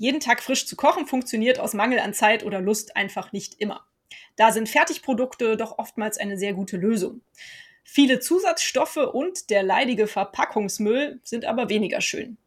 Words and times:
Jeden 0.00 0.20
Tag 0.20 0.42
frisch 0.42 0.66
zu 0.66 0.76
kochen 0.76 1.06
funktioniert 1.06 1.60
aus 1.60 1.74
Mangel 1.74 1.98
an 1.98 2.14
Zeit 2.14 2.42
oder 2.42 2.62
Lust 2.62 2.96
einfach 2.96 3.32
nicht 3.32 3.60
immer. 3.60 3.84
Da 4.34 4.50
sind 4.50 4.66
Fertigprodukte 4.66 5.58
doch 5.58 5.76
oftmals 5.76 6.16
eine 6.16 6.38
sehr 6.38 6.54
gute 6.54 6.78
Lösung. 6.78 7.20
Viele 7.84 8.18
Zusatzstoffe 8.18 8.96
und 8.96 9.50
der 9.50 9.62
leidige 9.62 10.06
Verpackungsmüll 10.06 11.20
sind 11.22 11.44
aber 11.44 11.68
weniger 11.68 12.00
schön. 12.00 12.38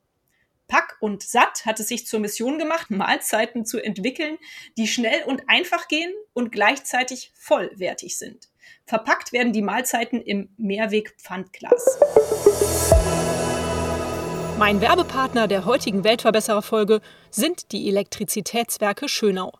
Pack 0.67 0.97
und 0.99 1.21
Satt 1.21 1.67
hat 1.67 1.79
es 1.79 1.89
sich 1.89 2.07
zur 2.07 2.21
Mission 2.21 2.57
gemacht, 2.57 2.89
Mahlzeiten 2.89 3.67
zu 3.67 3.79
entwickeln, 3.79 4.39
die 4.75 4.87
schnell 4.87 5.21
und 5.25 5.47
einfach 5.47 5.87
gehen 5.87 6.11
und 6.33 6.51
gleichzeitig 6.51 7.31
vollwertig 7.35 8.17
sind. 8.17 8.49
Verpackt 8.87 9.31
werden 9.31 9.53
die 9.53 9.61
Mahlzeiten 9.61 10.23
im 10.23 10.49
Mehrweg-Pfandglas. 10.57 11.99
Mein 14.57 14.81
Werbepartner 14.81 15.47
der 15.47 15.65
heutigen 15.65 16.03
Weltverbesserer-Folge 16.03 17.01
sind 17.31 17.71
die 17.71 17.89
Elektrizitätswerke 17.89 19.09
Schönau. 19.09 19.51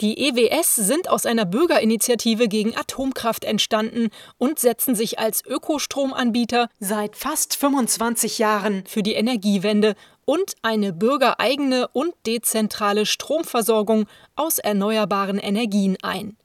Die 0.00 0.28
EWS 0.28 0.74
sind 0.74 1.08
aus 1.08 1.24
einer 1.24 1.44
Bürgerinitiative 1.46 2.48
gegen 2.48 2.76
Atomkraft 2.76 3.44
entstanden 3.44 4.08
und 4.38 4.58
setzen 4.58 4.94
sich 4.94 5.18
als 5.18 5.44
Ökostromanbieter 5.44 6.68
seit 6.80 7.16
fast 7.16 7.56
25 7.56 8.38
Jahren 8.38 8.84
für 8.86 9.02
die 9.02 9.14
Energiewende 9.14 9.94
und 10.24 10.54
eine 10.62 10.92
bürgereigene 10.92 11.88
und 11.88 12.12
dezentrale 12.26 13.06
Stromversorgung 13.06 14.06
aus 14.36 14.58
erneuerbaren 14.58 15.38
Energien 15.38 15.96
ein. 16.02 16.36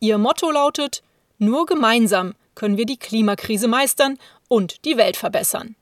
Ihr 0.00 0.18
Motto 0.18 0.50
lautet 0.50 1.02
nur 1.38 1.66
gemeinsam 1.66 2.34
können 2.54 2.78
wir 2.78 2.86
die 2.86 2.96
Klimakrise 2.96 3.68
meistern 3.68 4.18
und 4.48 4.84
die 4.84 4.96
Welt 4.96 5.16
verbessern. 5.16 5.76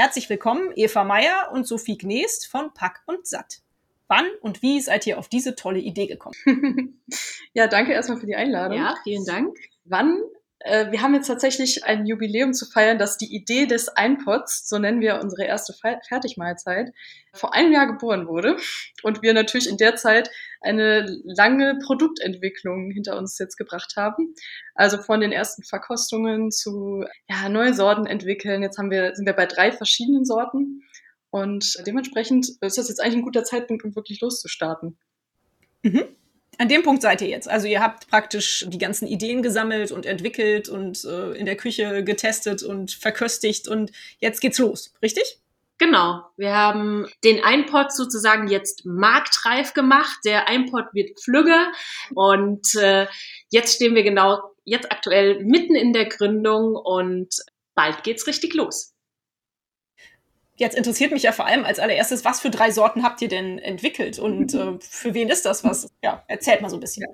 Herzlich 0.00 0.30
willkommen, 0.30 0.70
Eva 0.76 1.02
Meyer 1.02 1.50
und 1.52 1.66
Sophie 1.66 1.98
Gnest 1.98 2.46
von 2.46 2.72
Pack 2.72 3.02
und 3.06 3.26
Satt. 3.26 3.62
Wann 4.06 4.26
und 4.42 4.62
wie 4.62 4.80
seid 4.80 5.04
ihr 5.08 5.18
auf 5.18 5.26
diese 5.26 5.56
tolle 5.56 5.80
Idee 5.80 6.06
gekommen? 6.06 6.36
ja, 7.52 7.66
danke 7.66 7.94
erstmal 7.94 8.20
für 8.20 8.26
die 8.26 8.36
Einladung. 8.36 8.78
Ja, 8.78 8.94
vielen 9.02 9.24
Dank. 9.24 9.58
Wann 9.86 10.22
wir 10.64 11.02
haben 11.02 11.14
jetzt 11.14 11.28
tatsächlich 11.28 11.84
ein 11.84 12.04
Jubiläum 12.04 12.52
zu 12.52 12.66
feiern, 12.66 12.98
dass 12.98 13.16
die 13.16 13.32
Idee 13.32 13.66
des 13.66 13.88
Einpots, 13.88 14.68
so 14.68 14.78
nennen 14.78 15.00
wir 15.00 15.20
unsere 15.22 15.44
erste 15.44 15.72
Fertigmahlzeit, 15.72 16.92
vor 17.32 17.54
einem 17.54 17.72
Jahr 17.72 17.86
geboren 17.86 18.26
wurde 18.26 18.56
und 19.04 19.22
wir 19.22 19.34
natürlich 19.34 19.68
in 19.68 19.76
der 19.76 19.94
Zeit 19.94 20.30
eine 20.60 21.06
lange 21.22 21.78
Produktentwicklung 21.84 22.90
hinter 22.90 23.16
uns 23.16 23.38
jetzt 23.38 23.56
gebracht 23.56 23.94
haben. 23.96 24.34
Also 24.74 24.98
von 24.98 25.20
den 25.20 25.30
ersten 25.30 25.62
Verkostungen 25.62 26.50
zu 26.50 27.04
ja, 27.28 27.48
neue 27.48 27.74
Sorten 27.74 28.06
entwickeln. 28.06 28.62
Jetzt 28.62 28.78
haben 28.78 28.90
wir, 28.90 29.14
sind 29.14 29.26
wir 29.26 29.34
bei 29.34 29.46
drei 29.46 29.70
verschiedenen 29.70 30.24
Sorten 30.24 30.82
und 31.30 31.76
dementsprechend 31.86 32.48
ist 32.60 32.78
das 32.78 32.88
jetzt 32.88 33.00
eigentlich 33.00 33.18
ein 33.18 33.22
guter 33.22 33.44
Zeitpunkt, 33.44 33.84
um 33.84 33.94
wirklich 33.94 34.20
loszustarten. 34.20 34.98
Mhm 35.82 36.08
an 36.56 36.68
dem 36.68 36.82
Punkt 36.82 37.02
seid 37.02 37.20
ihr 37.20 37.28
jetzt. 37.28 37.48
Also 37.48 37.66
ihr 37.66 37.80
habt 37.80 38.08
praktisch 38.08 38.66
die 38.68 38.78
ganzen 38.78 39.06
Ideen 39.06 39.42
gesammelt 39.42 39.92
und 39.92 40.06
entwickelt 40.06 40.68
und 40.68 41.04
äh, 41.04 41.32
in 41.32 41.46
der 41.46 41.56
Küche 41.56 42.02
getestet 42.02 42.62
und 42.62 42.90
verköstigt 42.90 43.68
und 43.68 43.92
jetzt 44.18 44.40
geht's 44.40 44.58
los, 44.58 44.92
richtig? 45.02 45.40
Genau. 45.78 46.24
Wir 46.36 46.56
haben 46.56 47.06
den 47.22 47.38
iPod 47.38 47.92
sozusagen 47.92 48.48
jetzt 48.48 48.84
marktreif 48.84 49.74
gemacht. 49.74 50.18
Der 50.24 50.46
iPod 50.48 50.86
wird 50.92 51.20
flügge 51.22 51.56
und 52.14 52.74
äh, 52.74 53.06
jetzt 53.50 53.76
stehen 53.76 53.94
wir 53.94 54.02
genau 54.02 54.40
jetzt 54.64 54.90
aktuell 54.90 55.44
mitten 55.44 55.76
in 55.76 55.92
der 55.92 56.06
Gründung 56.06 56.74
und 56.74 57.28
bald 57.74 58.02
geht's 58.02 58.26
richtig 58.26 58.54
los. 58.54 58.92
Jetzt 60.58 60.76
interessiert 60.76 61.12
mich 61.12 61.22
ja 61.22 61.30
vor 61.30 61.46
allem 61.46 61.64
als 61.64 61.78
allererstes, 61.78 62.24
was 62.24 62.40
für 62.40 62.50
drei 62.50 62.72
Sorten 62.72 63.04
habt 63.04 63.22
ihr 63.22 63.28
denn 63.28 63.58
entwickelt 63.58 64.18
und 64.18 64.54
äh, 64.54 64.78
für 64.80 65.14
wen 65.14 65.28
ist 65.28 65.46
das 65.46 65.62
was? 65.62 65.88
Ja, 66.02 66.24
erzählt 66.26 66.60
mal 66.60 66.68
so 66.68 66.76
ein 66.76 66.80
bisschen. 66.80 67.06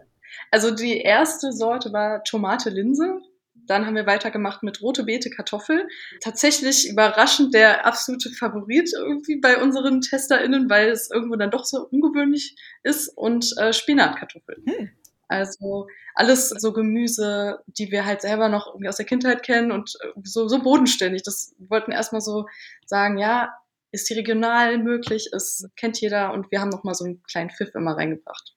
Also 0.51 0.71
die 0.71 0.99
erste 0.99 1.53
Sorte 1.53 1.93
war 1.93 2.25
Tomate 2.25 2.71
Linse. 2.71 3.21
Dann 3.67 3.87
haben 3.87 3.97
wir 3.97 4.07
weitergemacht 4.07 4.63
mit 4.63 4.83
rote 4.83 5.05
Beete 5.05 5.31
Kartoffel. 5.31 5.87
Tatsächlich 6.23 6.89
überraschend 6.89 7.55
der 7.55 7.87
absolute 7.87 8.31
Favorit 8.31 8.91
irgendwie 8.95 9.41
bei 9.41 9.63
unseren 9.63 10.01
TesterInnen, 10.01 10.69
weil 10.69 10.89
es 10.89 11.11
irgendwo 11.11 11.37
dann 11.37 11.51
doch 11.51 11.65
so 11.65 11.87
ungewöhnlich 11.91 12.57
ist 12.83 13.09
und 13.09 13.55
äh, 13.59 13.73
Spinatkartoffel. 13.73 14.57
Hm. 14.67 14.91
Also 15.29 15.87
alles 16.15 16.49
so 16.51 16.73
Gemüse, 16.73 17.61
die 17.67 17.91
wir 17.91 18.05
halt 18.05 18.23
selber 18.23 18.49
noch 18.49 18.69
irgendwie 18.69 18.89
aus 18.89 18.97
der 18.97 19.07
Kindheit 19.07 19.43
kennen 19.43 19.73
und 19.73 19.95
äh, 20.03 20.21
so, 20.23 20.49
so 20.49 20.63
bodenständig. 20.63 21.23
Das 21.23 21.55
wollten 21.59 21.93
erstmal 21.93 22.21
so 22.21 22.47
sagen, 22.87 23.19
ja, 23.19 23.53
ist 23.95 24.11
die 24.11 24.15
regional 24.15 24.79
möglich, 24.79 25.31
es 25.33 25.69
kennt 25.77 26.01
jeder 26.01 26.33
und 26.33 26.51
wir 26.51 26.61
haben 26.61 26.71
noch 26.71 26.83
mal 26.83 26.95
so 26.95 27.05
einen 27.05 27.23
kleinen 27.23 27.51
Pfiff 27.51 27.75
immer 27.75 27.97
reingebracht. 27.97 28.55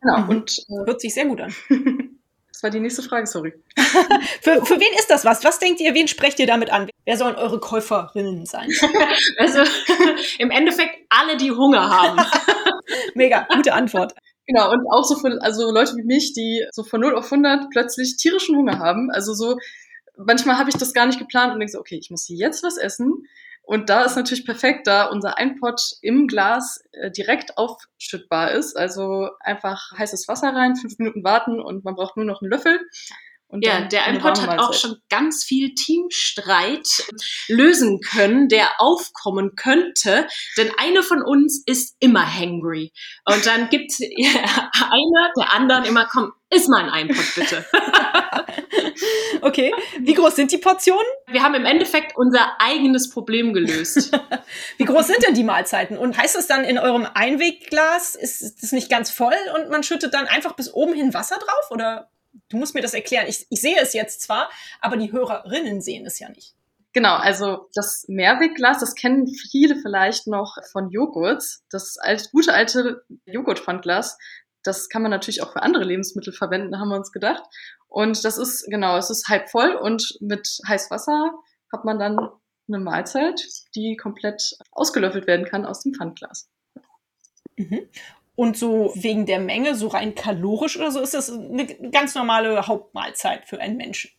Genau. 0.00 0.18
Mhm. 0.18 0.28
Und 0.28 0.58
äh, 0.58 0.86
hört 0.86 1.00
sich 1.00 1.14
sehr 1.14 1.26
gut 1.26 1.40
an. 1.40 1.54
das 2.52 2.62
war 2.62 2.70
die 2.70 2.80
nächste 2.80 3.02
Frage, 3.02 3.26
sorry. 3.26 3.54
für, 4.42 4.64
für 4.64 4.80
wen 4.80 4.98
ist 4.98 5.08
das 5.08 5.24
was? 5.24 5.44
Was 5.44 5.60
denkt 5.60 5.80
ihr, 5.80 5.94
wen 5.94 6.08
sprecht 6.08 6.38
ihr 6.40 6.46
damit 6.46 6.70
an? 6.70 6.90
Wer 7.04 7.16
sollen 7.16 7.36
eure 7.36 7.60
Käuferinnen 7.60 8.44
sein? 8.44 8.68
also 9.38 9.62
im 10.38 10.50
Endeffekt 10.50 11.06
alle, 11.10 11.36
die 11.36 11.52
Hunger 11.52 11.88
haben. 11.88 12.20
Mega, 13.14 13.46
gute 13.54 13.72
Antwort. 13.72 14.14
Genau, 14.50 14.72
und 14.72 14.84
auch 14.90 15.04
so 15.04 15.14
für 15.14 15.40
also 15.42 15.70
Leute 15.70 15.94
wie 15.96 16.02
mich, 16.02 16.32
die 16.32 16.66
so 16.72 16.82
von 16.82 17.00
0 17.00 17.14
auf 17.14 17.30
100 17.30 17.70
plötzlich 17.70 18.16
tierischen 18.16 18.56
Hunger 18.56 18.80
haben. 18.80 19.08
Also 19.12 19.32
so, 19.32 19.58
manchmal 20.16 20.58
habe 20.58 20.70
ich 20.70 20.76
das 20.76 20.92
gar 20.92 21.06
nicht 21.06 21.20
geplant 21.20 21.52
und 21.52 21.60
denke 21.60 21.70
so, 21.70 21.78
okay, 21.78 21.96
ich 21.96 22.10
muss 22.10 22.28
jetzt 22.28 22.64
was 22.64 22.76
essen. 22.76 23.28
Und 23.62 23.90
da 23.90 24.02
ist 24.02 24.16
natürlich 24.16 24.44
perfekt, 24.44 24.88
da 24.88 25.04
unser 25.04 25.38
Einpot 25.38 25.80
im 26.02 26.26
Glas 26.26 26.82
äh, 26.90 27.12
direkt 27.12 27.58
aufschüttbar 27.58 28.50
ist. 28.50 28.76
Also 28.76 29.28
einfach 29.38 29.92
heißes 29.96 30.26
Wasser 30.26 30.52
rein, 30.52 30.74
fünf 30.74 30.98
Minuten 30.98 31.22
warten 31.22 31.60
und 31.60 31.84
man 31.84 31.94
braucht 31.94 32.16
nur 32.16 32.26
noch 32.26 32.42
einen 32.42 32.50
Löffel. 32.50 32.80
Und 33.50 33.64
ja, 33.64 33.80
der 33.80 34.14
iPod 34.14 34.40
hat 34.40 34.60
auch 34.60 34.72
schon 34.72 34.96
ganz 35.08 35.44
viel 35.44 35.74
Teamstreit 35.74 36.88
lösen 37.48 38.00
können, 38.00 38.48
der 38.48 38.68
aufkommen 38.78 39.56
könnte. 39.56 40.28
Denn 40.56 40.70
eine 40.78 41.02
von 41.02 41.20
uns 41.22 41.62
ist 41.66 41.96
immer 41.98 42.24
hangry. 42.24 42.92
Und 43.24 43.44
dann 43.46 43.68
gibt 43.68 43.90
einer 44.00 45.32
der 45.36 45.52
anderen 45.52 45.84
immer, 45.84 46.06
komm, 46.06 46.32
iss 46.48 46.68
mal 46.68 46.88
ein 46.88 47.08
iPod 47.08 47.24
bitte. 47.34 47.66
okay, 49.40 49.72
wie 49.98 50.14
groß 50.14 50.36
sind 50.36 50.52
die 50.52 50.58
Portionen? 50.58 51.06
Wir 51.26 51.42
haben 51.42 51.54
im 51.54 51.64
Endeffekt 51.64 52.16
unser 52.16 52.60
eigenes 52.60 53.10
Problem 53.10 53.52
gelöst. 53.52 54.16
wie 54.76 54.84
groß 54.84 55.08
sind 55.08 55.26
denn 55.26 55.34
die 55.34 55.44
Mahlzeiten? 55.44 55.98
Und 55.98 56.16
heißt 56.16 56.36
das 56.36 56.46
dann 56.46 56.64
in 56.64 56.78
eurem 56.78 57.06
Einwegglas, 57.14 58.14
ist 58.14 58.62
es 58.62 58.70
nicht 58.70 58.88
ganz 58.88 59.10
voll 59.10 59.34
und 59.56 59.70
man 59.70 59.82
schüttet 59.82 60.14
dann 60.14 60.26
einfach 60.26 60.54
bis 60.54 60.72
oben 60.72 60.94
hin 60.94 61.14
Wasser 61.14 61.36
drauf? 61.36 61.70
Oder 61.70 62.10
du 62.48 62.56
musst 62.56 62.74
mir 62.74 62.82
das 62.82 62.94
erklären. 62.94 63.26
Ich, 63.28 63.46
ich 63.50 63.60
sehe 63.60 63.78
es 63.80 63.92
jetzt 63.92 64.22
zwar, 64.22 64.50
aber 64.80 64.96
die 64.96 65.12
Hörerinnen 65.12 65.80
sehen 65.80 66.06
es 66.06 66.18
ja 66.18 66.28
nicht. 66.28 66.54
Genau, 66.92 67.14
also 67.14 67.68
das 67.74 68.06
Mehrwegglas, 68.08 68.80
das 68.80 68.96
kennen 68.96 69.28
viele 69.28 69.76
vielleicht 69.76 70.26
noch 70.26 70.56
von 70.72 70.90
Joghurts. 70.90 71.64
Das 71.70 71.98
alte, 71.98 72.28
gute 72.32 72.52
alte 72.52 73.04
Joghurtpfandglas, 73.26 74.18
das 74.64 74.88
kann 74.88 75.02
man 75.02 75.12
natürlich 75.12 75.42
auch 75.42 75.52
für 75.52 75.62
andere 75.62 75.84
Lebensmittel 75.84 76.32
verwenden, 76.32 76.78
haben 76.80 76.88
wir 76.88 76.96
uns 76.96 77.12
gedacht. 77.12 77.44
Und 77.86 78.24
das 78.24 78.38
ist, 78.38 78.66
genau, 78.68 78.96
es 78.96 79.10
ist 79.10 79.28
halb 79.28 79.50
voll 79.50 79.74
und 79.74 80.18
mit 80.20 80.58
Heißwasser 80.66 81.32
hat 81.72 81.84
man 81.84 81.98
dann 81.98 82.18
eine 82.68 82.78
Mahlzeit, 82.78 83.40
die 83.74 83.96
komplett 83.96 84.56
ausgelöffelt 84.72 85.26
werden 85.26 85.46
kann 85.46 85.66
aus 85.66 85.82
dem 85.82 85.94
Pfandglas. 85.94 86.48
Mhm. 87.56 87.88
Und 88.36 88.56
so 88.56 88.92
wegen 88.94 89.26
der 89.26 89.40
Menge, 89.40 89.74
so 89.74 89.88
rein 89.88 90.14
kalorisch 90.14 90.78
oder 90.78 90.90
so, 90.90 91.00
ist 91.00 91.14
das 91.14 91.30
eine 91.30 91.66
ganz 91.90 92.14
normale 92.14 92.66
Hauptmahlzeit 92.66 93.46
für 93.46 93.60
einen 93.60 93.76
Menschen. 93.76 94.10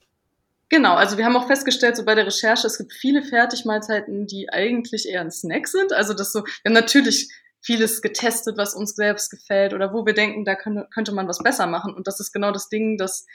Genau, 0.69 0.93
also 0.93 1.17
wir 1.17 1.25
haben 1.25 1.35
auch 1.35 1.47
festgestellt, 1.47 1.97
so 1.97 2.05
bei 2.05 2.15
der 2.15 2.25
Recherche, 2.25 2.65
es 2.65 2.77
gibt 2.77 2.93
viele 2.93 3.23
Fertigmahlzeiten, 3.23 4.25
die 4.25 4.49
eigentlich 4.49 5.07
eher 5.07 5.21
ein 5.21 5.31
Snack 5.31 5.67
sind. 5.67 5.91
Also 5.91 6.13
das 6.13 6.31
so, 6.31 6.43
wir 6.45 6.69
haben 6.69 6.73
natürlich 6.73 7.29
vieles 7.61 8.01
getestet, 8.01 8.57
was 8.57 8.73
uns 8.73 8.95
selbst 8.95 9.29
gefällt 9.29 9.73
oder 9.73 9.93
wo 9.93 10.05
wir 10.05 10.13
denken, 10.13 10.45
da 10.45 10.55
könnte, 10.55 10.87
könnte 10.93 11.11
man 11.11 11.27
was 11.27 11.39
besser 11.39 11.67
machen. 11.67 11.93
Und 11.93 12.07
das 12.07 12.19
ist 12.19 12.31
genau 12.31 12.51
das 12.51 12.69
Ding, 12.69 12.97
dass 12.97 13.25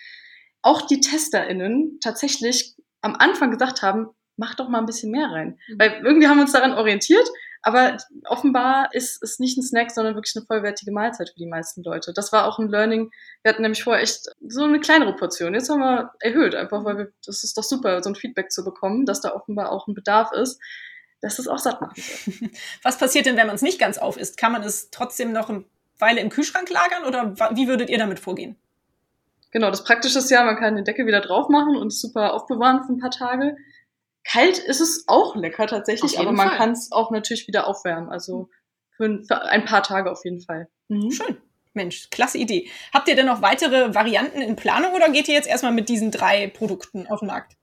auch 0.63 0.83
die 0.83 1.01
TesterInnen 1.01 1.99
tatsächlich 2.03 2.75
am 3.03 3.15
Anfang 3.15 3.51
gesagt 3.51 3.83
haben, 3.83 4.09
mach 4.37 4.55
doch 4.55 4.69
mal 4.69 4.81
ein 4.81 4.87
bisschen 4.87 5.11
mehr 5.11 5.29
rein. 5.31 5.59
Mhm. 5.69 5.79
Weil 5.79 6.03
irgendwie 6.05 6.29
haben 6.29 6.39
wir 6.39 6.43
uns 6.43 6.53
daran 6.53 6.73
orientiert, 6.73 7.29
Aber 7.67 7.97
offenbar 8.29 8.91
ist 8.93 9.21
es 9.25 9.41
nicht 9.41 9.59
ein 9.59 9.63
Snack, 9.65 9.91
sondern 9.91 10.15
wirklich 10.15 10.37
eine 10.37 10.47
vollwertige 10.47 10.93
Mahlzeit 10.93 11.31
für 11.31 11.39
die 11.41 11.49
meisten 11.49 11.83
Leute. 11.83 12.13
Das 12.13 12.33
war 12.33 12.47
auch 12.47 12.61
ein 12.61 12.69
Learning. 12.69 13.11
Wir 13.43 13.53
hatten 13.53 13.63
nämlich 13.63 13.83
vorher 13.83 14.05
echt 14.05 14.29
so 14.47 14.63
eine 14.63 14.79
kleinere 14.79 15.17
Portion. 15.17 15.53
Jetzt 15.53 15.69
haben 15.69 15.81
wir 15.81 16.13
erhöht, 16.21 16.55
einfach 16.55 16.85
weil 16.85 16.97
wir, 16.97 17.13
das 17.27 17.43
ist 17.43 17.59
doch 17.59 17.65
super, 17.65 18.01
so 18.05 18.11
ein 18.11 18.15
Feedback 18.15 18.53
zu 18.53 18.63
bekommen, 18.63 19.05
dass 19.05 19.21
da 19.21 19.35
offenbar 19.35 19.73
auch 19.73 19.89
ein 19.89 19.95
Bedarf 19.95 20.31
ist, 20.31 20.61
dass 21.21 21.41
es 21.41 21.49
auch 21.49 21.59
satt 21.59 21.81
machen 21.81 22.01
soll. 22.01 22.51
Was 22.85 22.99
passiert 22.99 23.27
denn, 23.27 23.37
wenn 23.37 23.49
man 23.49 23.57
es 23.57 23.63
nicht 23.63 23.81
ganz 23.81 23.99
auf 23.99 24.17
isst? 24.17 24.37
Kann 24.37 24.53
man 24.53 24.63
es 24.63 24.91
trotzdem 24.93 25.33
noch 25.33 25.49
eine 25.49 25.65
Weile 25.99 26.21
im 26.21 26.31
Kühlschrank 26.31 26.71
lagern 26.71 27.05
oder 27.05 27.35
wie 27.57 27.67
würdet 27.67 27.91
ihr 27.91 27.99
damit 27.99 28.21
vorgehen? 28.21 28.55
Genau, 29.51 29.71
das 29.71 29.83
Praktische 29.83 30.21
ist 30.21 30.31
ja, 30.31 30.45
man 30.45 30.57
kann 30.57 30.77
den 30.77 30.85
Deckel 30.85 31.09
wieder 31.09 31.21
drauf 31.21 31.49
machen 31.49 31.77
und 31.77 31.93
super 31.93 32.33
aufbewahren 32.33 32.85
für 32.85 32.93
ein 32.93 33.01
paar 33.01 33.11
Tage. 33.11 33.57
Kalt 34.29 34.59
ist 34.59 34.81
es 34.81 35.05
auch 35.07 35.37
lecker 35.37 35.67
tatsächlich, 35.67 36.19
aber 36.19 36.33
man 36.33 36.51
kann 36.51 36.73
es 36.73 36.91
auch 36.91 37.11
natürlich 37.11 37.47
wieder 37.47 37.67
aufwärmen. 37.67 38.09
Also 38.09 38.49
für 38.97 39.05
ein, 39.05 39.25
für 39.25 39.43
ein 39.43 39.65
paar 39.65 39.83
Tage 39.83 40.11
auf 40.11 40.25
jeden 40.25 40.41
Fall. 40.41 40.69
Mhm. 40.89 41.11
Schön. 41.11 41.37
Mensch, 41.75 42.11
klasse 42.11 42.39
Idee. 42.39 42.69
Habt 42.93 43.07
ihr 43.09 43.15
denn 43.15 43.27
noch 43.27 43.43
weitere 43.43 43.95
Varianten 43.95 44.41
in 44.41 44.57
Planung 44.57 44.95
oder 44.95 45.11
geht 45.11 45.29
ihr 45.29 45.35
jetzt 45.35 45.49
erstmal 45.49 45.73
mit 45.73 45.89
diesen 45.89 46.11
drei 46.11 46.49
Produkten 46.49 47.07
auf 47.07 47.21
den 47.21 47.29
Markt? 47.29 47.57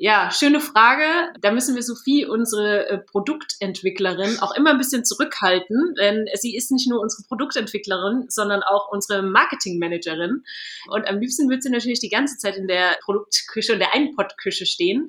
Ja, 0.00 0.30
schöne 0.30 0.60
Frage. 0.60 1.32
Da 1.40 1.50
müssen 1.50 1.74
wir 1.74 1.82
Sophie, 1.82 2.24
unsere 2.24 2.88
äh, 2.88 2.98
Produktentwicklerin, 2.98 4.38
auch 4.38 4.54
immer 4.54 4.70
ein 4.70 4.78
bisschen 4.78 5.04
zurückhalten, 5.04 5.96
denn 5.98 6.26
sie 6.34 6.54
ist 6.54 6.70
nicht 6.70 6.88
nur 6.88 7.00
unsere 7.00 7.24
Produktentwicklerin, 7.26 8.26
sondern 8.28 8.62
auch 8.62 8.92
unsere 8.92 9.22
Marketingmanagerin. 9.22 10.44
Und 10.86 11.08
am 11.08 11.18
liebsten 11.18 11.50
wird 11.50 11.64
sie 11.64 11.70
natürlich 11.70 11.98
die 11.98 12.10
ganze 12.10 12.38
Zeit 12.38 12.56
in 12.56 12.68
der 12.68 12.96
Produktküche 13.02 13.72
und 13.72 13.80
der 13.80 13.92
Einpottküche 13.92 14.66
stehen. 14.66 15.08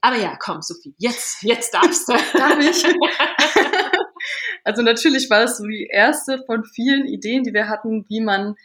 Aber 0.00 0.16
ja, 0.16 0.38
komm, 0.40 0.62
Sophie, 0.62 0.94
jetzt, 0.96 1.42
jetzt 1.42 1.74
darfst 1.74 2.08
du. 2.08 2.12
Darf 2.32 2.58
ich? 2.58 2.82
also 4.64 4.80
natürlich 4.80 5.28
war 5.28 5.42
es 5.42 5.58
so 5.58 5.66
die 5.66 5.86
erste 5.92 6.42
von 6.46 6.64
vielen 6.64 7.04
Ideen, 7.04 7.44
die 7.44 7.52
wir 7.52 7.68
hatten, 7.68 8.06
wie 8.08 8.22
man 8.22 8.56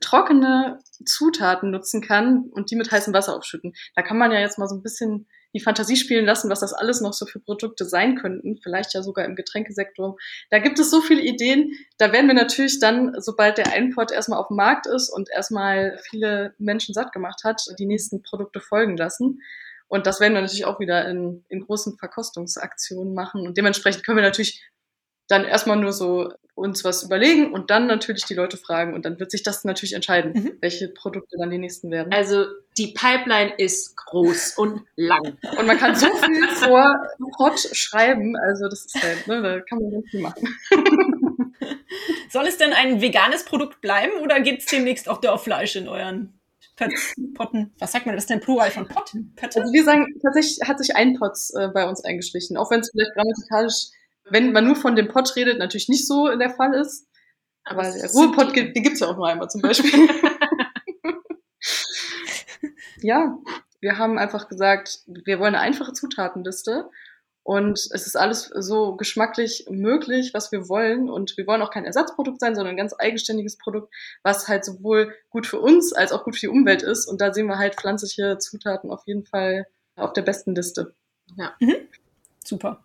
trockene 0.00 0.78
Zutaten 1.04 1.70
nutzen 1.70 2.00
kann 2.00 2.48
und 2.50 2.70
die 2.70 2.76
mit 2.76 2.90
heißem 2.90 3.14
Wasser 3.14 3.36
aufschütten. 3.36 3.74
Da 3.94 4.02
kann 4.02 4.18
man 4.18 4.32
ja 4.32 4.40
jetzt 4.40 4.58
mal 4.58 4.68
so 4.68 4.74
ein 4.74 4.82
bisschen 4.82 5.26
die 5.52 5.60
Fantasie 5.60 5.96
spielen 5.96 6.26
lassen, 6.26 6.50
was 6.50 6.60
das 6.60 6.72
alles 6.72 7.00
noch 7.00 7.12
so 7.12 7.26
für 7.26 7.40
Produkte 7.40 7.84
sein 7.84 8.16
könnten, 8.16 8.58
vielleicht 8.62 8.94
ja 8.94 9.02
sogar 9.02 9.24
im 9.24 9.34
Getränkesektor. 9.34 10.16
Da 10.50 10.58
gibt 10.58 10.78
es 10.78 10.90
so 10.90 11.00
viele 11.00 11.22
Ideen, 11.22 11.72
da 11.98 12.12
werden 12.12 12.28
wir 12.28 12.34
natürlich 12.34 12.78
dann, 12.78 13.14
sobald 13.18 13.58
der 13.58 13.72
Einport 13.72 14.12
erstmal 14.12 14.38
auf 14.38 14.48
dem 14.48 14.56
Markt 14.56 14.86
ist 14.86 15.10
und 15.10 15.28
erstmal 15.30 15.98
viele 16.08 16.54
Menschen 16.58 16.94
satt 16.94 17.12
gemacht 17.12 17.42
hat, 17.44 17.62
die 17.78 17.86
nächsten 17.86 18.22
Produkte 18.22 18.60
folgen 18.60 18.96
lassen. 18.96 19.40
Und 19.88 20.06
das 20.06 20.20
werden 20.20 20.34
wir 20.34 20.40
natürlich 20.40 20.66
auch 20.66 20.78
wieder 20.78 21.08
in, 21.08 21.44
in 21.48 21.66
großen 21.66 21.98
Verkostungsaktionen 21.98 23.12
machen. 23.12 23.44
Und 23.44 23.56
dementsprechend 23.56 24.06
können 24.06 24.18
wir 24.18 24.22
natürlich 24.22 24.64
dann 25.30 25.44
erstmal 25.44 25.76
nur 25.76 25.92
so 25.92 26.32
uns 26.54 26.84
was 26.84 27.02
überlegen 27.02 27.52
und 27.52 27.70
dann 27.70 27.86
natürlich 27.86 28.24
die 28.24 28.34
Leute 28.34 28.56
fragen 28.56 28.94
und 28.94 29.04
dann 29.04 29.18
wird 29.18 29.30
sich 29.30 29.42
das 29.42 29.64
natürlich 29.64 29.94
entscheiden, 29.94 30.32
mhm. 30.32 30.52
welche 30.60 30.88
Produkte 30.88 31.36
dann 31.38 31.50
die 31.50 31.58
nächsten 31.58 31.90
werden. 31.90 32.12
Also 32.12 32.44
die 32.76 32.88
Pipeline 32.88 33.54
ist 33.56 33.96
groß 33.96 34.58
und 34.58 34.82
lang. 34.96 35.38
Und 35.58 35.66
man 35.66 35.78
kann 35.78 35.94
so 35.94 36.06
viel 36.06 36.48
vor 36.54 36.96
Hot 37.38 37.58
schreiben, 37.58 38.36
also 38.36 38.68
das 38.68 38.84
ist 38.84 39.02
halt, 39.02 39.26
ne, 39.26 39.40
da 39.40 39.60
kann 39.60 39.78
man 39.78 39.90
ganz 39.90 40.10
viel 40.10 40.20
machen. 40.20 40.48
Soll 42.30 42.46
es 42.46 42.58
denn 42.58 42.72
ein 42.72 43.00
veganes 43.00 43.44
Produkt 43.44 43.80
bleiben 43.80 44.12
oder 44.22 44.40
gibt 44.40 44.60
es 44.60 44.66
demnächst 44.66 45.08
auch 45.08 45.20
Dörrfleisch 45.20 45.76
in 45.76 45.88
euren 45.88 46.40
Potten? 47.34 47.72
Was 47.78 47.92
sagt 47.92 48.06
man, 48.06 48.14
das 48.14 48.24
ist 48.24 48.30
denn 48.30 48.40
Plural 48.40 48.70
von 48.70 48.86
Pot? 48.86 49.12
Also 49.42 49.72
wir 49.72 49.84
sagen, 49.84 50.06
tatsächlich 50.22 50.58
hat 50.66 50.78
sich 50.78 50.94
ein 50.94 51.18
Potz 51.18 51.52
äh, 51.54 51.68
bei 51.68 51.88
uns 51.88 52.04
eingeschlichen, 52.04 52.56
auch 52.56 52.70
wenn 52.70 52.80
es 52.80 52.90
vielleicht 52.90 53.14
grammatikalisch 53.14 53.90
wenn 54.30 54.52
man 54.52 54.64
nur 54.64 54.76
von 54.76 54.96
dem 54.96 55.08
Pott 55.08 55.34
redet, 55.36 55.58
natürlich 55.58 55.88
nicht 55.88 56.06
so 56.06 56.28
in 56.28 56.38
der 56.38 56.50
Fall 56.50 56.74
ist. 56.74 57.06
Aber 57.64 57.82
der 57.82 58.10
Ruhepott, 58.10 58.56
den 58.56 58.72
gibt's 58.72 59.00
ja 59.00 59.08
auch 59.08 59.16
nur 59.16 59.28
einmal 59.28 59.50
zum 59.50 59.60
Beispiel. 59.62 60.08
ja, 63.02 63.36
wir 63.80 63.98
haben 63.98 64.18
einfach 64.18 64.48
gesagt, 64.48 65.00
wir 65.06 65.38
wollen 65.38 65.54
eine 65.54 65.64
einfache 65.64 65.92
Zutatenliste 65.92 66.88
und 67.42 67.78
es 67.92 68.06
ist 68.06 68.16
alles 68.16 68.50
so 68.54 68.96
geschmacklich 68.96 69.66
möglich, 69.70 70.32
was 70.34 70.52
wir 70.52 70.68
wollen. 70.68 71.08
Und 71.08 71.36
wir 71.36 71.46
wollen 71.46 71.62
auch 71.62 71.70
kein 71.70 71.84
Ersatzprodukt 71.84 72.38
sein, 72.38 72.54
sondern 72.54 72.74
ein 72.74 72.76
ganz 72.76 72.94
eigenständiges 72.96 73.56
Produkt, 73.56 73.92
was 74.22 74.46
halt 74.46 74.64
sowohl 74.64 75.14
gut 75.30 75.46
für 75.46 75.58
uns 75.58 75.92
als 75.92 76.12
auch 76.12 76.24
gut 76.24 76.36
für 76.36 76.46
die 76.46 76.48
Umwelt 76.48 76.82
ist. 76.82 77.06
Und 77.06 77.20
da 77.20 77.32
sehen 77.32 77.46
wir 77.46 77.58
halt 77.58 77.76
pflanzliche 77.76 78.38
Zutaten 78.38 78.90
auf 78.90 79.02
jeden 79.06 79.24
Fall 79.24 79.66
auf 79.96 80.12
der 80.12 80.22
besten 80.22 80.54
Liste. 80.54 80.94
Ja. 81.36 81.54
Mhm. 81.60 81.88
Super. 82.44 82.84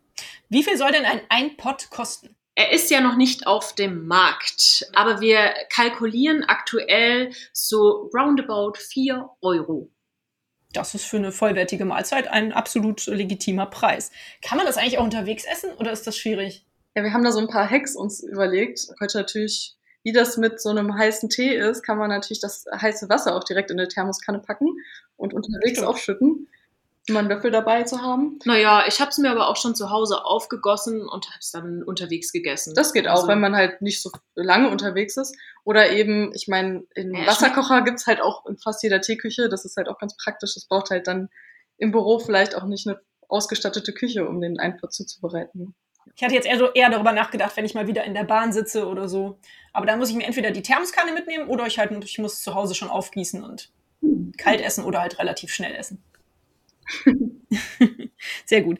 Wie 0.49 0.63
viel 0.63 0.77
soll 0.77 0.91
denn 0.91 1.05
ein 1.05 1.21
Einpott 1.29 1.89
kosten? 1.89 2.35
Er 2.57 2.71
ist 2.71 2.89
ja 2.89 3.01
noch 3.01 3.17
nicht 3.17 3.47
auf 3.47 3.75
dem 3.75 4.07
Markt, 4.07 4.89
aber 4.93 5.19
wir 5.19 5.53
kalkulieren 5.69 6.43
aktuell 6.45 7.31
so 7.51 8.09
roundabout 8.15 8.77
4 8.77 9.29
Euro. 9.41 9.89
Das 10.71 10.95
ist 10.95 11.05
für 11.05 11.17
eine 11.17 11.31
vollwertige 11.31 11.85
Mahlzeit 11.85 12.29
ein 12.29 12.53
absolut 12.53 13.05
legitimer 13.07 13.65
Preis. 13.65 14.11
Kann 14.41 14.57
man 14.57 14.65
das 14.65 14.77
eigentlich 14.77 14.97
auch 14.97 15.03
unterwegs 15.03 15.45
essen 15.45 15.71
oder 15.79 15.91
ist 15.91 16.07
das 16.07 16.17
schwierig? 16.17 16.65
Ja, 16.95 17.03
wir 17.03 17.13
haben 17.13 17.23
da 17.23 17.31
so 17.31 17.39
ein 17.39 17.49
paar 17.49 17.69
Hacks 17.69 17.95
uns 17.95 18.23
überlegt. 18.23 18.87
Heute 19.01 19.17
natürlich, 19.17 19.75
wie 20.03 20.13
das 20.13 20.37
mit 20.37 20.61
so 20.61 20.69
einem 20.69 20.97
heißen 20.97 21.29
Tee 21.29 21.55
ist, 21.55 21.83
kann 21.83 21.97
man 21.97 22.09
natürlich 22.09 22.39
das 22.39 22.65
heiße 22.71 23.09
Wasser 23.09 23.35
auch 23.35 23.43
direkt 23.43 23.71
in 23.71 23.79
eine 23.79 23.89
Thermoskanne 23.89 24.39
packen 24.39 24.77
und 25.17 25.33
unterwegs 25.33 25.77
Stimmt. 25.77 25.87
aufschütten 25.87 26.47
immer 27.07 27.19
einen 27.19 27.29
Löffel 27.29 27.51
dabei 27.51 27.83
zu 27.83 28.01
haben. 28.01 28.39
Naja, 28.45 28.83
ich 28.87 28.99
habe 28.99 29.11
es 29.11 29.17
mir 29.17 29.29
aber 29.29 29.47
auch 29.49 29.57
schon 29.57 29.75
zu 29.75 29.89
Hause 29.89 30.25
aufgegossen 30.25 31.01
und 31.01 31.27
habe 31.27 31.39
es 31.39 31.51
dann 31.51 31.83
unterwegs 31.83 32.31
gegessen. 32.31 32.73
Das 32.75 32.93
geht 32.93 33.07
auch, 33.07 33.15
also, 33.15 33.27
wenn 33.27 33.39
man 33.39 33.55
halt 33.55 33.81
nicht 33.81 34.01
so 34.01 34.11
lange 34.33 34.69
unterwegs 34.69 35.15
ist. 35.17 35.35
Oder 35.63 35.91
eben, 35.91 36.31
ich 36.33 36.47
meine, 36.47 36.83
in 36.95 37.13
ja, 37.13 37.27
Wasserkocher 37.27 37.83
gibt's 37.83 38.07
halt 38.07 38.21
auch 38.21 38.45
in 38.47 38.57
fast 38.57 38.81
jeder 38.81 39.01
Teeküche. 39.01 39.49
Das 39.49 39.65
ist 39.65 39.77
halt 39.77 39.87
auch 39.87 39.99
ganz 39.99 40.17
praktisch. 40.17 40.55
Das 40.55 40.65
braucht 40.65 40.89
halt 40.89 41.07
dann 41.07 41.29
im 41.77 41.91
Büro 41.91 42.19
vielleicht 42.19 42.55
auch 42.55 42.65
nicht 42.65 42.87
eine 42.87 42.99
ausgestattete 43.27 43.93
Küche, 43.93 44.27
um 44.27 44.41
den 44.41 44.59
Einpott 44.59 44.93
zuzubereiten. 44.93 45.75
Ich 46.15 46.23
hatte 46.23 46.35
jetzt 46.35 46.47
eher, 46.47 46.57
so, 46.57 46.71
eher 46.71 46.89
darüber 46.89 47.11
nachgedacht, 47.11 47.57
wenn 47.57 47.65
ich 47.65 47.73
mal 47.73 47.87
wieder 47.87 48.03
in 48.03 48.13
der 48.13 48.23
Bahn 48.23 48.53
sitze 48.53 48.87
oder 48.87 49.09
so. 49.09 49.39
Aber 49.73 49.85
dann 49.85 49.99
muss 49.99 50.09
ich 50.09 50.15
mir 50.15 50.25
entweder 50.25 50.51
die 50.51 50.61
Thermoskanne 50.61 51.11
mitnehmen 51.11 51.49
oder 51.49 51.65
ich 51.67 51.79
halt 51.79 51.91
ich 52.03 52.19
muss 52.19 52.41
zu 52.41 52.53
Hause 52.53 52.75
schon 52.75 52.89
aufgießen 52.89 53.43
und 53.43 53.69
hm. 54.01 54.31
kalt 54.37 54.61
essen 54.61 54.85
oder 54.85 55.01
halt 55.01 55.19
relativ 55.19 55.53
schnell 55.53 55.75
essen. 55.75 56.03
Sehr 58.45 58.61
gut. 58.61 58.79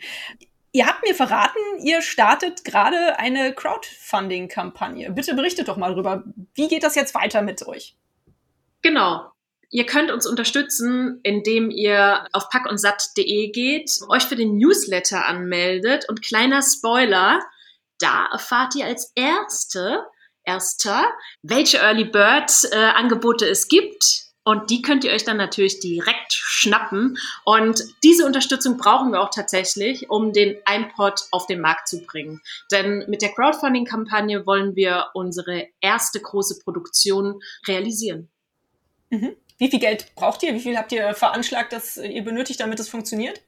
Ihr 0.72 0.88
habt 0.88 1.08
mir 1.08 1.16
verraten, 1.16 1.60
ihr 1.84 2.02
startet 2.02 2.66
gerade 2.66 3.18
eine 3.18 3.54
Crowdfunding-Kampagne. 3.54 5.12
Bitte 5.12 5.34
berichtet 5.34 5.70
doch 5.70 5.78
mal 5.78 5.92
darüber. 5.92 6.26
Wie 6.54 6.68
geht 6.68 6.84
das 6.84 6.96
jetzt 6.96 7.16
weiter 7.16 7.42
mit 7.42 7.66
euch? 7.66 7.96
Genau. 8.82 9.32
Ihr 9.70 9.86
könnt 9.86 10.12
uns 10.12 10.28
unterstützen, 10.28 11.22
indem 11.24 11.72
ihr 11.72 12.28
auf 12.34 12.50
packundsat.de 12.50 13.52
geht, 13.52 13.90
euch 14.10 14.24
für 14.24 14.36
den 14.36 14.58
Newsletter 14.58 15.26
anmeldet 15.26 16.10
und 16.10 16.22
kleiner 16.22 16.62
Spoiler, 16.62 17.40
da 18.00 18.28
erfahrt 18.32 18.76
ihr 18.76 18.86
als 18.86 19.12
erste, 19.16 20.04
erster, 20.44 21.06
welche 21.42 21.78
Early 21.78 22.06
Bird 22.06 22.52
äh, 22.72 22.76
Angebote 22.76 23.48
es 23.48 23.68
gibt 23.68 24.25
und 24.46 24.70
die 24.70 24.84
könnt 24.84 25.04
ihr 25.04 25.12
euch 25.12 25.26
dann 25.26 25.38
natürlich 25.38 25.80
direkt 25.80 26.32
schnappen. 26.32 27.18
Und 27.44 27.84
diese 28.04 28.28
Unterstützung 28.28 28.78
brauchen 28.78 29.12
wir 29.12 29.22
auch 29.22 29.32
tatsächlich, 29.32 30.12
um 30.12 30.34
den 30.34 30.58
iPod 30.70 31.26
auf 31.32 31.48
den 31.48 31.60
Markt 31.60 31.88
zu 31.88 32.06
bringen. 32.06 32.42
Denn 32.72 33.04
mit 33.08 33.24
der 33.24 33.34
Crowdfunding-Kampagne 33.34 34.46
wollen 34.46 34.76
wir 34.76 35.08
unsere 35.16 35.68
erste 35.82 36.22
große 36.22 36.60
Produktion 36.60 37.42
realisieren. 37.68 38.30
Mhm. 39.10 39.36
Wie 39.58 39.70
viel 39.72 39.80
Geld 39.80 40.14
braucht 40.14 40.44
ihr? 40.44 40.54
Wie 40.54 40.60
viel 40.60 40.78
habt 40.78 40.92
ihr 40.92 41.16
veranschlagt, 41.16 41.74
dass 41.74 41.98
ihr 41.98 42.24
benötigt, 42.24 42.60
damit 42.60 42.80
es 42.80 42.88
funktioniert? 42.88 43.42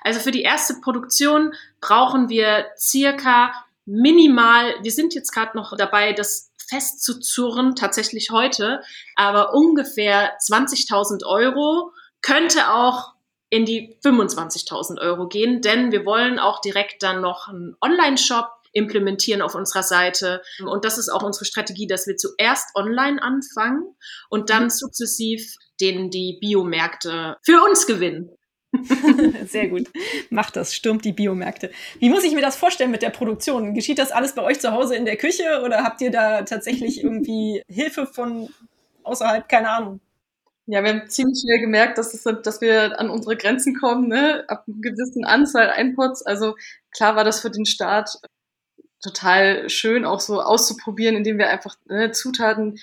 Also 0.00 0.20
für 0.20 0.30
die 0.30 0.42
erste 0.42 0.74
Produktion 0.80 1.52
brauchen 1.82 2.30
wir 2.30 2.66
circa 2.78 3.52
minimal, 3.84 4.74
wir 4.82 4.92
sind 4.92 5.14
jetzt 5.14 5.32
gerade 5.32 5.56
noch 5.56 5.76
dabei, 5.76 6.14
das 6.14 6.50
festzuzurren, 6.68 7.74
tatsächlich 7.74 8.30
heute, 8.30 8.82
aber 9.14 9.54
ungefähr 9.54 10.36
20.000 10.38 11.24
Euro 11.26 11.92
könnte 12.22 12.72
auch 12.72 13.14
in 13.48 13.64
die 13.64 13.98
25.000 14.04 15.00
Euro 15.00 15.28
gehen, 15.28 15.62
denn 15.62 15.92
wir 15.92 16.04
wollen 16.04 16.38
auch 16.38 16.60
direkt 16.60 17.02
dann 17.02 17.20
noch 17.20 17.48
einen 17.48 17.76
Online-Shop 17.80 18.48
implementieren 18.72 19.40
auf 19.40 19.54
unserer 19.54 19.82
Seite. 19.82 20.42
Und 20.64 20.84
das 20.84 20.98
ist 20.98 21.08
auch 21.08 21.22
unsere 21.22 21.46
Strategie, 21.46 21.86
dass 21.86 22.06
wir 22.06 22.16
zuerst 22.16 22.74
online 22.74 23.22
anfangen 23.22 23.96
und 24.28 24.50
dann 24.50 24.68
sukzessiv 24.68 25.56
den 25.80 26.10
die 26.10 26.38
Biomärkte 26.40 27.36
für 27.42 27.62
uns 27.62 27.86
gewinnen. 27.86 28.35
Sehr 29.46 29.68
gut. 29.68 29.88
Macht 30.30 30.56
das, 30.56 30.74
stürmt 30.74 31.04
die 31.04 31.12
Biomärkte. 31.12 31.70
Wie 31.98 32.10
muss 32.10 32.24
ich 32.24 32.34
mir 32.34 32.40
das 32.40 32.56
vorstellen 32.56 32.90
mit 32.90 33.02
der 33.02 33.10
Produktion? 33.10 33.74
Geschieht 33.74 33.98
das 33.98 34.12
alles 34.12 34.34
bei 34.34 34.42
euch 34.42 34.60
zu 34.60 34.72
Hause 34.72 34.96
in 34.96 35.04
der 35.04 35.16
Küche 35.16 35.62
oder 35.64 35.84
habt 35.84 36.00
ihr 36.00 36.10
da 36.10 36.42
tatsächlich 36.42 37.02
irgendwie 37.02 37.62
Hilfe 37.68 38.06
von 38.06 38.48
außerhalb? 39.02 39.48
Keine 39.48 39.70
Ahnung. 39.70 40.00
Ja, 40.66 40.82
wir 40.82 40.90
haben 40.90 41.08
ziemlich 41.08 41.40
schnell 41.40 41.60
gemerkt, 41.60 41.96
dass, 41.96 42.12
es, 42.12 42.24
dass 42.42 42.60
wir 42.60 42.98
an 42.98 43.08
unsere 43.08 43.36
Grenzen 43.36 43.78
kommen, 43.78 44.08
ne? 44.08 44.44
ab 44.48 44.64
einer 44.66 44.80
gewissen 44.80 45.24
Anzahl 45.24 45.70
Einpots. 45.70 46.22
Also 46.22 46.56
klar 46.90 47.14
war 47.14 47.22
das 47.22 47.40
für 47.40 47.50
den 47.50 47.66
Start 47.66 48.18
total 49.00 49.68
schön, 49.70 50.04
auch 50.04 50.20
so 50.20 50.40
auszuprobieren, 50.42 51.16
indem 51.16 51.38
wir 51.38 51.50
einfach 51.50 51.76
ne, 51.86 52.10
Zutaten 52.10 52.80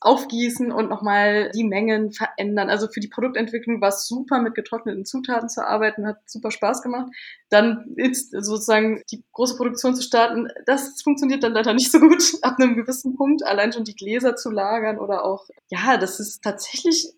aufgießen 0.00 0.72
und 0.72 0.88
nochmal 0.88 1.50
die 1.54 1.64
Mengen 1.64 2.12
verändern. 2.12 2.70
Also 2.70 2.88
für 2.88 3.00
die 3.00 3.08
Produktentwicklung 3.08 3.80
war 3.80 3.88
es 3.88 4.06
super, 4.06 4.40
mit 4.40 4.54
getrockneten 4.54 5.04
Zutaten 5.04 5.48
zu 5.48 5.66
arbeiten, 5.66 6.06
hat 6.06 6.18
super 6.26 6.50
Spaß 6.50 6.82
gemacht. 6.82 7.12
Dann 7.48 7.92
ist 7.96 8.30
sozusagen 8.32 9.02
die 9.10 9.24
große 9.32 9.56
Produktion 9.56 9.94
zu 9.94 10.02
starten, 10.02 10.48
das 10.66 11.00
funktioniert 11.02 11.42
dann 11.42 11.52
leider 11.52 11.74
nicht 11.74 11.92
so 11.92 12.00
gut 12.00 12.22
ab 12.42 12.56
einem 12.58 12.76
gewissen 12.76 13.16
Punkt. 13.16 13.44
Allein 13.44 13.72
schon 13.72 13.84
die 13.84 13.96
Gläser 13.96 14.36
zu 14.36 14.50
lagern 14.50 14.98
oder 14.98 15.24
auch, 15.24 15.48
ja, 15.68 15.96
das 15.96 16.20
ist 16.20 16.42
tatsächlich 16.42 17.12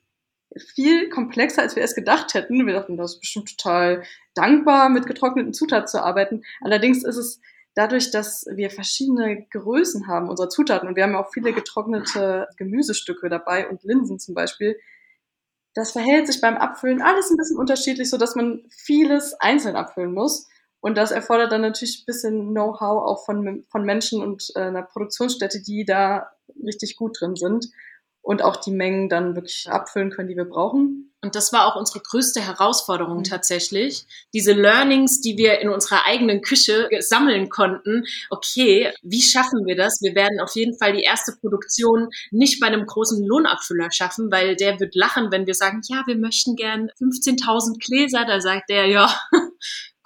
viel 0.74 1.08
komplexer, 1.10 1.62
als 1.62 1.76
wir 1.76 1.82
es 1.82 1.94
gedacht 1.94 2.34
hätten. 2.34 2.66
Wir 2.66 2.74
dachten, 2.74 2.96
das 2.96 3.14
ist 3.14 3.20
bestimmt 3.20 3.56
total 3.56 4.02
dankbar, 4.34 4.88
mit 4.88 5.06
getrockneten 5.06 5.52
Zutaten 5.52 5.86
zu 5.86 6.02
arbeiten. 6.02 6.42
Allerdings 6.60 7.04
ist 7.04 7.16
es 7.16 7.40
dadurch, 7.78 8.10
dass 8.10 8.44
wir 8.50 8.70
verschiedene 8.70 9.46
Größen 9.52 10.08
haben 10.08 10.28
unserer 10.28 10.48
Zutaten 10.48 10.88
und 10.88 10.96
wir 10.96 11.04
haben 11.04 11.14
auch 11.14 11.30
viele 11.32 11.52
getrocknete 11.52 12.48
Gemüsestücke 12.56 13.28
dabei 13.28 13.68
und 13.68 13.84
Linsen 13.84 14.18
zum 14.18 14.34
Beispiel, 14.34 14.76
das 15.74 15.92
verhält 15.92 16.26
sich 16.26 16.40
beim 16.40 16.56
Abfüllen 16.56 17.02
alles 17.02 17.30
ein 17.30 17.36
bisschen 17.36 17.56
unterschiedlich, 17.56 18.10
so 18.10 18.18
dass 18.18 18.34
man 18.34 18.64
vieles 18.68 19.34
einzeln 19.34 19.76
abfüllen 19.76 20.12
muss. 20.12 20.48
Und 20.80 20.98
das 20.98 21.12
erfordert 21.12 21.52
dann 21.52 21.60
natürlich 21.60 22.02
ein 22.02 22.06
bisschen 22.06 22.50
Know-how 22.50 23.04
auch 23.04 23.24
von, 23.24 23.64
von 23.68 23.84
Menschen 23.84 24.22
und 24.22 24.50
äh, 24.56 24.60
einer 24.60 24.82
Produktionsstätte, 24.82 25.62
die 25.62 25.84
da 25.84 26.32
richtig 26.60 26.96
gut 26.96 27.20
drin 27.20 27.36
sind 27.36 27.68
und 28.22 28.42
auch 28.42 28.56
die 28.56 28.70
Mengen 28.70 29.08
dann 29.08 29.34
wirklich 29.34 29.68
abfüllen 29.70 30.10
können, 30.10 30.28
die 30.28 30.36
wir 30.36 30.44
brauchen. 30.44 31.08
Und 31.20 31.34
das 31.34 31.52
war 31.52 31.66
auch 31.66 31.74
unsere 31.74 32.00
größte 32.00 32.40
Herausforderung 32.40 33.18
mhm. 33.18 33.24
tatsächlich. 33.24 34.06
Diese 34.32 34.52
Learnings, 34.52 35.20
die 35.20 35.36
wir 35.36 35.58
in 35.60 35.68
unserer 35.68 36.04
eigenen 36.06 36.42
Küche 36.42 36.88
sammeln 37.00 37.48
konnten. 37.48 38.04
Okay, 38.30 38.92
wie 39.02 39.22
schaffen 39.22 39.66
wir 39.66 39.74
das? 39.74 39.98
Wir 40.00 40.14
werden 40.14 40.38
auf 40.40 40.54
jeden 40.54 40.78
Fall 40.78 40.92
die 40.92 41.02
erste 41.02 41.32
Produktion 41.40 42.10
nicht 42.30 42.60
bei 42.60 42.68
einem 42.68 42.86
großen 42.86 43.24
Lohnabfüller 43.26 43.90
schaffen, 43.90 44.30
weil 44.30 44.54
der 44.54 44.78
wird 44.78 44.94
lachen, 44.94 45.32
wenn 45.32 45.46
wir 45.46 45.54
sagen, 45.54 45.80
ja, 45.88 46.04
wir 46.06 46.16
möchten 46.16 46.54
gern 46.54 46.90
15.000 47.00 47.84
Gläser. 47.84 48.24
Da 48.24 48.40
sagt 48.40 48.70
der, 48.70 48.86
ja, 48.86 49.12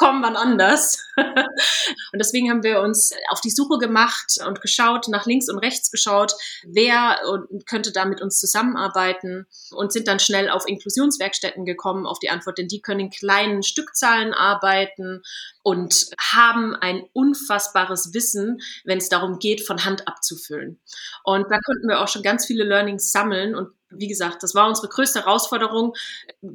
kommen 0.02 0.22
wann 0.22 0.34
anders. 0.34 0.98
und 1.16 2.18
deswegen 2.18 2.50
haben 2.50 2.64
wir 2.64 2.80
uns 2.80 3.12
auf 3.30 3.40
die 3.40 3.50
Suche 3.50 3.78
gemacht 3.78 4.38
und 4.44 4.60
geschaut, 4.60 5.06
nach 5.08 5.26
links 5.26 5.48
und 5.48 5.58
rechts 5.58 5.92
geschaut, 5.92 6.32
wer 6.64 7.20
könnte 7.66 7.92
da 7.92 8.04
mit 8.04 8.20
uns 8.20 8.40
zusammenarbeiten 8.40 9.46
und 9.70 9.92
sind 9.92 10.08
dann 10.08 10.18
schnell 10.18 10.50
auf 10.50 10.66
Inklusionswerkstätten 10.66 11.64
gekommen, 11.64 12.06
auf 12.06 12.18
die 12.18 12.30
Antwort, 12.30 12.58
denn 12.58 12.66
die 12.66 12.80
können 12.80 13.00
in 13.00 13.10
kleinen 13.10 13.62
Stückzahlen 13.62 14.34
arbeiten 14.34 15.22
und 15.62 16.10
haben 16.18 16.74
ein 16.74 17.04
unfassbares 17.12 18.12
Wissen, 18.14 18.60
wenn 18.84 18.98
es 18.98 19.08
darum 19.08 19.38
geht, 19.38 19.66
von 19.66 19.84
Hand 19.84 20.08
abzufüllen. 20.08 20.80
Und 21.24 21.50
da 21.50 21.58
konnten 21.60 21.88
wir 21.88 22.00
auch 22.00 22.08
schon 22.08 22.22
ganz 22.22 22.46
viele 22.46 22.64
Learnings 22.64 23.12
sammeln 23.12 23.54
und 23.54 23.68
wie 23.96 24.08
gesagt, 24.08 24.42
das 24.42 24.54
war 24.54 24.68
unsere 24.68 24.88
größte 24.88 25.20
Herausforderung. 25.20 25.94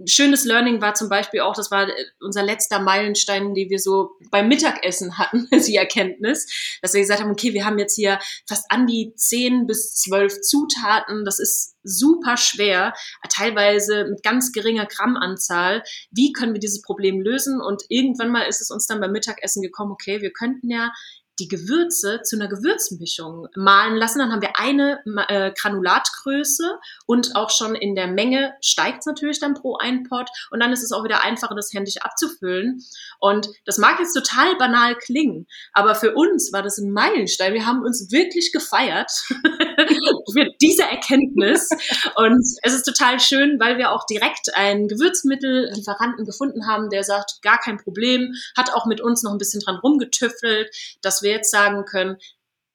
Schönes 0.05 0.45
Learning 0.45 0.81
war 0.81 0.93
zum 0.95 1.09
Beispiel 1.09 1.41
auch, 1.41 1.53
das 1.53 1.71
war 1.71 1.87
unser 2.19 2.43
letzter 2.43 2.79
Meilenstein, 2.79 3.53
den 3.53 3.69
wir 3.69 3.79
so 3.79 4.11
beim 4.31 4.47
Mittagessen 4.47 5.17
hatten, 5.17 5.47
die 5.67 5.75
Erkenntnis, 5.75 6.79
dass 6.81 6.93
wir 6.93 7.01
gesagt 7.01 7.21
haben, 7.21 7.31
okay, 7.31 7.53
wir 7.53 7.65
haben 7.65 7.79
jetzt 7.79 7.95
hier 7.95 8.19
fast 8.47 8.65
an 8.69 8.87
die 8.87 9.13
zehn 9.15 9.67
bis 9.67 9.95
zwölf 9.95 10.41
Zutaten. 10.41 11.25
Das 11.25 11.39
ist 11.39 11.75
super 11.87 12.37
schwer, 12.37 12.93
teilweise 13.29 14.05
mit 14.09 14.23
ganz 14.23 14.51
geringer 14.51 14.85
Grammanzahl. 14.85 15.83
Wie 16.11 16.31
können 16.31 16.53
wir 16.53 16.59
dieses 16.59 16.81
Problem 16.81 17.21
lösen? 17.21 17.61
Und 17.61 17.83
irgendwann 17.89 18.31
mal 18.31 18.43
ist 18.43 18.61
es 18.61 18.69
uns 18.69 18.85
dann 18.87 18.99
beim 18.99 19.11
Mittagessen 19.11 19.61
gekommen, 19.61 19.91
okay, 19.91 20.21
wir 20.21 20.31
könnten 20.31 20.69
ja 20.69 20.91
die 21.39 21.47
Gewürze 21.47 22.21
zu 22.23 22.35
einer 22.35 22.47
Gewürzmischung 22.47 23.47
mahlen 23.55 23.95
lassen. 23.95 24.19
Dann 24.19 24.31
haben 24.31 24.41
wir 24.41 24.59
eine 24.59 24.99
äh, 25.27 25.51
Granulatgröße 25.51 26.79
und 27.05 27.35
auch 27.35 27.49
schon 27.49 27.75
in 27.75 27.95
der 27.95 28.07
Menge 28.07 28.53
steigt 28.61 28.99
es 28.99 29.05
natürlich 29.05 29.39
dann 29.39 29.53
pro 29.53 29.77
ein 29.77 30.03
Pot 30.03 30.29
und 30.51 30.59
dann 30.59 30.71
ist 30.71 30.83
es 30.83 30.91
auch 30.91 31.03
wieder 31.03 31.23
einfacher, 31.23 31.55
das 31.55 31.73
händisch 31.73 31.97
abzufüllen. 31.97 32.83
Und 33.19 33.49
das 33.65 33.77
mag 33.77 33.99
jetzt 33.99 34.13
total 34.13 34.55
banal 34.57 34.95
klingen, 34.95 35.47
aber 35.73 35.95
für 35.95 36.15
uns 36.15 36.51
war 36.53 36.63
das 36.63 36.77
ein 36.77 36.91
Meilenstein. 36.91 37.53
Wir 37.53 37.65
haben 37.65 37.83
uns 37.83 38.11
wirklich 38.11 38.51
gefeiert 38.51 39.11
für 40.33 40.47
diese 40.61 40.83
Erkenntnis 40.83 41.69
und 42.15 42.41
es 42.63 42.73
ist 42.73 42.83
total 42.83 43.19
schön, 43.19 43.59
weil 43.59 43.77
wir 43.77 43.91
auch 43.91 44.05
direkt 44.05 44.55
einen 44.55 44.87
Gewürzmittellieferanten 44.87 46.25
gefunden 46.25 46.67
haben, 46.67 46.89
der 46.89 47.03
sagt, 47.03 47.41
gar 47.41 47.59
kein 47.59 47.77
Problem, 47.77 48.33
hat 48.55 48.73
auch 48.73 48.85
mit 48.85 49.01
uns 49.01 49.23
noch 49.23 49.31
ein 49.31 49.37
bisschen 49.37 49.61
dran 49.61 49.77
rumgetüffelt, 49.77 50.69
dass 51.01 51.21
wir 51.21 51.26
wir 51.27 51.35
jetzt 51.35 51.51
sagen 51.51 51.85
können, 51.85 52.17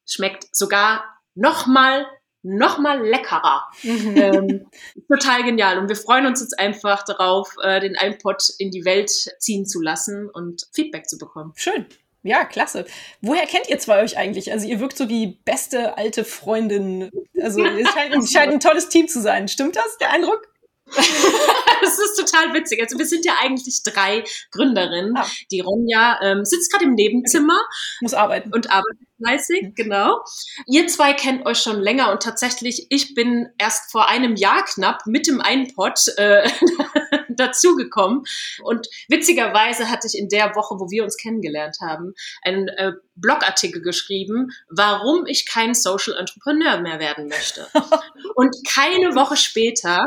schmeckt 0.05 0.55
sogar 0.55 1.03
noch 1.35 1.65
mal 1.65 2.05
noch 2.45 2.77
mal 2.77 3.01
leckerer. 3.01 3.63
Mhm. 3.83 4.17
Ähm, 4.17 4.65
total 5.09 5.43
genial. 5.43 5.79
Und 5.79 5.87
wir 5.87 5.95
freuen 5.95 6.25
uns 6.25 6.41
jetzt 6.41 6.59
einfach 6.59 7.03
darauf, 7.03 7.55
äh, 7.63 7.79
den 7.79 7.95
iPod 7.95 8.43
in 8.59 8.69
die 8.69 8.83
Welt 8.83 9.09
ziehen 9.09 9.65
zu 9.65 9.81
lassen 9.81 10.29
und 10.29 10.67
Feedback 10.73 11.07
zu 11.07 11.17
bekommen. 11.17 11.53
Schön. 11.55 11.85
Ja, 12.21 12.45
klasse. 12.45 12.85
Woher 13.21 13.45
kennt 13.47 13.69
ihr 13.69 13.79
zwei 13.79 14.01
euch 14.01 14.17
eigentlich? 14.17 14.51
Also 14.51 14.67
ihr 14.67 14.79
wirkt 14.79 14.97
so 14.97 15.09
wie 15.09 15.39
beste 15.45 15.97
alte 15.97 16.23
Freundin. 16.23 17.09
Also 17.41 17.63
es 17.65 17.89
scheint, 17.89 18.15
es 18.15 18.31
scheint 18.31 18.51
ein 18.51 18.59
tolles 18.59 18.89
Team 18.89 19.07
zu 19.07 19.21
sein. 19.21 19.47
Stimmt 19.47 19.75
das, 19.75 19.97
der 19.99 20.11
Eindruck? 20.11 20.52
das 21.81 21.99
ist 21.99 22.15
total 22.17 22.53
witzig. 22.53 22.81
Also 22.81 22.97
wir 22.97 23.05
sind 23.05 23.25
ja 23.25 23.33
eigentlich 23.41 23.81
drei 23.83 24.23
Gründerinnen. 24.51 25.15
Ah. 25.17 25.27
Die 25.51 25.61
Ronja 25.61 26.19
ähm, 26.21 26.45
sitzt 26.45 26.71
gerade 26.71 26.85
im 26.85 26.93
Nebenzimmer. 26.93 27.59
Muss 28.01 28.13
arbeiten. 28.13 28.53
Und 28.53 28.71
arbeitet 28.71 29.07
fleißig, 29.23 29.75
genau. 29.75 30.21
Ihr 30.67 30.87
zwei 30.87 31.13
kennt 31.13 31.45
euch 31.45 31.59
schon 31.59 31.81
länger 31.81 32.11
und 32.11 32.23
tatsächlich, 32.23 32.87
ich 32.89 33.13
bin 33.15 33.49
erst 33.57 33.91
vor 33.91 34.09
einem 34.09 34.35
Jahr 34.35 34.65
knapp 34.65 35.05
mit 35.05 35.27
dem 35.27 35.41
iPod 35.43 35.99
äh, 36.17 36.49
dazugekommen. 37.29 38.23
Und 38.63 38.87
witzigerweise 39.07 39.89
hatte 39.89 40.07
ich 40.07 40.17
in 40.17 40.29
der 40.29 40.55
Woche, 40.55 40.75
wo 40.75 40.89
wir 40.89 41.03
uns 41.03 41.17
kennengelernt 41.17 41.77
haben, 41.81 42.13
einen 42.41 42.67
äh, 42.69 42.93
Blogartikel 43.15 43.81
geschrieben, 43.81 44.49
warum 44.69 45.25
ich 45.25 45.47
kein 45.47 45.73
Social 45.73 46.15
Entrepreneur 46.17 46.79
mehr 46.81 46.99
werden 46.99 47.27
möchte. 47.27 47.67
und 48.35 48.55
keine 48.67 49.15
Woche 49.15 49.37
später 49.37 50.05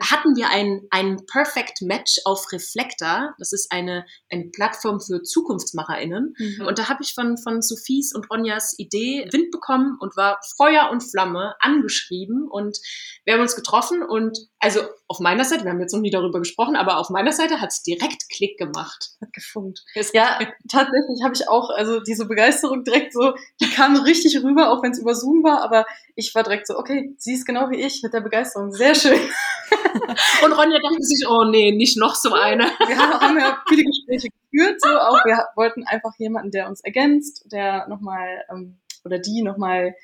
hatten 0.00 0.36
wir 0.36 0.48
ein, 0.50 0.82
ein 0.90 1.24
Perfect 1.26 1.82
Match 1.82 2.20
auf 2.24 2.50
Reflector. 2.52 3.34
Das 3.38 3.52
ist 3.52 3.72
eine, 3.72 4.04
eine 4.30 4.46
Plattform 4.50 5.00
für 5.00 5.22
ZukunftsmacherInnen. 5.22 6.34
Mhm. 6.38 6.66
Und 6.66 6.78
da 6.78 6.88
habe 6.88 7.02
ich 7.02 7.14
von, 7.14 7.36
von 7.36 7.62
Sophies 7.62 8.14
und 8.14 8.30
Ronjas 8.30 8.78
Idee 8.78 9.28
Wind 9.32 9.50
bekommen 9.50 9.96
und 10.00 10.16
war 10.16 10.40
Feuer 10.56 10.90
und 10.90 11.02
Flamme 11.02 11.54
angeschrieben. 11.60 12.46
Und 12.48 12.78
wir 13.24 13.34
haben 13.34 13.40
uns 13.40 13.56
getroffen 13.56 14.02
und 14.02 14.38
also 14.58 14.80
auf 15.06 15.20
meiner 15.20 15.44
Seite, 15.44 15.64
wir 15.64 15.70
haben 15.70 15.80
jetzt 15.80 15.94
noch 15.94 16.00
nie 16.00 16.10
darüber 16.10 16.38
gesprochen, 16.38 16.76
aber 16.76 16.98
auf 16.98 17.10
meiner 17.10 17.32
Seite 17.32 17.60
hat 17.60 17.70
es 17.70 17.82
direkt 17.82 18.28
Klick 18.28 18.58
gemacht. 18.58 19.10
Hat 19.20 19.32
gefunkt. 19.32 19.84
Ja, 20.12 20.38
tatsächlich 20.68 21.22
habe 21.24 21.34
ich 21.34 21.48
auch, 21.48 21.70
also 21.70 22.00
diese 22.00 22.26
Begeisterung 22.26 22.84
direkt 22.84 23.12
so, 23.12 23.34
die 23.60 23.70
kam 23.70 23.96
richtig 23.96 24.42
rüber, 24.42 24.70
auch 24.70 24.82
wenn 24.82 24.92
es 24.92 24.98
über 24.98 25.14
Zoom 25.14 25.42
war, 25.42 25.62
aber 25.62 25.86
ich 26.14 26.34
war 26.34 26.42
direkt 26.42 26.66
so, 26.66 26.76
okay, 26.76 27.14
sie 27.16 27.34
ist 27.34 27.46
genau 27.46 27.70
wie 27.70 27.80
ich 27.80 28.02
mit 28.02 28.12
der 28.12 28.20
Begeisterung. 28.20 28.72
Sehr 28.72 28.94
schön. 28.94 29.18
Und 30.44 30.52
Ronja 30.52 30.78
dachte 30.78 31.02
sich, 31.02 31.26
oh 31.28 31.44
nee, 31.44 31.72
nicht 31.72 31.96
noch 31.96 32.14
so 32.14 32.32
eine. 32.32 32.64
Wir 32.64 32.98
haben, 32.98 33.38
ja 33.38 33.62
viele 33.68 33.84
Gespräche 33.84 34.28
geführt, 34.28 34.80
so 34.80 34.88
auch. 34.88 35.24
Wir 35.24 35.44
wollten 35.56 35.84
einfach 35.84 36.12
jemanden, 36.18 36.50
der 36.50 36.68
uns 36.68 36.80
ergänzt, 36.80 37.44
der 37.52 37.88
nochmal, 37.88 38.44
ähm, 38.50 38.78
oder 39.04 39.18
die 39.18 39.42
nochmal 39.42 39.94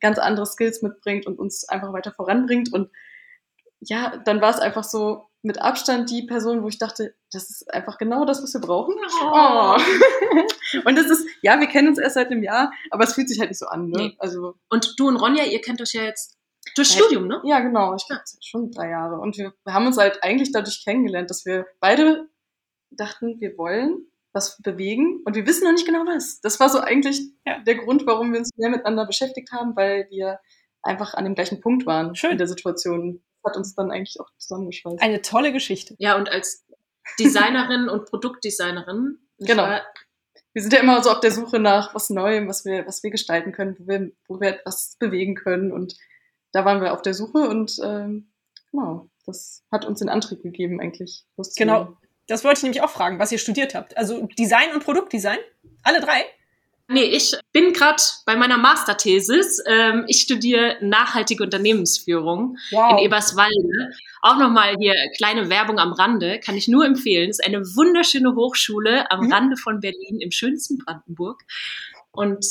ganz 0.00 0.18
andere 0.18 0.46
Skills 0.46 0.82
mitbringt 0.82 1.26
und 1.26 1.38
uns 1.38 1.68
einfach 1.68 1.92
weiter 1.92 2.12
voranbringt. 2.12 2.72
Und 2.72 2.90
ja, 3.80 4.16
dann 4.24 4.40
war 4.40 4.50
es 4.50 4.58
einfach 4.58 4.84
so 4.84 5.26
mit 5.42 5.62
Abstand 5.62 6.10
die 6.10 6.22
Person, 6.22 6.62
wo 6.62 6.68
ich 6.68 6.78
dachte, 6.78 7.14
das 7.30 7.50
ist 7.50 7.72
einfach 7.72 7.98
genau 7.98 8.24
das, 8.24 8.42
was 8.42 8.52
wir 8.52 8.60
brauchen. 8.60 8.94
Oh. 9.22 9.76
und 10.84 10.98
das 10.98 11.06
ist, 11.06 11.26
ja, 11.40 11.60
wir 11.60 11.68
kennen 11.68 11.88
uns 11.88 11.98
erst 11.98 12.14
seit 12.14 12.30
einem 12.30 12.42
Jahr, 12.42 12.72
aber 12.90 13.04
es 13.04 13.14
fühlt 13.14 13.28
sich 13.28 13.38
halt 13.38 13.50
nicht 13.50 13.60
so 13.60 13.66
an. 13.66 13.88
Ne? 13.88 13.98
Nee. 13.98 14.16
Also, 14.18 14.56
und 14.68 14.94
du 14.98 15.06
und 15.06 15.16
Ronja, 15.16 15.44
ihr 15.44 15.60
kennt 15.60 15.80
euch 15.80 15.92
ja 15.92 16.02
jetzt 16.02 16.36
durch 16.74 16.94
ja, 16.94 17.02
Studium, 17.02 17.28
ne? 17.28 17.40
Ja, 17.44 17.60
genau. 17.60 17.94
Ich 17.94 18.06
glaube, 18.06 18.22
schon 18.40 18.70
drei 18.70 18.90
Jahre. 18.90 19.18
Und 19.20 19.36
wir, 19.36 19.52
wir 19.64 19.72
haben 19.72 19.86
uns 19.86 19.98
halt 19.98 20.22
eigentlich 20.22 20.52
dadurch 20.52 20.82
kennengelernt, 20.84 21.30
dass 21.30 21.44
wir 21.46 21.66
beide 21.80 22.28
dachten, 22.90 23.40
wir 23.40 23.56
wollen 23.56 24.06
was 24.32 24.60
bewegen 24.60 25.22
und 25.24 25.34
wir 25.34 25.46
wissen 25.46 25.64
noch 25.64 25.72
nicht 25.72 25.86
genau 25.86 26.04
was. 26.04 26.40
Das 26.40 26.60
war 26.60 26.68
so 26.68 26.78
eigentlich 26.78 27.20
ja. 27.46 27.58
der 27.60 27.76
Grund, 27.76 28.06
warum 28.06 28.32
wir 28.32 28.38
uns 28.38 28.50
mehr 28.56 28.70
miteinander 28.70 29.06
beschäftigt 29.06 29.50
haben, 29.52 29.74
weil 29.76 30.06
wir 30.10 30.40
einfach 30.82 31.14
an 31.14 31.24
dem 31.24 31.34
gleichen 31.34 31.60
Punkt 31.60 31.86
waren 31.86 32.14
Schön. 32.14 32.32
in 32.32 32.38
der 32.38 32.46
Situation. 32.46 33.22
Das 33.42 33.52
hat 33.52 33.56
uns 33.56 33.74
dann 33.74 33.90
eigentlich 33.90 34.20
auch 34.20 34.28
zusammengeschweißt. 34.36 35.00
Eine 35.00 35.22
tolle 35.22 35.52
Geschichte. 35.52 35.94
Ja, 35.98 36.16
und 36.16 36.28
als 36.28 36.66
Designerin 37.18 37.88
und 37.88 38.06
Produktdesignerin. 38.06 39.18
Genau. 39.38 39.62
War, 39.62 39.82
wir 40.52 40.62
sind 40.62 40.72
ja 40.72 40.80
immer 40.80 41.02
so 41.02 41.10
auf 41.10 41.20
der 41.20 41.30
Suche 41.30 41.58
nach 41.58 41.94
was 41.94 42.10
Neuem, 42.10 42.48
was 42.48 42.64
wir, 42.64 42.86
was 42.86 43.02
wir 43.02 43.10
gestalten 43.10 43.52
können, 43.52 43.76
wo 43.78 43.86
wir, 43.86 44.10
wo 44.28 44.40
wir 44.40 44.48
etwas 44.48 44.96
bewegen 44.98 45.34
können 45.34 45.72
und 45.72 45.94
da 46.56 46.64
waren 46.64 46.80
wir 46.80 46.94
auf 46.94 47.02
der 47.02 47.12
Suche 47.12 47.40
und 47.40 47.78
ähm, 47.84 48.30
genau, 48.72 49.10
das 49.26 49.62
hat 49.70 49.84
uns 49.84 49.98
den 49.98 50.08
Antrieb 50.08 50.42
gegeben, 50.42 50.80
eigentlich. 50.80 51.26
Genau. 51.56 51.98
Das 52.28 52.44
wollte 52.44 52.58
ich 52.58 52.62
nämlich 52.62 52.80
auch 52.80 52.88
fragen, 52.88 53.18
was 53.18 53.30
ihr 53.30 53.38
studiert 53.38 53.74
habt. 53.74 53.94
Also 53.98 54.26
Design 54.38 54.72
und 54.72 54.82
Produktdesign? 54.82 55.36
Alle 55.82 56.00
drei? 56.00 56.24
Nee, 56.88 57.04
ich 57.04 57.36
bin 57.52 57.74
gerade 57.74 58.02
bei 58.24 58.36
meiner 58.36 58.56
Masterthesis. 58.56 59.62
Ähm, 59.66 60.04
ich 60.08 60.20
studiere 60.20 60.78
nachhaltige 60.80 61.44
Unternehmensführung 61.44 62.56
wow. 62.70 62.92
in 62.92 63.04
Eberswalde. 63.04 63.92
Auch 64.22 64.38
nochmal 64.38 64.76
hier 64.78 64.94
kleine 65.16 65.50
Werbung 65.50 65.78
am 65.78 65.92
Rande, 65.92 66.40
kann 66.40 66.56
ich 66.56 66.68
nur 66.68 66.86
empfehlen. 66.86 67.28
Es 67.28 67.40
ist 67.40 67.46
eine 67.46 67.60
wunderschöne 67.60 68.34
Hochschule 68.34 69.10
am 69.10 69.26
mhm. 69.26 69.32
Rande 69.32 69.56
von 69.58 69.80
Berlin 69.80 70.20
im 70.20 70.30
schönsten 70.30 70.78
Brandenburg. 70.78 71.42
Und 72.12 72.46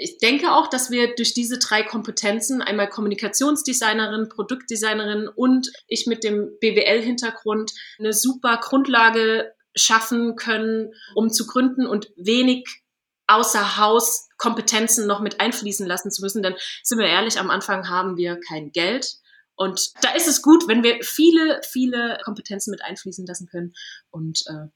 ich 0.00 0.18
denke 0.18 0.52
auch, 0.52 0.68
dass 0.68 0.90
wir 0.90 1.14
durch 1.14 1.34
diese 1.34 1.58
drei 1.58 1.82
Kompetenzen, 1.82 2.62
einmal 2.62 2.88
Kommunikationsdesignerin, 2.88 4.30
Produktdesignerin 4.30 5.28
und 5.28 5.70
ich 5.88 6.06
mit 6.06 6.24
dem 6.24 6.56
BWL-Hintergrund, 6.60 7.72
eine 7.98 8.14
super 8.14 8.58
Grundlage 8.62 9.52
schaffen 9.76 10.36
können, 10.36 10.94
um 11.14 11.30
zu 11.30 11.46
gründen 11.46 11.86
und 11.86 12.10
wenig 12.16 12.82
außer 13.26 13.76
Haus 13.76 14.28
Kompetenzen 14.38 15.06
noch 15.06 15.20
mit 15.20 15.38
einfließen 15.38 15.86
lassen 15.86 16.10
zu 16.10 16.22
müssen. 16.22 16.42
Denn 16.42 16.56
sind 16.82 16.98
wir 16.98 17.06
ehrlich, 17.06 17.38
am 17.38 17.50
Anfang 17.50 17.88
haben 17.88 18.16
wir 18.16 18.40
kein 18.40 18.72
Geld. 18.72 19.18
Und 19.54 19.92
da 20.02 20.14
ist 20.14 20.26
es 20.26 20.40
gut, 20.40 20.66
wenn 20.66 20.82
wir 20.82 20.98
viele, 21.02 21.60
viele 21.62 22.18
Kompetenzen 22.24 22.70
mit 22.70 22.82
einfließen 22.82 23.26
lassen 23.26 23.46
können 23.46 23.74
und 24.08 24.42
äh, 24.46 24.68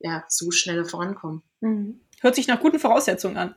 ja, 0.00 0.24
so 0.28 0.50
schneller 0.50 0.86
vorankommen. 0.86 1.42
Mhm. 1.60 2.00
Hört 2.20 2.34
sich 2.34 2.48
nach 2.48 2.60
guten 2.60 2.78
Voraussetzungen 2.78 3.36
an. 3.36 3.54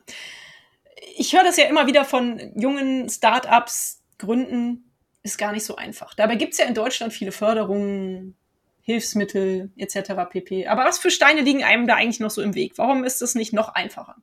Ich 1.16 1.34
höre 1.34 1.44
das 1.44 1.56
ja 1.56 1.64
immer 1.64 1.86
wieder 1.86 2.04
von 2.04 2.52
jungen 2.54 3.08
Start-ups, 3.08 4.02
Gründen 4.18 4.92
ist 5.22 5.38
gar 5.38 5.52
nicht 5.52 5.64
so 5.64 5.76
einfach. 5.76 6.14
Dabei 6.14 6.36
gibt 6.36 6.52
es 6.52 6.58
ja 6.58 6.66
in 6.66 6.74
Deutschland 6.74 7.12
viele 7.12 7.32
Förderungen, 7.32 8.36
Hilfsmittel 8.82 9.70
etc. 9.76 10.12
pp. 10.28 10.66
Aber 10.66 10.84
was 10.84 10.98
für 10.98 11.10
Steine 11.10 11.42
liegen 11.42 11.62
einem 11.62 11.86
da 11.86 11.94
eigentlich 11.94 12.20
noch 12.20 12.30
so 12.30 12.42
im 12.42 12.54
Weg? 12.54 12.76
Warum 12.76 13.04
ist 13.04 13.22
es 13.22 13.34
nicht 13.34 13.52
noch 13.52 13.68
einfacher? 13.68 14.16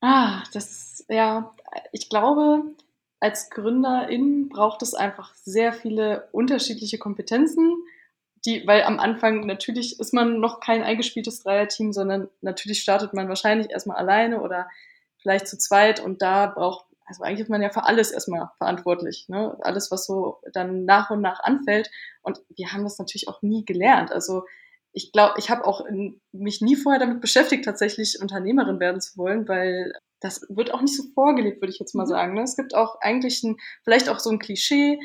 Ah, 0.00 0.42
das 0.52 1.04
ja, 1.08 1.54
ich 1.92 2.08
glaube, 2.08 2.62
als 3.20 3.50
Gründerin 3.50 4.48
braucht 4.48 4.82
es 4.82 4.94
einfach 4.94 5.34
sehr 5.34 5.72
viele 5.72 6.28
unterschiedliche 6.32 6.98
Kompetenzen, 6.98 7.74
die, 8.46 8.66
weil 8.66 8.82
am 8.84 8.98
Anfang 8.98 9.46
natürlich 9.46 10.00
ist 10.00 10.14
man 10.14 10.40
noch 10.40 10.60
kein 10.60 10.82
eingespieltes 10.82 11.42
Dreierteam, 11.42 11.92
sondern 11.92 12.28
natürlich 12.40 12.80
startet 12.80 13.12
man 13.12 13.28
wahrscheinlich 13.28 13.70
erstmal 13.70 13.98
alleine 13.98 14.40
oder 14.40 14.68
vielleicht 15.22 15.48
zu 15.48 15.58
zweit 15.58 16.00
und 16.00 16.22
da 16.22 16.46
braucht 16.46 16.86
also 17.10 17.24
eigentlich 17.24 17.40
ist 17.40 17.50
man 17.50 17.60
ja 17.60 17.70
für 17.70 17.82
alles 17.82 18.12
erstmal 18.12 18.50
verantwortlich, 18.58 19.26
ne? 19.28 19.58
Alles, 19.62 19.90
was 19.90 20.06
so 20.06 20.40
dann 20.52 20.84
nach 20.84 21.10
und 21.10 21.20
nach 21.20 21.40
anfällt. 21.40 21.90
Und 22.22 22.40
wir 22.54 22.72
haben 22.72 22.84
das 22.84 23.00
natürlich 23.00 23.26
auch 23.26 23.42
nie 23.42 23.64
gelernt. 23.64 24.12
Also 24.12 24.44
ich 24.92 25.10
glaube, 25.10 25.34
ich 25.38 25.50
habe 25.50 25.66
auch 25.66 25.84
in, 25.84 26.20
mich 26.30 26.60
nie 26.60 26.76
vorher 26.76 27.00
damit 27.00 27.20
beschäftigt, 27.20 27.64
tatsächlich 27.64 28.20
Unternehmerin 28.20 28.78
werden 28.78 29.00
zu 29.00 29.16
wollen, 29.16 29.48
weil 29.48 29.92
das 30.20 30.46
wird 30.48 30.72
auch 30.72 30.82
nicht 30.82 30.96
so 30.96 31.02
vorgelebt, 31.14 31.60
würde 31.60 31.72
ich 31.72 31.80
jetzt 31.80 31.94
mal 31.94 32.04
mhm. 32.04 32.10
sagen. 32.10 32.34
Ne? 32.34 32.42
Es 32.42 32.56
gibt 32.56 32.74
auch 32.74 33.00
eigentlich 33.00 33.42
ein, 33.42 33.56
vielleicht 33.82 34.08
auch 34.08 34.20
so 34.20 34.30
ein 34.30 34.38
Klischee, 34.38 35.00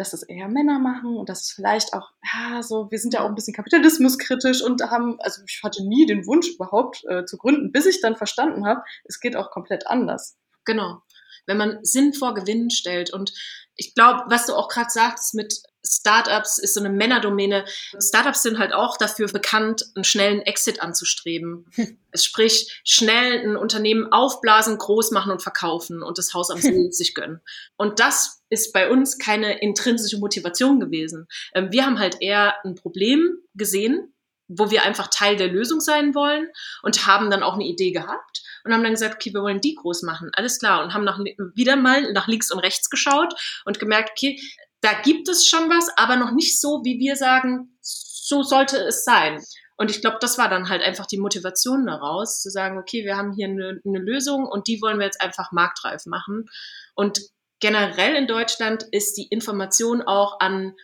dass 0.00 0.10
das 0.10 0.22
eher 0.22 0.48
Männer 0.48 0.78
machen 0.78 1.16
und 1.16 1.28
dass 1.28 1.42
es 1.42 1.50
vielleicht 1.52 1.92
auch, 1.92 2.10
ja, 2.32 2.62
so, 2.62 2.90
wir 2.90 2.98
sind 2.98 3.14
ja 3.14 3.20
auch 3.20 3.28
ein 3.28 3.34
bisschen 3.34 3.54
kapitalismuskritisch 3.54 4.62
und 4.62 4.82
haben, 4.82 5.20
also 5.20 5.42
ich 5.46 5.60
hatte 5.62 5.86
nie 5.86 6.06
den 6.06 6.26
Wunsch 6.26 6.48
überhaupt 6.48 7.04
äh, 7.08 7.24
zu 7.26 7.36
gründen, 7.36 7.70
bis 7.70 7.86
ich 7.86 8.00
dann 8.00 8.16
verstanden 8.16 8.66
habe, 8.66 8.82
es 9.04 9.20
geht 9.20 9.36
auch 9.36 9.50
komplett 9.50 9.86
anders. 9.86 10.38
Genau 10.64 11.02
wenn 11.46 11.56
man 11.56 11.78
Sinn 11.82 12.12
vor 12.12 12.34
Gewinn 12.34 12.70
stellt. 12.70 13.12
Und 13.12 13.32
ich 13.74 13.94
glaube, 13.94 14.24
was 14.28 14.46
du 14.46 14.54
auch 14.54 14.68
gerade 14.68 14.90
sagst 14.90 15.34
mit 15.34 15.62
Startups 15.84 16.58
ist 16.58 16.74
so 16.74 16.80
eine 16.80 16.90
Männerdomäne. 16.90 17.64
Startups 17.98 18.42
sind 18.42 18.58
halt 18.58 18.72
auch 18.72 18.96
dafür 18.96 19.26
bekannt, 19.28 19.84
einen 19.94 20.04
schnellen 20.04 20.42
Exit 20.42 20.82
anzustreben. 20.82 21.66
Es 22.12 22.24
sprich, 22.24 22.80
schnell 22.82 23.38
ein 23.38 23.56
Unternehmen 23.56 24.10
aufblasen, 24.10 24.78
groß 24.78 25.12
machen 25.12 25.30
und 25.30 25.42
verkaufen 25.42 26.02
und 26.02 26.18
das 26.18 26.34
Haus 26.34 26.50
am 26.50 26.60
See 26.60 26.88
sich 26.90 27.14
gönnen. 27.14 27.40
Und 27.76 28.00
das 28.00 28.42
ist 28.48 28.72
bei 28.72 28.90
uns 28.90 29.16
keine 29.16 29.60
intrinsische 29.60 30.18
Motivation 30.18 30.80
gewesen. 30.80 31.28
Ähm, 31.54 31.70
wir 31.70 31.86
haben 31.86 32.00
halt 32.00 32.16
eher 32.20 32.56
ein 32.64 32.74
Problem 32.74 33.38
gesehen, 33.54 34.12
wo 34.48 34.70
wir 34.70 34.82
einfach 34.82 35.06
Teil 35.06 35.36
der 35.36 35.46
Lösung 35.46 35.80
sein 35.80 36.14
wollen 36.14 36.48
und 36.82 37.06
haben 37.06 37.30
dann 37.30 37.44
auch 37.44 37.54
eine 37.54 37.64
Idee 37.64 37.92
gehabt 37.92 38.42
und 38.64 38.72
haben 38.72 38.82
dann 38.82 38.92
gesagt, 38.92 39.14
okay, 39.14 39.32
wir 39.32 39.42
wollen 39.42 39.60
die 39.60 39.76
groß 39.76 40.02
machen, 40.02 40.30
alles 40.32 40.58
klar 40.58 40.82
und 40.82 40.92
haben 40.92 41.04
nach, 41.04 41.20
wieder 41.54 41.76
mal 41.76 42.12
nach 42.12 42.26
links 42.26 42.50
und 42.50 42.58
rechts 42.58 42.90
geschaut 42.90 43.32
und 43.64 43.78
gemerkt, 43.78 44.10
okay, 44.10 44.40
da 44.80 45.00
gibt 45.02 45.28
es 45.28 45.46
schon 45.46 45.68
was, 45.68 45.88
aber 45.96 46.16
noch 46.16 46.32
nicht 46.32 46.60
so, 46.60 46.80
wie 46.84 46.98
wir 46.98 47.16
sagen, 47.16 47.76
so 47.80 48.42
sollte 48.42 48.78
es 48.78 49.04
sein. 49.04 49.42
Und 49.76 49.90
ich 49.90 50.00
glaube, 50.00 50.18
das 50.20 50.36
war 50.36 50.48
dann 50.48 50.68
halt 50.68 50.82
einfach 50.82 51.06
die 51.06 51.18
Motivation 51.18 51.86
daraus, 51.86 52.42
zu 52.42 52.50
sagen, 52.50 52.78
okay, 52.78 53.04
wir 53.04 53.16
haben 53.16 53.32
hier 53.32 53.48
eine, 53.48 53.80
eine 53.84 53.98
Lösung 53.98 54.46
und 54.46 54.68
die 54.68 54.80
wollen 54.82 54.98
wir 54.98 55.06
jetzt 55.06 55.22
einfach 55.22 55.52
marktreif 55.52 56.04
machen. 56.06 56.46
Und 56.94 57.20
generell 57.60 58.14
in 58.14 58.26
Deutschland 58.26 58.84
ist 58.90 59.14
die 59.14 59.28
Information 59.28 60.02
auch 60.02 60.38
an 60.40 60.74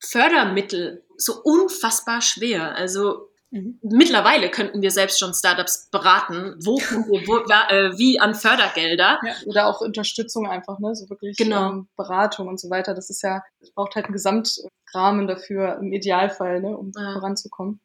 Fördermittel 0.00 1.04
so 1.16 1.34
unfassbar 1.42 2.22
schwer. 2.22 2.74
Also 2.76 3.28
Mhm. 3.50 3.78
Mittlerweile 3.82 4.50
könnten 4.50 4.82
wir 4.82 4.90
selbst 4.90 5.20
schon 5.20 5.32
Startups 5.32 5.88
beraten, 5.90 6.56
wo 6.64 6.76
wir 6.78 7.26
wo, 7.26 7.38
äh, 7.38 7.96
wie 7.98 8.18
an 8.18 8.34
Fördergelder. 8.34 9.20
Ja, 9.24 9.34
oder 9.46 9.66
auch 9.68 9.80
Unterstützung 9.80 10.48
einfach, 10.48 10.78
ne? 10.78 10.94
So 10.94 11.08
wirklich 11.08 11.36
genau. 11.36 11.70
ähm, 11.70 11.88
Beratung 11.96 12.48
und 12.48 12.60
so 12.60 12.70
weiter. 12.70 12.94
Das 12.94 13.10
ist 13.10 13.22
ja, 13.22 13.42
es 13.60 13.72
braucht 13.72 13.94
halt 13.94 14.06
einen 14.06 14.14
Gesamtrahmen 14.14 15.26
dafür 15.26 15.78
im 15.78 15.92
Idealfall, 15.92 16.60
ne, 16.60 16.76
um 16.76 16.92
ja. 16.96 17.12
voranzukommen. 17.14 17.80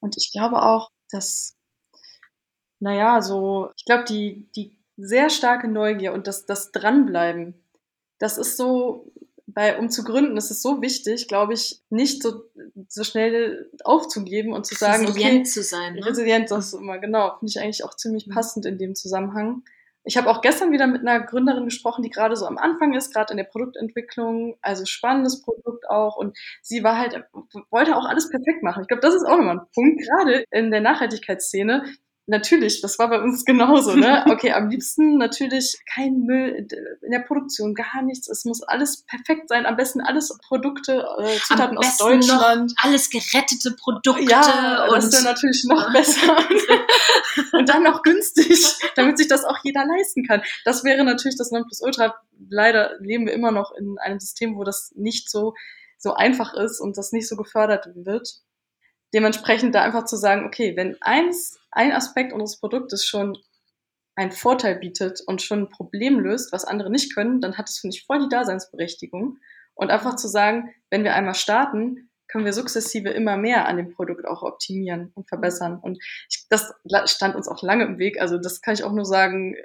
Und 0.00 0.16
ich 0.16 0.30
glaube 0.32 0.62
auch, 0.62 0.90
dass, 1.10 1.56
naja, 2.78 3.20
so, 3.20 3.70
ich 3.76 3.84
glaube, 3.84 4.04
die, 4.04 4.48
die 4.54 4.78
sehr 4.96 5.30
starke 5.30 5.68
Neugier 5.68 6.12
und 6.12 6.26
das, 6.26 6.46
das 6.46 6.70
Dranbleiben, 6.70 7.64
das 8.18 8.38
ist 8.38 8.56
so 8.56 9.12
weil 9.54 9.78
um 9.78 9.88
zu 9.88 10.04
gründen 10.04 10.36
ist 10.36 10.50
es 10.50 10.60
so 10.60 10.82
wichtig, 10.82 11.26
glaube 11.26 11.54
ich, 11.54 11.80
nicht 11.90 12.22
so, 12.22 12.44
so 12.88 13.02
schnell 13.02 13.70
aufzugeben 13.84 14.52
und 14.52 14.66
zu 14.66 14.74
sagen, 14.74 15.06
resilient 15.06 15.40
okay, 15.40 15.42
zu 15.44 15.62
sein. 15.62 15.94
Ne? 15.94 16.04
Resilient, 16.04 16.50
das 16.50 16.66
ist 16.66 16.74
immer 16.74 16.98
genau, 16.98 17.36
finde 17.38 17.50
ich 17.50 17.60
eigentlich 17.60 17.84
auch 17.84 17.94
ziemlich 17.94 18.26
mhm. 18.26 18.34
passend 18.34 18.66
in 18.66 18.78
dem 18.78 18.94
Zusammenhang. 18.94 19.62
Ich 20.04 20.16
habe 20.16 20.30
auch 20.30 20.40
gestern 20.40 20.72
wieder 20.72 20.86
mit 20.86 21.02
einer 21.02 21.20
Gründerin 21.20 21.64
gesprochen, 21.64 22.02
die 22.02 22.10
gerade 22.10 22.36
so 22.36 22.46
am 22.46 22.56
Anfang 22.56 22.94
ist, 22.94 23.12
gerade 23.12 23.32
in 23.32 23.36
der 23.36 23.44
Produktentwicklung, 23.44 24.56
also 24.62 24.84
spannendes 24.86 25.42
Produkt 25.42 25.88
auch. 25.88 26.16
Und 26.16 26.36
sie 26.62 26.82
war 26.82 26.96
halt, 26.96 27.24
wollte 27.70 27.96
auch 27.96 28.06
alles 28.06 28.30
perfekt 28.30 28.62
machen. 28.62 28.82
Ich 28.82 28.88
glaube, 28.88 29.02
das 29.02 29.14
ist 29.14 29.26
auch 29.26 29.38
immer 29.38 29.52
ein 29.52 29.66
Punkt, 29.74 30.00
gerade 30.02 30.44
in 30.50 30.70
der 30.70 30.80
Nachhaltigkeitsszene 30.80 31.84
natürlich, 32.28 32.80
das 32.80 32.98
war 32.98 33.08
bei 33.08 33.20
uns 33.20 33.44
genauso, 33.44 33.94
ne? 33.94 34.24
Okay, 34.28 34.52
am 34.52 34.68
liebsten 34.68 35.16
natürlich 35.16 35.78
kein 35.92 36.20
Müll 36.20 36.68
in 37.02 37.10
der 37.10 37.20
Produktion, 37.20 37.74
gar 37.74 38.02
nichts. 38.02 38.28
Es 38.28 38.44
muss 38.44 38.62
alles 38.62 39.02
perfekt 39.04 39.48
sein. 39.48 39.66
Am 39.66 39.76
besten 39.76 40.00
alles 40.00 40.36
Produkte, 40.46 41.04
äh, 41.18 41.38
Zutaten 41.38 41.78
aus 41.78 41.96
Deutschland. 41.96 42.72
alles 42.82 43.10
gerettete 43.10 43.72
Produkte. 43.72 44.22
Ja, 44.30 44.86
und 44.86 44.96
das 44.96 45.12
wäre 45.12 45.24
natürlich 45.24 45.64
noch 45.64 45.92
besser. 45.92 46.36
und 47.52 47.68
dann 47.68 47.82
noch 47.82 48.02
günstig, 48.02 48.76
damit 48.94 49.18
sich 49.18 49.28
das 49.28 49.44
auch 49.44 49.58
jeder 49.64 49.84
leisten 49.86 50.24
kann. 50.24 50.42
Das 50.64 50.84
wäre 50.84 51.04
natürlich 51.04 51.38
das 51.38 51.50
Nonplusultra. 51.50 52.14
Leider 52.50 52.92
leben 53.00 53.26
wir 53.26 53.32
immer 53.32 53.50
noch 53.50 53.72
in 53.72 53.96
einem 53.98 54.20
System, 54.20 54.56
wo 54.56 54.64
das 54.64 54.92
nicht 54.94 55.30
so, 55.30 55.54
so 55.96 56.14
einfach 56.14 56.54
ist 56.54 56.80
und 56.80 56.98
das 56.98 57.12
nicht 57.12 57.28
so 57.28 57.36
gefördert 57.36 57.88
wird. 57.94 58.42
Dementsprechend 59.14 59.74
da 59.74 59.82
einfach 59.82 60.04
zu 60.04 60.16
sagen, 60.16 60.44
okay, 60.44 60.76
wenn 60.76 60.96
eins 61.00 61.58
ein 61.70 61.92
Aspekt 61.92 62.32
unseres 62.32 62.60
Produktes 62.60 63.06
schon 63.06 63.38
einen 64.16 64.32
Vorteil 64.32 64.76
bietet 64.76 65.20
und 65.26 65.42
schon 65.42 65.60
ein 65.60 65.68
Problem 65.70 66.18
löst, 66.18 66.52
was 66.52 66.64
andere 66.64 66.90
nicht 66.90 67.14
können, 67.14 67.40
dann 67.40 67.56
hat 67.56 67.68
es, 67.68 67.78
finde 67.78 67.96
ich, 67.96 68.04
voll 68.04 68.18
die 68.20 68.28
Daseinsberechtigung. 68.28 69.38
Und 69.74 69.90
einfach 69.90 70.16
zu 70.16 70.26
sagen, 70.26 70.74
wenn 70.90 71.04
wir 71.04 71.14
einmal 71.14 71.36
starten, 71.36 72.10
können 72.26 72.44
wir 72.44 72.52
sukzessive 72.52 73.10
immer 73.10 73.36
mehr 73.36 73.66
an 73.66 73.76
dem 73.76 73.94
Produkt 73.94 74.26
auch 74.26 74.42
optimieren 74.42 75.12
und 75.14 75.28
verbessern. 75.28 75.78
Und 75.80 76.02
ich, 76.28 76.46
das 76.48 76.74
stand 77.06 77.36
uns 77.36 77.48
auch 77.48 77.62
lange 77.62 77.84
im 77.84 77.98
Weg. 77.98 78.20
Also 78.20 78.38
das 78.38 78.60
kann 78.60 78.74
ich 78.74 78.84
auch 78.84 78.92
nur 78.92 79.06
sagen. 79.06 79.56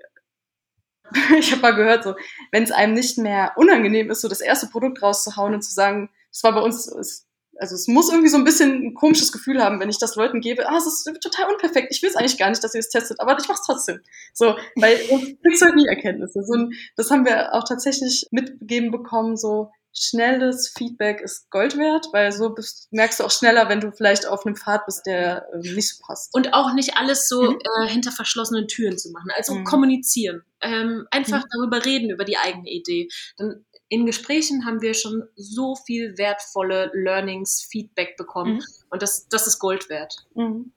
ich 1.37 1.51
habe 1.51 1.61
mal 1.61 1.75
gehört, 1.75 2.03
so 2.03 2.15
wenn 2.51 2.63
es 2.63 2.71
einem 2.71 2.93
nicht 2.93 3.17
mehr 3.17 3.53
unangenehm 3.57 4.09
ist, 4.09 4.21
so 4.21 4.29
das 4.29 4.39
erste 4.39 4.67
Produkt 4.67 5.01
rauszuhauen 5.01 5.53
und 5.53 5.61
zu 5.61 5.73
sagen, 5.73 6.09
das 6.31 6.43
war 6.43 6.53
bei 6.53 6.61
uns, 6.61 7.25
also 7.57 7.75
es 7.75 7.87
muss 7.87 8.09
irgendwie 8.09 8.29
so 8.29 8.37
ein 8.37 8.43
bisschen 8.43 8.83
ein 8.83 8.93
komisches 8.93 9.31
Gefühl 9.31 9.63
haben, 9.63 9.79
wenn 9.79 9.89
ich 9.89 9.99
das 9.99 10.15
Leuten 10.15 10.41
gebe, 10.41 10.67
ah, 10.67 10.77
es 10.77 10.87
ist 10.87 11.09
total 11.21 11.51
unperfekt, 11.51 11.87
ich 11.91 12.01
will 12.01 12.09
es 12.09 12.15
eigentlich 12.15 12.37
gar 12.37 12.49
nicht, 12.49 12.63
dass 12.63 12.73
ihr 12.73 12.79
es 12.79 12.89
testet, 12.89 13.19
aber 13.19 13.37
ich 13.39 13.47
mach's 13.47 13.65
trotzdem. 13.65 13.99
So, 14.33 14.55
weil 14.75 14.97
du 15.07 15.19
kriegst 15.43 15.63
halt 15.63 15.75
nie 15.75 15.87
Erkenntnisse. 15.87 16.43
So, 16.43 16.69
das 16.95 17.11
haben 17.11 17.25
wir 17.25 17.53
auch 17.53 17.63
tatsächlich 17.63 18.27
mitgegeben 18.31 18.91
bekommen, 18.91 19.37
so 19.37 19.69
schnelles 19.95 20.73
Feedback 20.75 21.21
ist 21.21 21.49
Gold 21.51 21.77
wert, 21.77 22.07
weil 22.11 22.31
so 22.31 22.49
bist, 22.49 22.87
merkst 22.91 23.19
du 23.19 23.25
auch 23.25 23.31
schneller, 23.31 23.69
wenn 23.69 23.79
du 23.79 23.91
vielleicht 23.91 24.25
auf 24.25 24.45
einem 24.45 24.55
Pfad 24.55 24.85
bist, 24.87 25.05
der 25.05 25.47
äh, 25.53 25.57
nicht 25.59 25.89
so 25.89 26.03
passt. 26.05 26.33
Und 26.33 26.53
auch 26.53 26.73
nicht 26.73 26.97
alles 26.97 27.29
so 27.29 27.43
mhm. 27.43 27.59
äh, 27.59 27.87
hinter 27.87 28.11
verschlossenen 28.11 28.67
Türen 28.67 28.97
zu 28.97 29.11
machen. 29.11 29.29
Also 29.35 29.53
mhm. 29.53 29.63
kommunizieren. 29.65 30.41
Ähm, 30.61 31.05
einfach 31.11 31.43
mhm. 31.43 31.49
darüber 31.51 31.85
reden, 31.85 32.09
über 32.09 32.25
die 32.25 32.37
eigene 32.37 32.69
Idee. 32.69 33.07
Dann 33.37 33.65
in 33.93 34.07
Gesprächen 34.07 34.65
haben 34.65 34.81
wir 34.81 34.95
schon 34.95 35.21
so 35.35 35.75
viel 35.75 36.17
wertvolle 36.17 36.89
Learnings, 36.95 37.61
Feedback 37.69 38.17
bekommen. 38.17 38.55
Mhm. 38.55 38.63
Und 38.89 39.03
das, 39.03 39.27
das 39.29 39.45
ist 39.45 39.59
Gold 39.59 39.87
wert. 39.87 40.15
Mhm. 40.33 40.71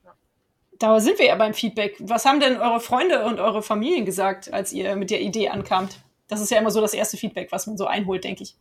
Da 0.79 1.01
sind 1.01 1.19
wir 1.19 1.25
ja 1.25 1.35
beim 1.35 1.55
Feedback. 1.55 1.97
Was 2.01 2.27
haben 2.27 2.41
denn 2.41 2.59
eure 2.59 2.79
Freunde 2.79 3.25
und 3.25 3.41
eure 3.41 3.63
Familien 3.63 4.05
gesagt, 4.05 4.53
als 4.53 4.71
ihr 4.71 4.97
mit 4.97 5.09
der 5.11 5.23
Idee 5.23 5.49
ankamt? 5.49 5.97
Das 6.29 6.43
ist 6.43 6.51
ja 6.51 6.59
immer 6.59 6.71
so 6.71 6.83
das 6.83 6.93
erste 6.93 7.17
Feedback, 7.17 7.51
was 7.53 7.67
man 7.67 7.79
so 7.79 7.87
einholt, 7.87 8.23
denke 8.23 8.43
ich. 8.43 8.55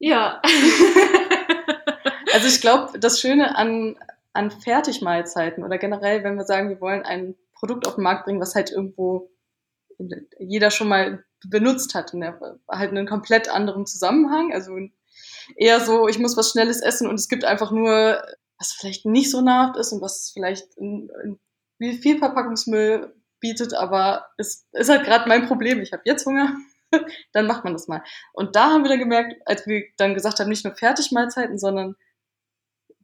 Ja. 0.00 0.42
also 2.32 2.48
ich 2.48 2.60
glaube, 2.60 2.98
das 2.98 3.20
Schöne 3.20 3.56
an, 3.56 3.96
an 4.32 4.50
Fertigmahlzeiten 4.50 5.62
oder 5.62 5.78
generell, 5.78 6.24
wenn 6.24 6.34
wir 6.34 6.44
sagen, 6.44 6.70
wir 6.70 6.80
wollen 6.80 7.04
ein 7.04 7.36
Produkt 7.54 7.86
auf 7.86 7.94
den 7.94 8.02
Markt 8.02 8.24
bringen, 8.24 8.40
was 8.40 8.56
halt 8.56 8.72
irgendwo 8.72 9.30
jeder 10.40 10.72
schon 10.72 10.88
mal 10.88 11.24
benutzt 11.48 11.94
hat, 11.94 12.12
in 12.12 12.20
der, 12.20 12.38
halt 12.68 12.90
einen 12.90 13.06
komplett 13.06 13.48
anderen 13.48 13.86
Zusammenhang. 13.86 14.52
Also 14.52 14.76
eher 15.56 15.80
so, 15.80 16.08
ich 16.08 16.18
muss 16.18 16.36
was 16.36 16.50
Schnelles 16.50 16.80
essen 16.80 17.08
und 17.08 17.16
es 17.16 17.28
gibt 17.28 17.44
einfach 17.44 17.70
nur, 17.70 18.22
was 18.58 18.72
vielleicht 18.72 19.06
nicht 19.06 19.30
so 19.30 19.40
nahrhaft 19.40 19.78
ist 19.78 19.92
und 19.92 20.00
was 20.00 20.30
vielleicht 20.32 20.74
in, 20.76 21.10
in 21.22 21.38
viel 21.78 22.18
Verpackungsmüll 22.18 23.14
bietet, 23.40 23.74
aber 23.74 24.26
es 24.38 24.66
ist 24.72 24.88
halt 24.88 25.04
gerade 25.04 25.28
mein 25.28 25.46
Problem. 25.46 25.80
Ich 25.80 25.92
habe 25.92 26.02
jetzt 26.04 26.26
Hunger, 26.26 26.56
dann 27.32 27.46
macht 27.46 27.64
man 27.64 27.74
das 27.74 27.88
mal. 27.88 28.02
Und 28.32 28.56
da 28.56 28.70
haben 28.70 28.82
wir 28.82 28.88
dann 28.88 28.98
gemerkt, 28.98 29.34
als 29.44 29.66
wir 29.66 29.84
dann 29.96 30.14
gesagt 30.14 30.40
haben, 30.40 30.48
nicht 30.48 30.64
nur 30.64 30.74
Fertigmahlzeiten, 30.74 31.58
sondern 31.58 31.96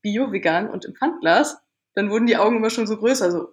Bio, 0.00 0.32
vegan 0.32 0.68
und 0.68 0.84
im 0.84 0.94
Pfandglas, 0.94 1.58
dann 1.94 2.10
wurden 2.10 2.26
die 2.26 2.36
Augen 2.36 2.56
immer 2.56 2.70
schon 2.70 2.86
so 2.86 2.96
größer, 2.96 3.30
so, 3.30 3.38
hm. 3.38 3.48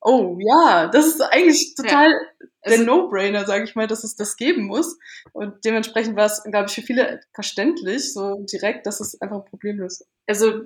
Oh 0.00 0.38
ja, 0.40 0.88
das 0.88 1.06
ist 1.06 1.20
eigentlich 1.20 1.74
total 1.74 2.10
ja. 2.10 2.70
der 2.70 2.78
No-Brainer, 2.78 3.46
sage 3.46 3.64
ich 3.64 3.74
mal, 3.74 3.86
dass 3.86 4.04
es 4.04 4.16
das 4.16 4.36
geben 4.36 4.64
muss. 4.64 4.98
Und 5.32 5.64
dementsprechend 5.64 6.16
war 6.16 6.26
es, 6.26 6.42
glaube 6.44 6.66
ich, 6.68 6.74
für 6.74 6.82
viele 6.82 7.20
verständlich, 7.34 8.12
so 8.12 8.44
direkt, 8.52 8.86
dass 8.86 9.00
es 9.00 9.20
einfach 9.20 9.36
ein 9.36 9.44
Problem 9.44 9.82
ist. 9.82 10.06
Also 10.26 10.62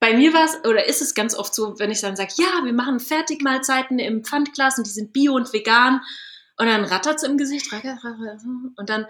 bei 0.00 0.14
mir 0.14 0.34
war 0.34 0.44
es 0.44 0.58
oder 0.68 0.86
ist 0.86 1.00
es 1.00 1.14
ganz 1.14 1.34
oft 1.34 1.54
so, 1.54 1.78
wenn 1.78 1.90
ich 1.90 2.00
dann 2.00 2.16
sage, 2.16 2.34
ja, 2.36 2.64
wir 2.64 2.74
machen 2.74 3.00
Fertigmahlzeiten 3.00 3.98
im 3.98 4.22
Pfandglas 4.22 4.76
und 4.76 4.86
die 4.86 4.92
sind 4.92 5.12
bio 5.12 5.34
und 5.34 5.52
vegan. 5.52 6.02
Und 6.58 6.66
dann 6.66 6.84
rattert 6.84 7.16
es 7.16 7.22
im 7.22 7.38
Gesicht 7.38 7.72
und 7.72 8.90
dann, 8.90 9.06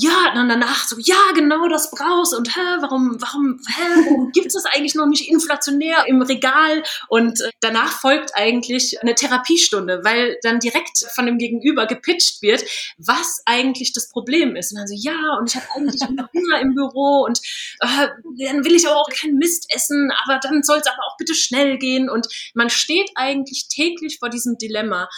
ja, 0.00 0.32
dann 0.32 0.48
danach 0.48 0.86
so, 0.86 0.94
ja, 1.00 1.32
genau, 1.34 1.66
das 1.66 1.90
brauchst 1.90 2.32
und 2.32 2.54
hä, 2.54 2.60
warum, 2.80 3.20
warum, 3.20 3.58
hä, 3.66 3.82
warum 4.04 4.30
gibt 4.30 4.46
es 4.46 4.52
das 4.52 4.64
eigentlich 4.64 4.94
noch 4.94 5.08
nicht 5.08 5.28
inflationär 5.28 6.04
im 6.06 6.22
Regal? 6.22 6.84
Und 7.08 7.40
äh, 7.40 7.50
danach 7.58 7.98
folgt 8.00 8.30
eigentlich 8.36 9.02
eine 9.02 9.16
Therapiestunde, 9.16 10.02
weil 10.04 10.38
dann 10.42 10.60
direkt 10.60 11.04
von 11.16 11.26
dem 11.26 11.36
Gegenüber 11.36 11.86
gepitcht 11.86 12.42
wird, 12.42 12.62
was 12.96 13.42
eigentlich 13.44 13.92
das 13.92 14.08
Problem 14.08 14.54
ist. 14.54 14.70
Und 14.70 14.78
dann 14.78 14.86
so, 14.86 14.94
ja, 14.96 15.36
und 15.36 15.50
ich 15.50 15.56
habe 15.56 15.66
eigentlich 15.74 16.00
noch 16.00 16.32
Hunger 16.32 16.60
im 16.60 16.76
Büro 16.76 17.24
und 17.24 17.40
äh, 17.80 18.06
dann 18.46 18.64
will 18.64 18.76
ich 18.76 18.86
aber 18.86 19.00
auch 19.00 19.10
keinen 19.10 19.38
Mist 19.38 19.66
essen, 19.74 20.12
aber 20.24 20.38
dann 20.38 20.62
soll 20.62 20.78
es 20.78 20.86
aber 20.86 21.04
auch 21.08 21.16
bitte 21.16 21.34
schnell 21.34 21.76
gehen. 21.76 22.08
Und 22.08 22.28
man 22.54 22.70
steht 22.70 23.10
eigentlich 23.16 23.66
täglich 23.66 24.20
vor 24.20 24.28
diesem 24.28 24.58
Dilemma, 24.58 25.08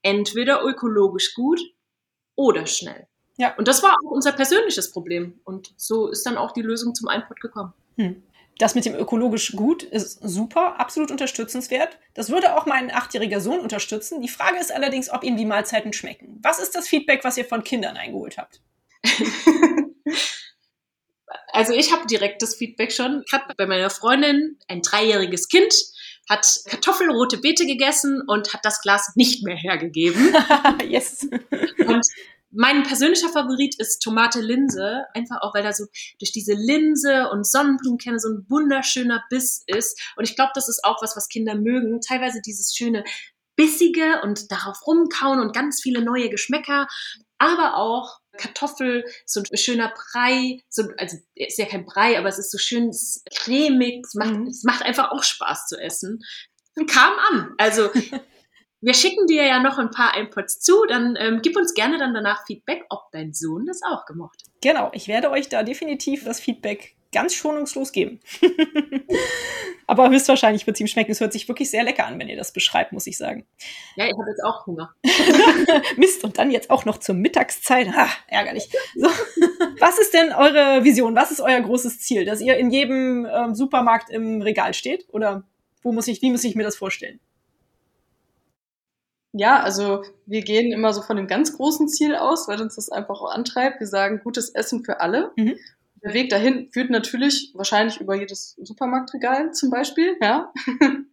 entweder 0.00 0.62
ökologisch 0.64 1.34
gut 1.34 1.60
oder 2.36 2.66
schnell. 2.66 3.06
Ja. 3.40 3.54
Und 3.56 3.68
das 3.68 3.82
war 3.82 3.92
auch 3.92 4.10
unser 4.10 4.32
persönliches 4.32 4.90
Problem. 4.90 5.40
Und 5.44 5.72
so 5.78 6.08
ist 6.08 6.26
dann 6.26 6.36
auch 6.36 6.52
die 6.52 6.60
Lösung 6.60 6.94
zum 6.94 7.08
iPod 7.08 7.40
gekommen. 7.40 7.72
Hm. 7.96 8.22
Das 8.58 8.74
mit 8.74 8.84
dem 8.84 8.94
ökologisch 8.94 9.52
gut 9.52 9.82
ist 9.82 10.20
super, 10.22 10.78
absolut 10.78 11.10
unterstützenswert. 11.10 11.96
Das 12.12 12.28
würde 12.28 12.54
auch 12.54 12.66
mein 12.66 12.90
achtjähriger 12.90 13.40
Sohn 13.40 13.60
unterstützen. 13.60 14.20
Die 14.20 14.28
Frage 14.28 14.58
ist 14.58 14.70
allerdings, 14.70 15.08
ob 15.08 15.24
ihm 15.24 15.38
die 15.38 15.46
Mahlzeiten 15.46 15.94
schmecken. 15.94 16.38
Was 16.42 16.58
ist 16.58 16.74
das 16.74 16.86
Feedback, 16.86 17.24
was 17.24 17.38
ihr 17.38 17.46
von 17.46 17.64
Kindern 17.64 17.96
eingeholt 17.96 18.36
habt? 18.36 18.60
also 21.54 21.72
ich 21.72 21.92
habe 21.92 22.06
direkt 22.06 22.42
das 22.42 22.56
Feedback 22.56 22.92
schon. 22.92 23.22
Ich 23.26 23.32
habe 23.32 23.54
bei 23.56 23.64
meiner 23.64 23.88
Freundin 23.88 24.58
ein 24.68 24.82
dreijähriges 24.82 25.48
Kind, 25.48 25.72
hat 26.28 26.46
Kartoffelrote 26.66 27.38
Beete 27.38 27.64
gegessen 27.64 28.22
und 28.26 28.52
hat 28.52 28.66
das 28.66 28.82
Glas 28.82 29.12
nicht 29.16 29.42
mehr 29.44 29.56
hergegeben. 29.56 30.36
yes. 30.86 31.26
Und 31.86 32.06
mein 32.60 32.82
persönlicher 32.82 33.30
Favorit 33.30 33.74
ist 33.78 34.00
Tomate 34.00 34.42
Linse, 34.42 35.06
einfach 35.14 35.40
auch, 35.40 35.54
weil 35.54 35.62
da 35.62 35.72
so 35.72 35.86
durch 36.18 36.30
diese 36.30 36.52
Linse 36.52 37.30
und 37.30 37.46
Sonnenblumenkerne 37.46 38.20
so 38.20 38.28
ein 38.28 38.44
wunderschöner 38.50 39.24
Biss 39.30 39.62
ist. 39.66 39.98
Und 40.16 40.24
ich 40.24 40.36
glaube, 40.36 40.50
das 40.54 40.68
ist 40.68 40.84
auch 40.84 41.00
was, 41.00 41.16
was 41.16 41.28
Kinder 41.28 41.54
mögen. 41.54 42.02
Teilweise 42.02 42.42
dieses 42.44 42.74
schöne 42.76 43.02
Bissige 43.56 44.20
und 44.24 44.52
darauf 44.52 44.86
rumkauen 44.86 45.40
und 45.40 45.54
ganz 45.54 45.80
viele 45.80 46.04
neue 46.04 46.28
Geschmäcker. 46.28 46.86
Aber 47.38 47.76
auch 47.76 48.18
Kartoffel, 48.36 49.06
so 49.24 49.40
ein 49.40 49.56
schöner 49.56 49.94
Brei, 49.94 50.60
so, 50.68 50.82
also 50.98 51.16
ist 51.34 51.58
ja 51.58 51.64
kein 51.64 51.86
Brei, 51.86 52.18
aber 52.18 52.28
es 52.28 52.38
ist 52.38 52.52
so 52.52 52.58
schön 52.58 52.90
cremig, 53.34 54.04
es 54.06 54.12
macht, 54.12 54.34
mhm. 54.34 54.48
es 54.48 54.64
macht 54.64 54.82
einfach 54.82 55.12
auch 55.12 55.22
Spaß 55.22 55.66
zu 55.66 55.80
essen. 55.80 56.20
Kam 56.86 57.14
an. 57.30 57.54
Also 57.56 57.88
Wir 58.82 58.94
schicken 58.94 59.26
dir 59.26 59.44
ja 59.44 59.60
noch 59.60 59.76
ein 59.76 59.90
paar 59.90 60.18
iPods 60.18 60.60
zu, 60.60 60.86
dann 60.88 61.14
ähm, 61.20 61.40
gib 61.42 61.54
uns 61.56 61.74
gerne 61.74 61.98
dann 61.98 62.14
danach 62.14 62.46
Feedback, 62.46 62.84
ob 62.88 63.10
dein 63.12 63.34
Sohn 63.34 63.66
das 63.66 63.80
auch 63.82 64.06
gemocht 64.06 64.38
hat. 64.42 64.52
Genau, 64.62 64.90
ich 64.94 65.06
werde 65.06 65.30
euch 65.30 65.50
da 65.50 65.62
definitiv 65.62 66.24
das 66.24 66.40
Feedback 66.40 66.96
ganz 67.12 67.34
schonungslos 67.34 67.92
geben. 67.92 68.20
Aber 69.86 70.08
höchstwahrscheinlich 70.08 70.66
wird 70.66 70.76
es 70.76 70.80
ihm 70.80 70.86
schmecken. 70.86 71.10
Es 71.10 71.20
hört 71.20 71.32
sich 71.32 71.46
wirklich 71.48 71.70
sehr 71.70 71.82
lecker 71.82 72.06
an, 72.06 72.18
wenn 72.18 72.28
ihr 72.28 72.36
das 72.36 72.52
beschreibt, 72.52 72.92
muss 72.92 73.06
ich 73.06 73.18
sagen. 73.18 73.44
Ja, 73.96 74.06
ich 74.06 74.12
habe 74.12 74.30
jetzt 74.30 74.42
auch 74.44 74.64
Hunger. 74.66 74.94
Mist, 75.96 76.24
und 76.24 76.38
dann 76.38 76.50
jetzt 76.50 76.70
auch 76.70 76.86
noch 76.86 76.98
zur 76.98 77.16
Mittagszeit. 77.16 77.92
Ha, 77.94 78.08
ärgerlich. 78.28 78.70
So. 78.94 79.08
Was 79.78 79.98
ist 79.98 80.14
denn 80.14 80.32
eure 80.32 80.84
Vision? 80.84 81.16
Was 81.16 81.32
ist 81.32 81.40
euer 81.40 81.60
großes 81.60 82.00
Ziel? 82.00 82.24
Dass 82.24 82.40
ihr 82.40 82.56
in 82.56 82.70
jedem 82.70 83.26
ähm, 83.26 83.54
Supermarkt 83.54 84.08
im 84.08 84.40
Regal 84.40 84.72
steht? 84.72 85.06
Oder 85.10 85.42
wo 85.82 85.92
muss 85.92 86.08
ich, 86.08 86.22
wie 86.22 86.30
muss 86.30 86.44
ich 86.44 86.54
mir 86.54 86.62
das 86.62 86.76
vorstellen? 86.76 87.20
Ja, 89.32 89.62
also 89.62 90.02
wir 90.26 90.42
gehen 90.42 90.72
immer 90.72 90.92
so 90.92 91.02
von 91.02 91.16
dem 91.16 91.28
ganz 91.28 91.56
großen 91.56 91.88
Ziel 91.88 92.16
aus, 92.16 92.48
weil 92.48 92.60
uns 92.60 92.76
das 92.76 92.88
einfach 92.88 93.20
auch 93.20 93.30
antreibt. 93.30 93.80
Wir 93.80 93.86
sagen 93.86 94.20
gutes 94.24 94.50
Essen 94.50 94.84
für 94.84 95.00
alle. 95.00 95.30
Mhm. 95.36 95.56
Der 96.02 96.14
Weg 96.14 96.30
dahin 96.30 96.70
führt 96.72 96.90
natürlich 96.90 97.52
wahrscheinlich 97.54 98.00
über 98.00 98.16
jedes 98.16 98.56
Supermarktregal 98.62 99.52
zum 99.52 99.70
Beispiel, 99.70 100.16
ja. 100.20 100.52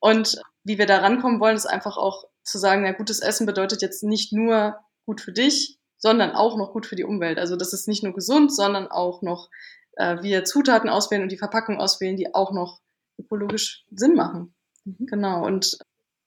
Und 0.00 0.36
wie 0.64 0.78
wir 0.78 0.86
da 0.86 0.98
rankommen 0.98 1.40
wollen, 1.40 1.56
ist 1.56 1.66
einfach 1.66 1.96
auch 1.96 2.24
zu 2.42 2.58
sagen, 2.58 2.84
ja, 2.84 2.92
gutes 2.92 3.20
Essen 3.20 3.46
bedeutet 3.46 3.82
jetzt 3.82 4.02
nicht 4.02 4.32
nur 4.32 4.80
gut 5.06 5.20
für 5.20 5.32
dich, 5.32 5.78
sondern 5.96 6.32
auch 6.32 6.56
noch 6.56 6.72
gut 6.72 6.86
für 6.86 6.96
die 6.96 7.04
Umwelt. 7.04 7.38
Also 7.38 7.54
das 7.54 7.72
ist 7.72 7.86
nicht 7.86 8.02
nur 8.02 8.12
gesund, 8.12 8.54
sondern 8.54 8.88
auch 8.88 9.22
noch 9.22 9.48
äh, 9.96 10.22
wir 10.22 10.44
Zutaten 10.44 10.90
auswählen 10.90 11.22
und 11.22 11.30
die 11.30 11.38
Verpackung 11.38 11.78
auswählen, 11.78 12.16
die 12.16 12.34
auch 12.34 12.52
noch 12.52 12.80
ökologisch 13.18 13.84
Sinn 13.90 14.14
machen. 14.14 14.54
Mhm. 14.84 15.06
Genau. 15.06 15.46
Und 15.46 15.78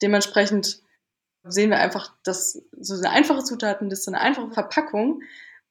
dementsprechend 0.01 0.81
sehen 1.47 1.69
wir 1.69 1.79
einfach, 1.79 2.13
dass 2.23 2.61
so 2.79 2.95
eine 2.95 3.11
einfache 3.11 3.43
Zutatenliste, 3.43 4.11
eine 4.11 4.21
einfache 4.21 4.51
Verpackung 4.51 5.21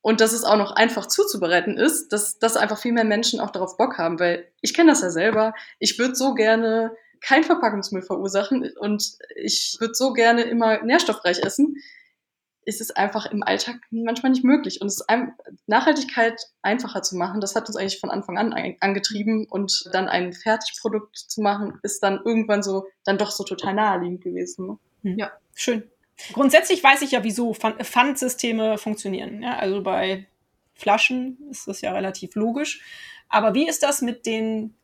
und 0.01 0.21
dass 0.21 0.33
es 0.33 0.45
auch 0.45 0.57
noch 0.57 0.73
einfach 0.73 1.07
zuzubereiten 1.07 1.79
ist, 1.79 2.13
dass, 2.13 2.39
dass 2.39 2.57
einfach 2.57 2.79
viel 2.79 2.93
mehr 2.93 3.05
Menschen 3.05 3.41
auch 3.41 3.51
darauf 3.51 3.77
Bock 3.77 3.99
haben, 3.99 4.21
weil 4.21 4.47
ich 4.61 4.75
kenne 4.75 4.93
das 4.93 5.03
ja 5.03 5.11
selber. 5.11 5.55
Ich 5.79 5.99
würde 5.99 6.15
so 6.15 6.35
gerne 6.35 6.93
kein 7.21 7.43
Verpackungsmüll 7.43 8.03
verursachen 8.03 8.71
und 8.79 9.17
ich 9.35 9.77
würde 9.81 9.95
so 9.95 10.13
gerne 10.13 10.43
immer 10.43 10.83
nährstoffreich 10.83 11.43
essen. 11.43 11.77
Ist 12.67 12.81
es 12.81 12.91
einfach 12.91 13.27
im 13.27 13.43
Alltag 13.43 13.77
manchmal 13.91 14.33
nicht 14.33 14.45
möglich. 14.45 14.81
Und 14.81 14.89
es 14.89 14.97
ist 15.01 15.09
ein, 15.09 15.35
Nachhaltigkeit 15.67 16.39
einfacher 16.61 17.03
zu 17.03 17.17
machen, 17.17 17.41
das 17.41 17.57
hat 17.57 17.67
uns 17.69 17.77
eigentlich 17.77 18.01
von 18.01 18.11
Anfang 18.11 18.37
an 18.37 18.77
angetrieben 18.81 19.47
und 19.49 19.89
dann 19.93 20.09
ein 20.09 20.35
Fertigprodukt 20.35 21.17
zu 21.17 21.41
machen, 21.41 21.79
ist 21.83 22.03
dann 22.03 22.21
irgendwann 22.25 22.63
so, 22.63 22.87
dann 23.05 23.17
doch 23.17 23.31
so 23.31 23.45
total 23.45 23.75
naheliegend 23.75 24.23
gewesen. 24.23 24.67
Ne? 24.67 24.79
Hm. 25.03 25.19
Ja, 25.19 25.33
schön. 25.55 25.85
Grundsätzlich 26.33 26.83
weiß 26.83 27.03
ich 27.03 27.13
ja, 27.13 27.25
wieso 27.25 27.55
Pfandsysteme 27.55 28.79
funktionieren. 28.79 29.43
Ja, 29.43 29.57
also 29.57 29.83
bei 29.83 30.27
Flaschen 30.75 31.39
ist 31.51 31.67
das 31.69 31.81
ja 31.81 31.93
relativ 31.93 32.35
logisch. 32.35 32.83
Aber 33.29 33.55
wie 33.55 33.69
ist 33.69 33.83
das 33.83 34.01
mit 34.01 34.27
den, 34.27 34.75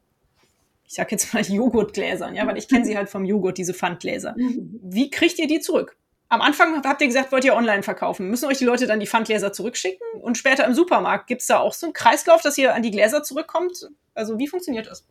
ich 0.86 0.94
sag 0.94 1.12
jetzt 1.12 1.32
mal 1.32 1.42
Joghurtgläsern, 1.46 2.34
ja, 2.34 2.46
weil 2.46 2.58
ich 2.58 2.68
kenne 2.68 2.84
sie 2.84 2.96
halt 2.96 3.08
vom 3.08 3.24
Joghurt, 3.24 3.58
diese 3.58 3.74
Pfandgläser. 3.74 4.34
Mhm. 4.36 4.80
Wie 4.82 5.10
kriegt 5.10 5.38
ihr 5.38 5.46
die 5.46 5.60
zurück? 5.60 5.96
Am 6.28 6.40
Anfang 6.42 6.84
habt 6.84 7.00
ihr 7.00 7.08
gesagt, 7.08 7.32
wollt 7.32 7.44
ihr 7.44 7.56
online 7.56 7.82
verkaufen. 7.82 8.30
Müssen 8.30 8.46
euch 8.46 8.58
die 8.58 8.64
Leute 8.64 8.86
dann 8.86 9.00
die 9.00 9.06
Pfandgläser 9.08 9.52
zurückschicken? 9.52 10.06
Und 10.20 10.38
später 10.38 10.64
im 10.64 10.74
Supermarkt 10.74 11.26
gibt 11.26 11.40
es 11.40 11.48
da 11.48 11.58
auch 11.58 11.72
so 11.72 11.86
einen 11.86 11.92
Kreislauf, 11.92 12.40
dass 12.40 12.56
ihr 12.56 12.72
an 12.72 12.82
die 12.82 12.92
Gläser 12.92 13.24
zurückkommt? 13.24 13.88
Also 14.14 14.38
wie 14.38 14.46
funktioniert 14.46 14.86
das? 14.86 15.04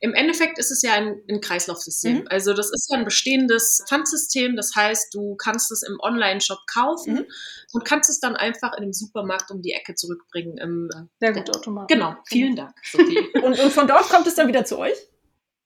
Im 0.00 0.12
Endeffekt 0.12 0.58
ist 0.58 0.70
es 0.70 0.82
ja 0.82 0.92
ein, 0.92 1.22
ein 1.28 1.40
Kreislaufsystem. 1.40 2.18
Mhm. 2.18 2.28
Also 2.28 2.52
das 2.52 2.70
ist 2.70 2.88
ja 2.90 2.98
ein 2.98 3.04
bestehendes 3.04 3.82
Pfandsystem. 3.88 4.54
Das 4.56 4.74
heißt, 4.76 5.14
du 5.14 5.36
kannst 5.36 5.72
es 5.72 5.82
im 5.82 5.98
Online-Shop 6.00 6.58
kaufen 6.72 7.14
mhm. 7.14 7.26
und 7.72 7.84
kannst 7.84 8.10
es 8.10 8.20
dann 8.20 8.36
einfach 8.36 8.76
in 8.76 8.82
dem 8.82 8.92
Supermarkt 8.92 9.50
um 9.50 9.62
die 9.62 9.72
Ecke 9.72 9.94
zurückbringen. 9.94 10.58
Im, 10.58 10.90
Sehr 11.20 11.32
gut, 11.32 11.54
Automat. 11.56 11.88
Genau, 11.88 12.14
vielen 12.26 12.56
Dank. 12.56 12.74
Sophie. 12.82 13.18
und, 13.42 13.58
und 13.58 13.72
von 13.72 13.86
dort 13.86 14.08
kommt 14.08 14.26
es 14.26 14.34
dann 14.34 14.48
wieder 14.48 14.64
zu 14.64 14.78
euch? 14.78 14.96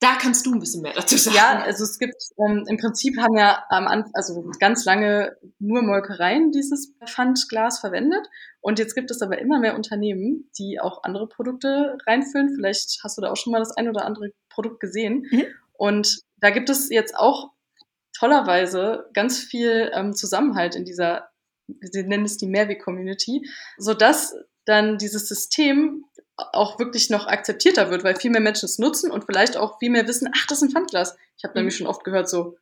Da 0.01 0.17
kannst 0.17 0.47
du 0.47 0.53
ein 0.53 0.61
bisschen 0.61 0.81
mehr 0.81 0.95
dazu 0.95 1.17
sagen. 1.19 1.37
Ja, 1.37 1.63
also 1.63 1.85
es 1.85 1.99
gibt 1.99 2.15
ähm, 2.39 2.65
im 2.67 2.79
Prinzip 2.79 3.19
haben 3.19 3.37
ja 3.37 3.65
am 3.69 3.87
Anfang, 3.87 4.13
also 4.15 4.51
ganz 4.59 4.87
lange 4.87 5.37
nur 5.59 5.83
Molkereien 5.83 6.53
dieses 6.53 6.95
Pfandglas 7.07 7.81
verwendet. 7.81 8.27
Und 8.63 8.79
jetzt 8.79 8.95
gibt 8.95 9.11
es 9.11 9.21
aber 9.21 9.39
immer 9.39 9.59
mehr 9.59 9.77
Unternehmen, 9.77 10.51
die 10.59 10.81
auch 10.81 11.03
andere 11.03 11.29
Produkte 11.29 11.99
reinfüllen. 12.07 12.55
Vielleicht 12.55 13.01
hast 13.05 13.19
du 13.19 13.23
da 13.23 13.31
auch 13.31 13.37
schon 13.37 13.53
mal 13.53 13.59
das 13.59 13.77
ein 13.77 13.91
oder 13.91 14.07
andere 14.07 14.33
Produkt 14.49 14.81
gesehen. 14.81 15.27
Mhm. 15.31 15.45
Und 15.75 16.21
da 16.39 16.49
gibt 16.49 16.71
es 16.71 16.89
jetzt 16.89 17.15
auch 17.15 17.53
tollerweise 18.19 19.09
ganz 19.13 19.39
viel 19.39 19.91
ähm, 19.95 20.15
Zusammenhalt 20.15 20.77
in 20.77 20.85
dieser, 20.85 21.29
sie 21.81 22.03
nennen 22.05 22.25
es 22.25 22.39
die 22.39 22.47
Mehrweg-Community, 22.47 23.47
sodass 23.77 24.35
dann 24.65 24.99
dieses 24.99 25.29
System 25.29 26.05
auch 26.53 26.79
wirklich 26.79 27.11
noch 27.11 27.27
akzeptierter 27.27 27.91
wird, 27.91 28.05
weil 28.05 28.17
viel 28.17 28.31
mehr 28.31 28.41
Menschen 28.41 28.67
es 28.67 28.79
nutzen 28.79 29.11
und 29.11 29.25
vielleicht 29.25 29.57
auch 29.57 29.79
viel 29.79 29.91
mehr 29.91 30.07
wissen, 30.07 30.31
ach, 30.35 30.47
das 30.47 30.59
ist 30.59 30.69
ein 30.69 30.71
Pfandglas. 30.71 31.17
Ich 31.37 31.45
habe 31.45 31.53
mhm. 31.53 31.61
nämlich 31.61 31.77
schon 31.77 31.87
oft 31.87 32.05
gehört 32.05 32.29
so, 32.29 32.57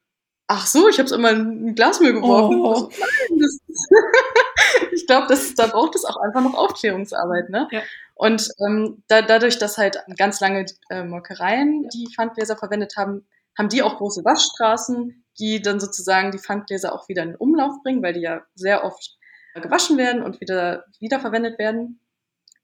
ach 0.47 0.67
so, 0.67 0.89
ich 0.89 0.99
habe 0.99 1.07
es 1.07 1.13
immer 1.13 1.31
in 1.31 1.69
ein 1.69 1.75
Glasmüll 1.75 2.15
geworfen. 2.15 2.61
Oh. 2.61 2.91
ich 4.93 5.07
glaube, 5.07 5.37
da 5.57 5.67
braucht 5.67 5.95
es 5.95 6.05
auch 6.05 6.17
einfach 6.17 6.43
noch 6.43 6.55
Aufklärungsarbeit. 6.55 7.51
Ne? 7.51 7.69
Ja. 7.71 7.83
Und 8.15 8.51
ähm, 8.67 9.03
da, 9.09 9.23
dadurch, 9.23 9.59
dass 9.59 9.79
halt 9.79 9.99
ganz 10.17 10.41
lange 10.41 10.67
äh, 10.91 11.05
Molkereien 11.05 11.89
die 11.91 12.09
Pfandgläser 12.15 12.57
verwendet 12.57 12.97
haben, 12.97 13.27
haben 13.57 13.69
die 13.69 13.83
auch 13.83 13.99
große 13.99 14.25
Waschstraßen, 14.25 15.25
die 15.39 15.63
dann 15.63 15.81
sozusagen 15.81 16.31
die 16.31 16.39
Pfandgläser 16.39 16.93
auch 16.93 17.09
wieder 17.09 17.23
in 17.23 17.31
den 17.31 17.37
Umlauf 17.37 17.83
bringen, 17.83 18.03
weil 18.03 18.15
die 18.15 18.21
ja 18.21 18.43
sehr 18.55 18.85
oft 18.85 19.17
gewaschen 19.55 19.99
werden 19.99 20.23
und 20.23 20.41
wieder 20.41 20.85
wiederverwendet 21.01 21.59
werden. 21.59 22.01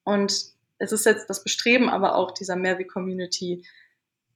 Und 0.05 0.54
es 0.79 0.93
ist 0.93 1.07
jetzt 1.07 1.29
das 1.31 1.43
Bestreben 1.43 1.89
aber 1.89 2.17
auch 2.17 2.33
dieser 2.33 2.57
Mehrweg-Community, 2.57 3.65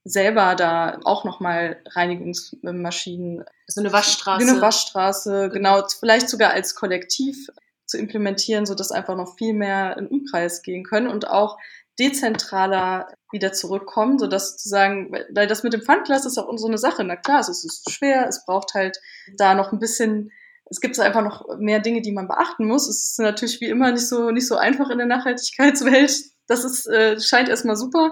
selber 0.04 0.54
da 0.54 0.98
auch 1.04 1.24
nochmal 1.24 1.82
Reinigungsmaschinen. 1.86 3.44
So 3.66 3.80
eine 3.80 3.92
Waschstraße. 3.92 4.48
Eine 4.48 4.60
Waschstraße, 4.60 5.50
genau, 5.52 5.82
vielleicht 5.86 6.28
sogar 6.28 6.52
als 6.52 6.74
Kollektiv 6.74 7.48
zu 7.86 7.98
implementieren, 7.98 8.66
so 8.66 8.74
dass 8.74 8.92
einfach 8.92 9.16
noch 9.16 9.36
viel 9.36 9.54
mehr 9.54 9.96
in 9.96 10.06
Umkreis 10.06 10.62
gehen 10.62 10.84
können 10.84 11.08
und 11.08 11.28
auch 11.28 11.58
dezentraler 11.98 13.08
wieder 13.32 13.52
zurückkommen, 13.52 14.18
so 14.18 14.26
dass 14.26 14.52
sozusagen, 14.52 15.12
weil 15.30 15.46
das 15.46 15.62
mit 15.62 15.72
dem 15.72 15.82
Pfandglas 15.82 16.24
ist 16.24 16.38
auch 16.38 16.50
so 16.56 16.68
eine 16.68 16.78
Sache. 16.78 17.02
Na 17.04 17.16
klar, 17.16 17.40
es 17.40 17.48
ist 17.48 17.90
schwer, 17.90 18.26
es 18.28 18.44
braucht 18.46 18.74
halt 18.74 19.00
da 19.36 19.54
noch 19.54 19.72
ein 19.72 19.78
bisschen 19.78 20.30
es 20.70 20.80
gibt 20.80 20.98
einfach 20.98 21.22
noch 21.22 21.58
mehr 21.58 21.80
Dinge, 21.80 22.02
die 22.02 22.12
man 22.12 22.28
beachten 22.28 22.66
muss. 22.66 22.88
Es 22.88 23.04
ist 23.04 23.18
natürlich 23.18 23.60
wie 23.60 23.68
immer 23.68 23.92
nicht 23.92 24.06
so, 24.06 24.30
nicht 24.30 24.46
so 24.46 24.56
einfach 24.56 24.90
in 24.90 24.98
der 24.98 25.06
Nachhaltigkeitswelt. 25.06 26.12
Das 26.46 26.64
ist, 26.64 26.86
äh, 26.86 27.18
scheint 27.20 27.48
erstmal 27.48 27.76
super. 27.76 28.10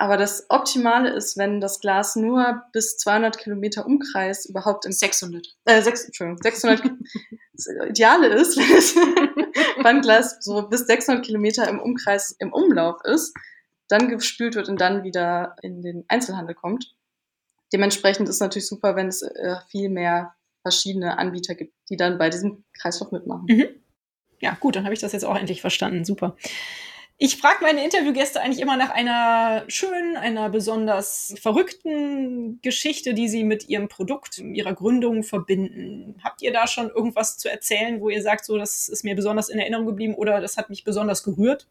Aber 0.00 0.16
das 0.16 0.46
Optimale 0.48 1.10
ist, 1.10 1.36
wenn 1.36 1.60
das 1.60 1.80
Glas 1.80 2.14
nur 2.14 2.62
bis 2.72 2.98
200 2.98 3.36
Kilometer 3.36 3.84
Umkreis 3.84 4.46
überhaupt 4.46 4.86
in 4.86 4.92
600. 4.92 5.44
Äh, 5.64 5.82
6, 5.82 6.04
Entschuldigung, 6.04 6.40
600 6.40 6.82
das 7.52 7.66
Ideale 7.88 8.28
ist, 8.28 8.56
wenn 8.56 8.76
das 8.76 8.94
Pfandglas 9.82 10.36
so 10.40 10.68
bis 10.68 10.86
600 10.86 11.24
Kilometer 11.24 11.68
im 11.68 11.80
Umkreis 11.80 12.36
im 12.38 12.52
Umlauf 12.52 13.00
ist, 13.04 13.34
dann 13.88 14.08
gespült 14.08 14.54
wird 14.54 14.68
und 14.68 14.80
dann 14.80 15.02
wieder 15.02 15.56
in 15.62 15.82
den 15.82 16.04
Einzelhandel 16.06 16.54
kommt. 16.54 16.94
Dementsprechend 17.72 18.28
ist 18.28 18.40
natürlich 18.40 18.68
super, 18.68 18.94
wenn 18.94 19.08
es 19.08 19.22
äh, 19.22 19.56
viel 19.68 19.88
mehr 19.88 20.34
verschiedene 20.68 21.18
Anbieter 21.18 21.54
gibt, 21.54 21.72
die 21.88 21.96
dann 21.96 22.18
bei 22.18 22.28
diesem 22.28 22.64
Kreislauf 22.78 23.10
mitmachen. 23.10 23.46
Mhm. 23.48 23.68
Ja, 24.40 24.56
gut, 24.60 24.76
dann 24.76 24.84
habe 24.84 24.94
ich 24.94 25.00
das 25.00 25.12
jetzt 25.12 25.24
auch 25.24 25.36
endlich 25.36 25.60
verstanden. 25.60 26.04
Super. 26.04 26.36
Ich 27.20 27.38
frage 27.38 27.58
meine 27.62 27.82
Interviewgäste 27.82 28.40
eigentlich 28.40 28.60
immer 28.60 28.76
nach 28.76 28.90
einer 28.90 29.64
schönen, 29.66 30.16
einer 30.16 30.50
besonders 30.50 31.34
verrückten 31.40 32.60
Geschichte, 32.62 33.12
die 33.12 33.28
sie 33.28 33.42
mit 33.42 33.68
ihrem 33.68 33.88
Produkt, 33.88 34.38
ihrer 34.38 34.72
Gründung 34.72 35.24
verbinden. 35.24 36.20
Habt 36.22 36.42
ihr 36.42 36.52
da 36.52 36.68
schon 36.68 36.90
irgendwas 36.90 37.36
zu 37.38 37.50
erzählen, 37.50 38.00
wo 38.00 38.08
ihr 38.08 38.22
sagt, 38.22 38.44
so, 38.44 38.56
das 38.56 38.88
ist 38.88 39.02
mir 39.02 39.16
besonders 39.16 39.48
in 39.48 39.58
Erinnerung 39.58 39.86
geblieben 39.86 40.14
oder 40.14 40.40
das 40.40 40.56
hat 40.56 40.70
mich 40.70 40.84
besonders 40.84 41.24
gerührt? 41.24 41.66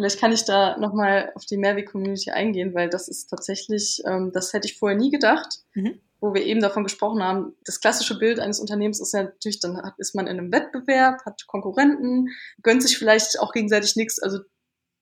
Vielleicht 0.00 0.18
kann 0.18 0.32
ich 0.32 0.46
da 0.46 0.78
nochmal 0.78 1.30
auf 1.34 1.44
die 1.44 1.58
Mehrweg-Community 1.58 2.30
eingehen, 2.30 2.72
weil 2.72 2.88
das 2.88 3.06
ist 3.06 3.26
tatsächlich, 3.26 4.02
ähm, 4.06 4.32
das 4.32 4.54
hätte 4.54 4.66
ich 4.66 4.78
vorher 4.78 4.96
nie 4.96 5.10
gedacht. 5.10 5.58
Mhm 5.74 6.00
wo 6.22 6.34
wir 6.34 6.44
eben 6.44 6.60
davon 6.60 6.84
gesprochen 6.84 7.22
haben, 7.22 7.56
das 7.64 7.80
klassische 7.80 8.18
Bild 8.18 8.40
eines 8.40 8.60
Unternehmens 8.60 9.00
ist 9.00 9.14
ja 9.14 9.22
natürlich, 9.22 9.58
dann 9.60 9.78
hat, 9.78 9.94
ist 9.98 10.14
man 10.14 10.26
in 10.26 10.38
einem 10.38 10.52
Wettbewerb, 10.52 11.24
hat 11.24 11.46
Konkurrenten, 11.46 12.28
gönnt 12.62 12.82
sich 12.82 12.98
vielleicht 12.98 13.40
auch 13.40 13.52
gegenseitig 13.52 13.96
nichts. 13.96 14.18
Also 14.22 14.40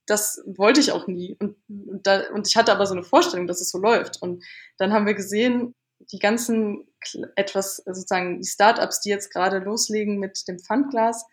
das 0.06 0.40
wollte 0.46 0.80
ich 0.80 0.92
auch 0.92 1.08
nie. 1.08 1.36
Und, 1.40 1.56
und, 1.68 2.06
da, 2.06 2.30
und 2.30 2.46
ich 2.46 2.56
hatte 2.56 2.72
aber 2.72 2.86
so 2.86 2.94
eine 2.94 3.02
Vorstellung, 3.02 3.48
dass 3.48 3.60
es 3.60 3.70
so 3.70 3.78
läuft. 3.78 4.22
Und 4.22 4.44
dann 4.78 4.92
haben 4.92 5.06
wir 5.06 5.14
gesehen, 5.14 5.74
die 6.12 6.20
ganzen 6.20 6.86
etwas, 7.34 7.78
sozusagen 7.78 8.40
die 8.40 8.48
Startups, 8.48 9.00
die 9.00 9.10
jetzt 9.10 9.32
gerade 9.32 9.58
loslegen 9.58 10.18
mit 10.18 10.46
dem 10.46 10.60
Pfandglas, 10.60 11.26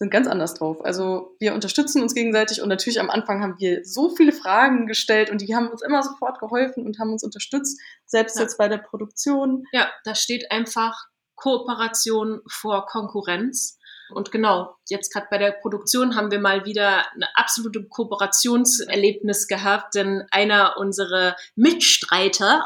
sind 0.00 0.10
ganz 0.10 0.26
anders 0.26 0.54
drauf. 0.54 0.82
Also 0.82 1.36
wir 1.40 1.52
unterstützen 1.52 2.02
uns 2.02 2.14
gegenseitig 2.14 2.62
und 2.62 2.70
natürlich 2.70 3.00
am 3.00 3.10
Anfang 3.10 3.42
haben 3.42 3.56
wir 3.58 3.84
so 3.84 4.08
viele 4.08 4.32
Fragen 4.32 4.86
gestellt 4.86 5.30
und 5.30 5.42
die 5.42 5.54
haben 5.54 5.68
uns 5.68 5.82
immer 5.82 6.02
sofort 6.02 6.40
geholfen 6.40 6.86
und 6.86 6.98
haben 6.98 7.12
uns 7.12 7.22
unterstützt, 7.22 7.78
selbst 8.06 8.36
ja. 8.36 8.42
jetzt 8.42 8.56
bei 8.56 8.66
der 8.66 8.78
Produktion. 8.78 9.64
Ja, 9.72 9.90
da 10.04 10.14
steht 10.14 10.50
einfach 10.50 10.98
Kooperation 11.36 12.40
vor 12.48 12.86
Konkurrenz. 12.86 13.78
Und 14.14 14.32
genau, 14.32 14.74
jetzt 14.88 15.12
gerade 15.12 15.26
bei 15.30 15.36
der 15.36 15.52
Produktion 15.52 16.16
haben 16.16 16.30
wir 16.30 16.40
mal 16.40 16.64
wieder 16.64 17.04
eine 17.12 17.28
absolute 17.34 17.86
Kooperationserlebnis 17.86 19.48
gehabt, 19.48 19.94
denn 19.94 20.24
einer 20.30 20.78
unserer 20.78 21.36
Mitstreiter 21.56 22.64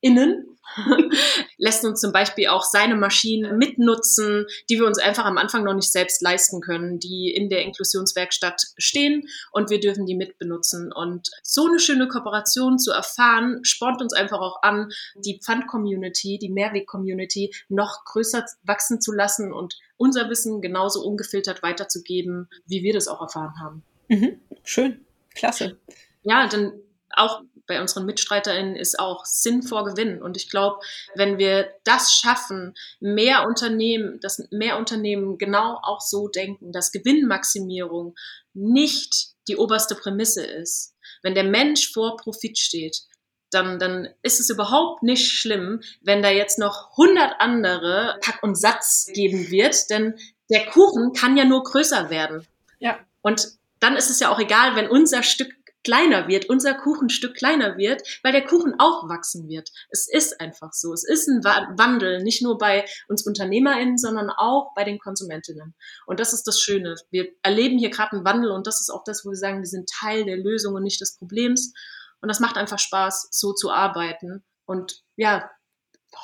innen 0.00 0.56
lässt 1.58 1.84
uns 1.84 2.00
zum 2.00 2.12
Beispiel 2.12 2.48
auch 2.48 2.62
seine 2.62 2.96
Maschinen 2.96 3.56
mitnutzen, 3.58 4.46
die 4.68 4.78
wir 4.78 4.86
uns 4.86 4.98
einfach 4.98 5.24
am 5.24 5.38
Anfang 5.38 5.64
noch 5.64 5.74
nicht 5.74 5.90
selbst 5.90 6.22
leisten 6.22 6.60
können, 6.60 6.98
die 6.98 7.32
in 7.34 7.48
der 7.48 7.62
Inklusionswerkstatt 7.62 8.62
stehen 8.76 9.28
und 9.52 9.70
wir 9.70 9.80
dürfen 9.80 10.06
die 10.06 10.14
mitbenutzen. 10.14 10.92
Und 10.92 11.30
so 11.42 11.66
eine 11.66 11.78
schöne 11.78 12.08
Kooperation 12.08 12.78
zu 12.78 12.92
erfahren, 12.92 13.60
spornt 13.62 14.02
uns 14.02 14.12
einfach 14.12 14.40
auch 14.40 14.62
an, 14.62 14.90
die 15.16 15.40
Pfand-Community, 15.42 16.38
die 16.38 16.50
Mehrweg-Community 16.50 17.54
noch 17.68 18.04
größer 18.04 18.44
wachsen 18.64 19.00
zu 19.00 19.12
lassen 19.12 19.52
und 19.52 19.78
unser 19.96 20.28
Wissen 20.28 20.60
genauso 20.60 21.02
ungefiltert 21.02 21.62
weiterzugeben, 21.62 22.48
wie 22.66 22.82
wir 22.82 22.92
das 22.92 23.08
auch 23.08 23.20
erfahren 23.20 23.54
haben. 23.60 23.82
Mhm. 24.08 24.40
Schön, 24.62 25.04
klasse. 25.34 25.78
Ja, 26.22 26.48
dann 26.48 26.72
auch 27.10 27.42
bei 27.66 27.80
unseren 27.80 28.06
MitstreiterInnen 28.06 28.76
ist 28.76 28.98
auch 28.98 29.24
Sinn 29.24 29.62
vor 29.62 29.84
Gewinn. 29.84 30.22
Und 30.22 30.36
ich 30.36 30.50
glaube, 30.50 30.78
wenn 31.14 31.38
wir 31.38 31.72
das 31.84 32.14
schaffen, 32.14 32.74
mehr 33.00 33.46
Unternehmen, 33.46 34.20
dass 34.20 34.46
mehr 34.50 34.78
Unternehmen 34.78 35.38
genau 35.38 35.78
auch 35.82 36.00
so 36.00 36.28
denken, 36.28 36.72
dass 36.72 36.92
Gewinnmaximierung 36.92 38.14
nicht 38.54 39.34
die 39.48 39.56
oberste 39.56 39.94
Prämisse 39.94 40.44
ist. 40.44 40.94
Wenn 41.22 41.34
der 41.34 41.44
Mensch 41.44 41.92
vor 41.92 42.16
Profit 42.16 42.58
steht, 42.58 43.02
dann, 43.50 43.78
dann 43.78 44.08
ist 44.22 44.40
es 44.40 44.50
überhaupt 44.50 45.02
nicht 45.02 45.30
schlimm, 45.30 45.80
wenn 46.02 46.22
da 46.22 46.30
jetzt 46.30 46.58
noch 46.58 46.90
100 46.92 47.40
andere 47.40 48.18
Pack 48.20 48.42
und 48.42 48.56
Satz 48.56 49.08
geben 49.12 49.50
wird, 49.50 49.88
denn 49.90 50.18
der 50.50 50.66
Kuchen 50.66 51.12
kann 51.12 51.36
ja 51.36 51.44
nur 51.44 51.62
größer 51.62 52.10
werden. 52.10 52.46
Ja. 52.78 52.98
Und 53.22 53.48
dann 53.80 53.96
ist 53.96 54.10
es 54.10 54.20
ja 54.20 54.30
auch 54.30 54.38
egal, 54.38 54.76
wenn 54.76 54.88
unser 54.88 55.22
Stück 55.22 55.52
kleiner 55.84 56.28
wird, 56.28 56.48
unser 56.48 56.74
Kuchenstück 56.74 57.36
kleiner 57.36 57.76
wird, 57.76 58.02
weil 58.22 58.32
der 58.32 58.44
Kuchen 58.44 58.74
auch 58.78 59.08
wachsen 59.08 59.48
wird. 59.48 59.70
Es 59.90 60.08
ist 60.08 60.40
einfach 60.40 60.72
so. 60.72 60.92
Es 60.92 61.04
ist 61.04 61.28
ein 61.28 61.44
Wandel, 61.44 62.22
nicht 62.22 62.42
nur 62.42 62.58
bei 62.58 62.84
uns 63.08 63.26
UnternehmerInnen, 63.26 63.98
sondern 63.98 64.30
auch 64.30 64.74
bei 64.74 64.84
den 64.84 64.98
KonsumentInnen. 64.98 65.74
Und 66.06 66.20
das 66.20 66.32
ist 66.32 66.46
das 66.46 66.60
Schöne. 66.60 66.96
Wir 67.10 67.28
erleben 67.42 67.78
hier 67.78 67.90
gerade 67.90 68.12
einen 68.12 68.24
Wandel 68.24 68.50
und 68.50 68.66
das 68.66 68.80
ist 68.80 68.90
auch 68.90 69.04
das, 69.04 69.24
wo 69.24 69.30
wir 69.30 69.36
sagen, 69.36 69.58
wir 69.58 69.66
sind 69.66 69.88
Teil 69.88 70.24
der 70.24 70.36
Lösung 70.36 70.74
und 70.74 70.82
nicht 70.82 71.00
des 71.00 71.16
Problems. 71.16 71.72
Und 72.20 72.28
das 72.28 72.40
macht 72.40 72.56
einfach 72.56 72.78
Spaß, 72.78 73.28
so 73.30 73.52
zu 73.52 73.70
arbeiten. 73.70 74.42
Und 74.64 75.04
ja, 75.16 75.50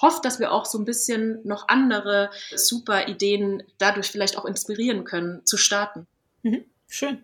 hofft, 0.01 0.25
dass 0.25 0.41
wir 0.41 0.53
auch 0.53 0.65
so 0.67 0.79
ein 0.79 0.85
bisschen 0.85 1.41
noch 1.45 1.69
andere 1.69 2.31
super 2.55 3.09
Ideen 3.09 3.62
dadurch 3.79 4.11
vielleicht 4.11 4.38
auch 4.38 4.45
inspirieren 4.45 5.05
können, 5.05 5.45
zu 5.45 5.57
starten. 5.57 6.07
Mhm. 6.43 6.65
Schön. 6.88 7.23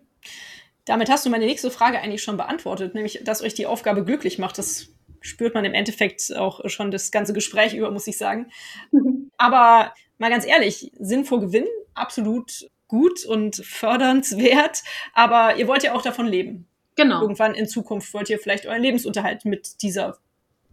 Damit 0.89 1.07
hast 1.11 1.23
du 1.23 1.29
meine 1.29 1.45
nächste 1.45 1.69
Frage 1.69 1.99
eigentlich 1.99 2.23
schon 2.23 2.35
beantwortet, 2.35 2.95
nämlich, 2.95 3.21
dass 3.23 3.43
euch 3.43 3.53
die 3.53 3.67
Aufgabe 3.67 4.03
glücklich 4.03 4.39
macht. 4.39 4.57
Das 4.57 4.87
spürt 5.21 5.53
man 5.53 5.63
im 5.63 5.75
Endeffekt 5.75 6.35
auch 6.35 6.67
schon 6.67 6.89
das 6.89 7.11
ganze 7.11 7.31
Gespräch 7.31 7.75
über, 7.75 7.91
muss 7.91 8.07
ich 8.07 8.17
sagen. 8.17 8.47
Aber 9.37 9.93
mal 10.17 10.31
ganz 10.31 10.47
ehrlich, 10.47 10.91
Sinn 10.97 11.25
vor 11.25 11.41
Gewinn, 11.41 11.67
absolut 11.93 12.71
gut 12.87 13.23
und 13.23 13.57
fördernswert, 13.57 14.81
aber 15.13 15.57
ihr 15.57 15.67
wollt 15.67 15.83
ja 15.83 15.93
auch 15.93 16.01
davon 16.01 16.25
leben. 16.25 16.67
Genau. 16.95 17.21
Irgendwann 17.21 17.53
in 17.53 17.67
Zukunft 17.67 18.11
wollt 18.15 18.31
ihr 18.31 18.39
vielleicht 18.39 18.65
euren 18.65 18.81
Lebensunterhalt 18.81 19.45
mit 19.45 19.83
dieser 19.83 20.17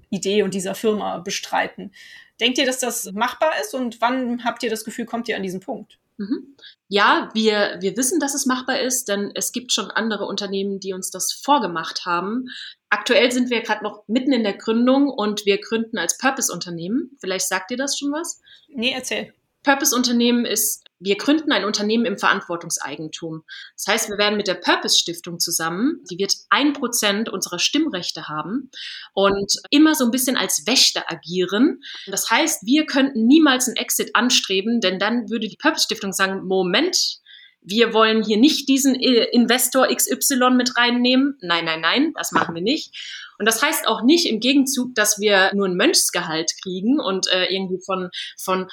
Idee 0.09 0.43
und 0.43 0.55
dieser 0.55 0.75
Firma 0.75 1.19
bestreiten. 1.19 1.93
Denkt 2.41 2.57
ihr, 2.57 2.65
dass 2.65 2.79
das 2.79 3.13
machbar 3.13 3.53
ist 3.61 3.75
und 3.75 4.01
wann 4.01 4.45
habt 4.45 4.63
ihr 4.63 4.71
das 4.71 4.85
Gefühl, 4.87 5.05
kommt 5.05 5.29
ihr 5.29 5.37
an 5.37 5.43
diesen 5.43 5.61
Punkt? 5.61 5.99
Mhm. 6.19 6.57
Ja, 6.89 7.31
wir, 7.35 7.77
wir 7.81 7.97
wissen, 7.97 8.21
dass 8.21 8.35
es 8.35 8.47
machbar 8.47 8.81
ist, 8.81 9.09
denn 9.09 9.33
es 9.35 9.53
gibt 9.53 9.73
schon 9.73 9.91
andere 9.91 10.25
Unternehmen, 10.25 10.81
die 10.81 10.95
uns 10.95 11.11
das 11.11 11.33
vorgemacht 11.33 12.07
haben. 12.07 12.47
Aktuell 12.89 13.31
sind 13.33 13.51
wir 13.51 13.61
gerade 13.61 13.85
noch 13.85 14.05
mitten 14.07 14.33
in 14.33 14.43
der 14.43 14.57
Gründung 14.57 15.11
und 15.11 15.45
wir 15.45 15.61
gründen 15.61 15.99
als 15.99 16.17
Purpose-Unternehmen. 16.17 17.17
Vielleicht 17.21 17.49
sagt 17.49 17.71
ihr 17.71 17.77
das 17.77 17.99
schon 17.99 18.13
was? 18.13 18.41
Nee, 18.69 18.93
erzähl. 18.95 19.35
Purpose-Unternehmen 19.63 20.47
ist 20.47 20.86
wir 20.99 21.17
gründen 21.17 21.53
ein 21.53 21.65
Unternehmen 21.65 22.07
im 22.07 22.19
Verantwortungseigentum. 22.19 23.43
Das 23.77 23.87
heißt, 23.87 24.11
wir 24.11 24.19
werden 24.19 24.37
mit 24.37 24.49
der 24.49 24.55
Purpose 24.55 24.99
Stiftung 24.99 25.39
zusammen, 25.39 26.03
die 26.11 26.19
wird 26.19 26.35
ein 26.51 26.73
Prozent 26.73 27.29
unserer 27.29 27.59
Stimmrechte 27.59 28.29
haben 28.29 28.71
und 29.13 29.53
immer 29.71 29.95
so 29.95 30.05
ein 30.05 30.11
bisschen 30.11 30.37
als 30.37 30.67
Wächter 30.67 31.05
agieren. 31.09 31.81
Das 32.07 32.31
heißt, 32.31 32.67
wir 32.67 32.87
könnten 32.87 33.27
niemals 33.27 33.67
einen 33.67 33.77
Exit 33.77 34.11
anstreben, 34.15 34.81
denn 34.81 34.99
dann 34.99 35.29
würde 35.29 35.49
die 35.49 35.59
Purpose 35.61 35.85
Stiftung 35.85 36.13
sagen, 36.13 36.47
Moment, 36.47 37.21
wir 37.69 37.93
wollen 37.93 38.23
hier 38.23 38.37
nicht 38.37 38.69
diesen 38.69 38.95
Investor 38.95 39.89
XY 39.89 40.51
mit 40.57 40.77
reinnehmen. 40.77 41.37
Nein, 41.41 41.65
nein, 41.65 41.81
nein, 41.81 42.13
das 42.17 42.31
machen 42.31 42.55
wir 42.55 42.63
nicht. 42.63 42.95
Und 43.39 43.47
das 43.47 43.61
heißt 43.61 43.89
auch 43.89 44.03
nicht 44.03 44.27
im 44.27 44.39
Gegenzug, 44.39 44.95
dass 44.95 45.19
wir 45.19 45.51
nur 45.53 45.67
ein 45.67 45.77
Mönchsgehalt 45.77 46.53
kriegen 46.63 47.01
und 47.01 47.27
äh, 47.33 47.47
irgendwie 47.47 47.81
von, 47.85 48.11
von 48.39 48.69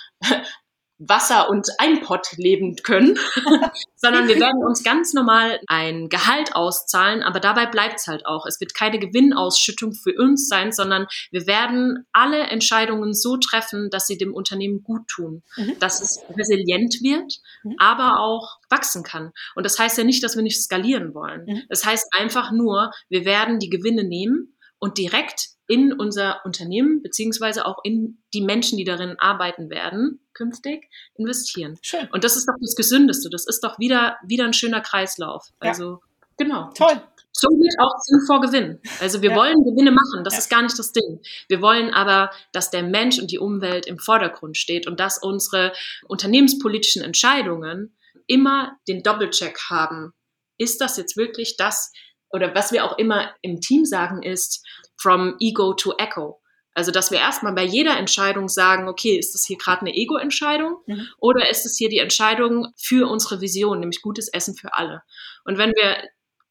Wasser 1.08 1.50
und 1.50 1.68
Einpott 1.80 2.34
leben 2.38 2.76
können, 2.84 3.18
sondern 3.96 4.28
wir 4.28 4.39
werden 4.39 4.63
uns 4.63 4.84
ganz 4.84 5.13
normal 5.13 5.60
ein 5.68 6.10
Gehalt 6.10 6.56
auszahlen, 6.56 7.24
aber 7.24 7.39
dabei 7.39 7.66
bleibt 7.66 8.00
es 8.00 8.08
halt 8.08 8.26
auch. 8.26 8.46
Es 8.46 8.60
wird 8.60 8.74
keine 8.74 9.00
Gewinnausschüttung 9.00 9.94
für 9.94 10.13
uns 10.18 10.48
sein, 10.48 10.72
sondern 10.72 11.08
wir 11.32 11.48
werden 11.48 12.06
alle 12.12 12.39
Entscheidungen 12.39 13.13
so 13.13 13.38
treffen, 13.38 13.89
dass 13.89 14.08
sie 14.08 14.18
dem 14.18 14.34
Unternehmen 14.34 14.84
gut 14.84 15.08
tun, 15.08 15.44
mhm. 15.56 15.78
dass 15.80 16.02
es 16.02 16.20
resilient 16.38 16.96
wird, 17.02 17.34
mhm. 17.63 17.76
aber 17.78 18.20
auch 18.20 18.58
wachsen 18.70 19.04
kann. 19.04 19.32
Und 19.56 19.66
das 19.66 19.80
heißt 19.80 19.98
ja 19.98 20.04
nicht, 20.04 20.24
dass 20.24 20.36
wir 20.36 20.44
nicht 20.44 20.62
skalieren 20.62 21.13
wollen. 21.13 21.46
Mhm. 21.46 21.63
Das 21.70 21.86
heißt 21.86 22.08
einfach 22.18 22.52
nur, 22.52 22.92
wir 23.10 23.26
werden 23.26 23.60
die 23.60 23.70
Gewinne 23.70 24.04
nehmen 24.04 24.56
und 24.80 24.98
direkt 24.98 25.53
in 25.67 25.93
unser 25.93 26.41
Unternehmen 26.45 27.02
beziehungsweise 27.02 27.65
auch 27.65 27.80
in 27.84 28.21
die 28.34 28.41
Menschen, 28.41 28.78
die 28.78 28.84
darin 28.84 29.17
arbeiten 29.19 29.69
werden, 29.69 30.19
künftig 30.34 30.89
investieren. 31.15 31.78
Schön. 31.82 32.08
Und 32.12 32.23
das 32.23 32.36
ist 32.36 32.47
doch 32.47 32.56
das 32.60 32.76
Gesündeste. 32.76 33.30
Das 33.30 33.45
ist 33.45 33.63
doch 33.63 33.80
wieder, 33.80 34.17
wieder 34.26 34.45
ein 34.45 34.54
schöner 34.54 34.82
Kreislauf. 34.82 35.47
Also, 35.60 35.84
ja. 35.84 35.99
genau. 36.38 36.69
Toll. 36.76 37.02
So 37.32 37.47
wird 37.49 37.73
auch 37.80 37.97
Sinn 38.02 38.21
vor 38.28 38.41
Gewinn. 38.41 38.80
Also 39.02 39.23
wir 39.23 39.32
ja. 39.32 39.36
wollen 39.36 39.56
Gewinne 39.63 39.91
machen, 39.91 40.23
das 40.23 40.34
ja. 40.34 40.39
ist 40.39 40.49
gar 40.49 40.62
nicht 40.62 40.78
das 40.78 40.91
Ding. 40.91 41.19
Wir 41.47 41.62
wollen 41.62 41.91
aber, 41.91 42.30
dass 42.52 42.69
der 42.69 42.84
Mensch 42.84 43.17
und 43.19 43.32
die 43.32 43.39
Umwelt 43.39 43.88
im 43.88 43.97
Vordergrund 43.97 44.56
steht 44.56 44.86
und 44.86 44.99
dass 44.99 45.17
unsere 45.17 45.73
unternehmenspolitischen 46.08 47.02
Entscheidungen 47.02 47.95
immer 48.28 48.78
den 48.88 49.02
Doppelcheck 49.02 49.60
haben. 49.69 50.13
Ist 50.60 50.80
das 50.80 50.95
jetzt 50.97 51.17
wirklich 51.17 51.58
das, 51.58 51.91
oder 52.30 52.54
was 52.54 52.71
wir 52.71 52.86
auch 52.86 52.99
immer 52.99 53.34
im 53.41 53.62
Team 53.62 53.86
sagen, 53.86 54.21
ist 54.21 54.63
from 54.97 55.36
ego 55.39 55.73
to 55.73 55.93
echo. 55.97 56.39
Also, 56.75 56.91
dass 56.91 57.12
wir 57.12 57.19
erstmal 57.19 57.53
bei 57.53 57.63
jeder 57.63 57.97
Entscheidung 57.97 58.49
sagen, 58.49 58.88
okay, 58.88 59.17
ist 59.17 59.36
das 59.36 59.45
hier 59.45 59.58
gerade 59.58 59.82
eine 59.82 59.93
Ego-Entscheidung 59.93 60.77
mhm. 60.88 61.08
oder 61.19 61.49
ist 61.49 61.65
es 61.65 61.77
hier 61.77 61.89
die 61.89 61.99
Entscheidung 61.99 62.73
für 62.77 63.10
unsere 63.10 63.41
Vision, 63.41 63.79
nämlich 63.79 64.01
gutes 64.01 64.27
Essen 64.27 64.56
für 64.56 64.73
alle? 64.73 65.03
Und 65.45 65.58
wenn 65.58 65.71
wir 65.71 65.97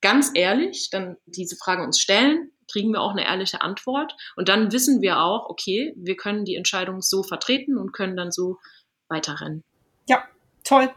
ganz 0.01 0.31
ehrlich 0.35 0.91
dann 0.91 1.17
diese 1.27 1.57
Frage 1.57 1.83
uns 1.83 1.99
stellen, 1.99 2.53
kriegen 2.71 2.93
wir 2.93 3.01
auch 3.01 3.11
eine 3.11 3.25
ehrliche 3.25 3.63
Antwort 3.63 4.15
und 4.37 4.49
dann 4.49 4.73
wissen 4.73 5.03
wir 5.03 5.21
auch, 5.21 5.49
okay, 5.49 5.93
wir 5.97 6.17
können 6.17 6.45
die 6.45 6.57
Entscheidung 6.57 7.03
so 7.03 7.23
vertreten 7.23 7.77
und 7.77 7.93
können 7.93 8.17
dann 8.17 8.31
so 8.31 8.59
weiterrennen. 9.09 9.63
Ja, 10.09 10.25
toll. 10.65 10.91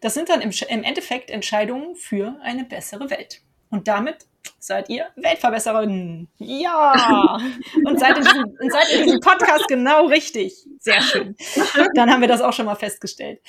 Das 0.00 0.14
sind 0.14 0.28
dann 0.28 0.40
im, 0.40 0.50
im 0.68 0.82
Endeffekt 0.82 1.30
Entscheidungen 1.30 1.96
für 1.96 2.38
eine 2.42 2.64
bessere 2.64 3.10
Welt. 3.10 3.40
Und 3.70 3.88
damit 3.88 4.26
seid 4.58 4.88
ihr 4.88 5.06
Weltverbesserin. 5.16 6.28
Ja! 6.38 7.38
Und 7.84 8.00
seid 8.00 8.18
in, 8.18 8.24
diesem, 8.24 8.44
und 8.60 8.72
seid 8.72 8.90
in 8.90 9.04
diesem 9.04 9.20
Podcast 9.20 9.66
genau 9.68 10.06
richtig. 10.06 10.66
Sehr 10.80 11.00
schön. 11.02 11.36
Dann 11.94 12.10
haben 12.10 12.20
wir 12.20 12.28
das 12.28 12.40
auch 12.40 12.52
schon 12.52 12.66
mal 12.66 12.74
festgestellt. 12.74 13.40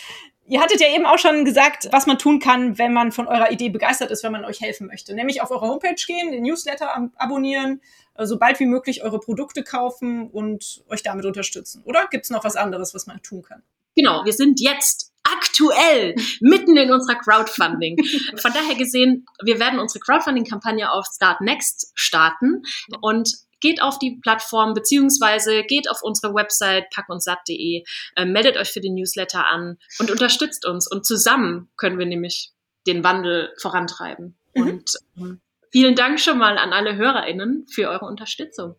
Ihr 0.48 0.62
hattet 0.62 0.82
ja 0.82 0.88
eben 0.88 1.06
auch 1.06 1.20
schon 1.20 1.46
gesagt, 1.46 1.90
was 1.92 2.08
man 2.08 2.18
tun 2.18 2.40
kann, 2.40 2.80
wenn 2.80 2.92
man 2.92 3.12
von 3.12 3.28
eurer 3.28 3.52
Idee 3.52 3.70
begeistert 3.70 4.10
ist, 4.10 4.24
wenn 4.24 4.32
man 4.32 4.46
euch 4.46 4.62
helfen 4.62 4.88
möchte. 4.88 5.14
Nämlich 5.14 5.44
auf 5.44 5.52
eure 5.52 5.68
Homepage 5.68 6.02
gehen, 6.08 6.32
den 6.32 6.42
Newsletter 6.42 7.12
abonnieren, 7.18 7.82
äh, 8.16 8.26
so 8.26 8.40
bald 8.40 8.60
wie 8.60 8.66
möglich 8.66 9.04
eure 9.04 9.20
Produkte 9.20 9.64
kaufen 9.64 10.28
und 10.28 10.84
euch 10.90 11.04
damit 11.04 11.26
unterstützen. 11.26 11.84
Oder 11.86 12.08
gibt 12.10 12.24
es 12.24 12.32
noch 12.32 12.44
was 12.44 12.56
anderes, 12.56 12.96
was 12.96 13.06
man 13.06 13.22
tun 13.22 13.44
kann? 13.44 13.62
Genau, 13.96 14.26
wir 14.26 14.34
sind 14.34 14.60
jetzt 14.60 15.09
aktuell 15.34 16.16
mitten 16.42 16.78
in 16.78 16.92
unserer 16.92 17.16
Crowdfunding. 17.16 17.98
Von 18.38 18.54
daher 18.54 18.76
gesehen, 18.76 19.26
wir 19.44 19.60
werden 19.60 19.80
unsere 19.80 20.00
Crowdfunding-Kampagne 20.00 20.92
auf 20.92 21.06
Start 21.14 21.42
Next 21.42 21.92
starten 21.96 22.64
und 23.02 23.30
geht 23.60 23.82
auf 23.82 24.00
die 24.00 24.20
Plattform 24.22 24.74
beziehungsweise 24.74 25.64
geht 25.64 25.90
auf 25.90 26.02
unsere 26.02 26.34
Website 26.34 26.90
packundsat.de, 26.92 27.84
äh, 28.16 28.26
meldet 28.26 28.58
euch 28.58 28.72
für 28.72 28.82
den 28.82 28.96
Newsletter 28.96 29.46
an 29.46 29.78
und 30.00 30.12
unterstützt 30.12 30.66
uns. 30.66 30.90
Und 30.90 31.06
zusammen 31.06 31.70
können 31.78 32.00
wir 32.00 32.06
nämlich 32.06 32.52
den 32.88 33.04
Wandel 33.04 33.54
vorantreiben. 33.62 34.38
Mhm. 34.56 34.62
Und 34.62 34.94
ähm, 35.18 35.42
vielen 35.72 35.96
Dank 35.96 36.20
schon 36.20 36.38
mal 36.38 36.58
an 36.58 36.74
alle 36.74 36.96
HörerInnen 36.96 37.68
für 37.70 37.90
eure 37.90 38.06
Unterstützung. 38.06 38.76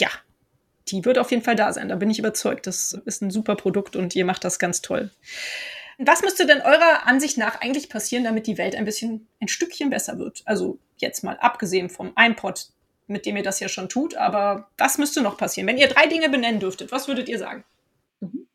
Ja, 0.00 0.08
die 0.88 1.04
wird 1.04 1.18
auf 1.18 1.30
jeden 1.30 1.42
Fall 1.42 1.56
da 1.56 1.72
sein. 1.72 1.88
Da 1.88 1.96
bin 1.96 2.10
ich 2.10 2.18
überzeugt. 2.18 2.66
Das 2.66 2.98
ist 3.04 3.22
ein 3.22 3.30
super 3.30 3.56
Produkt 3.56 3.96
und 3.96 4.14
ihr 4.14 4.24
macht 4.24 4.44
das 4.44 4.58
ganz 4.58 4.82
toll. 4.82 5.10
Was 5.98 6.22
müsste 6.22 6.46
denn 6.46 6.60
eurer 6.60 7.06
Ansicht 7.06 7.38
nach 7.38 7.60
eigentlich 7.60 7.88
passieren, 7.88 8.24
damit 8.24 8.46
die 8.46 8.58
Welt 8.58 8.74
ein 8.74 8.84
bisschen 8.84 9.28
ein 9.40 9.48
Stückchen 9.48 9.90
besser 9.90 10.18
wird? 10.18 10.42
Also 10.44 10.78
jetzt 10.96 11.22
mal 11.24 11.38
abgesehen 11.38 11.88
vom 11.88 12.12
iPod, 12.18 12.68
mit 13.06 13.26
dem 13.26 13.36
ihr 13.36 13.42
das 13.42 13.60
ja 13.60 13.68
schon 13.68 13.88
tut, 13.88 14.16
aber 14.16 14.68
was 14.78 14.98
müsste 14.98 15.22
noch 15.22 15.36
passieren? 15.36 15.68
Wenn 15.68 15.78
ihr 15.78 15.88
drei 15.88 16.06
Dinge 16.06 16.28
benennen 16.28 16.60
dürftet, 16.60 16.90
was 16.90 17.08
würdet 17.08 17.28
ihr 17.28 17.38
sagen? 17.38 17.64
Mhm. 18.20 18.48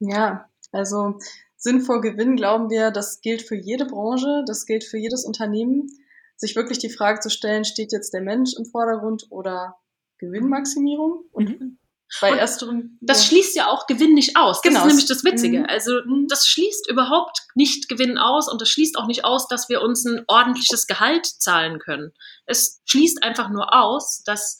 Ja, 0.00 0.48
also 0.72 1.18
Sinn 1.56 1.80
vor 1.80 2.00
Gewinn 2.00 2.36
glauben 2.36 2.70
wir, 2.70 2.90
das 2.90 3.20
gilt 3.20 3.42
für 3.42 3.56
jede 3.56 3.86
Branche, 3.86 4.44
das 4.46 4.66
gilt 4.66 4.84
für 4.84 4.98
jedes 4.98 5.24
Unternehmen, 5.24 5.88
sich 6.36 6.54
wirklich 6.54 6.78
die 6.78 6.90
Frage 6.90 7.20
zu 7.20 7.30
stellen, 7.30 7.64
steht 7.64 7.92
jetzt 7.92 8.12
der 8.12 8.20
Mensch 8.20 8.54
im 8.58 8.66
Vordergrund 8.66 9.26
oder 9.30 9.76
Gewinnmaximierung? 10.18 11.24
Und 11.32 11.60
mhm. 11.60 11.78
Bei 12.20 12.32
und 12.32 12.38
ersterem. 12.38 12.98
Das 13.00 13.22
ja. 13.22 13.28
schließt 13.28 13.56
ja 13.56 13.66
auch 13.68 13.86
Gewinn 13.86 14.14
nicht 14.14 14.36
aus. 14.36 14.60
Das 14.60 14.62
genau. 14.62 14.80
ist 14.80 14.86
nämlich 14.86 15.06
das 15.06 15.24
Witzige. 15.24 15.60
Mhm. 15.60 15.66
Also 15.68 16.00
das 16.28 16.46
schließt 16.46 16.88
überhaupt 16.88 17.38
nicht 17.54 17.88
Gewinn 17.88 18.16
aus 18.16 18.48
und 18.50 18.60
das 18.60 18.70
schließt 18.70 18.96
auch 18.96 19.06
nicht 19.06 19.24
aus, 19.24 19.48
dass 19.48 19.68
wir 19.68 19.82
uns 19.82 20.04
ein 20.04 20.24
ordentliches 20.28 20.86
Gehalt 20.86 21.26
zahlen 21.26 21.78
können. 21.78 22.12
Es 22.46 22.80
schließt 22.84 23.22
einfach 23.22 23.48
nur 23.48 23.74
aus, 23.74 24.22
dass 24.24 24.58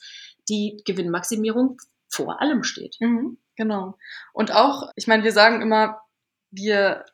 die 0.49 0.81
Gewinnmaximierung 0.85 1.77
vor 2.09 2.41
allem 2.41 2.63
steht. 2.63 2.97
Mhm. 2.99 3.37
Genau. 3.55 3.97
Und 4.33 4.51
auch, 4.51 4.91
ich 4.95 5.07
meine, 5.07 5.23
wir 5.23 5.31
sagen 5.31 5.61
immer, 5.61 6.01
wir, 6.51 7.05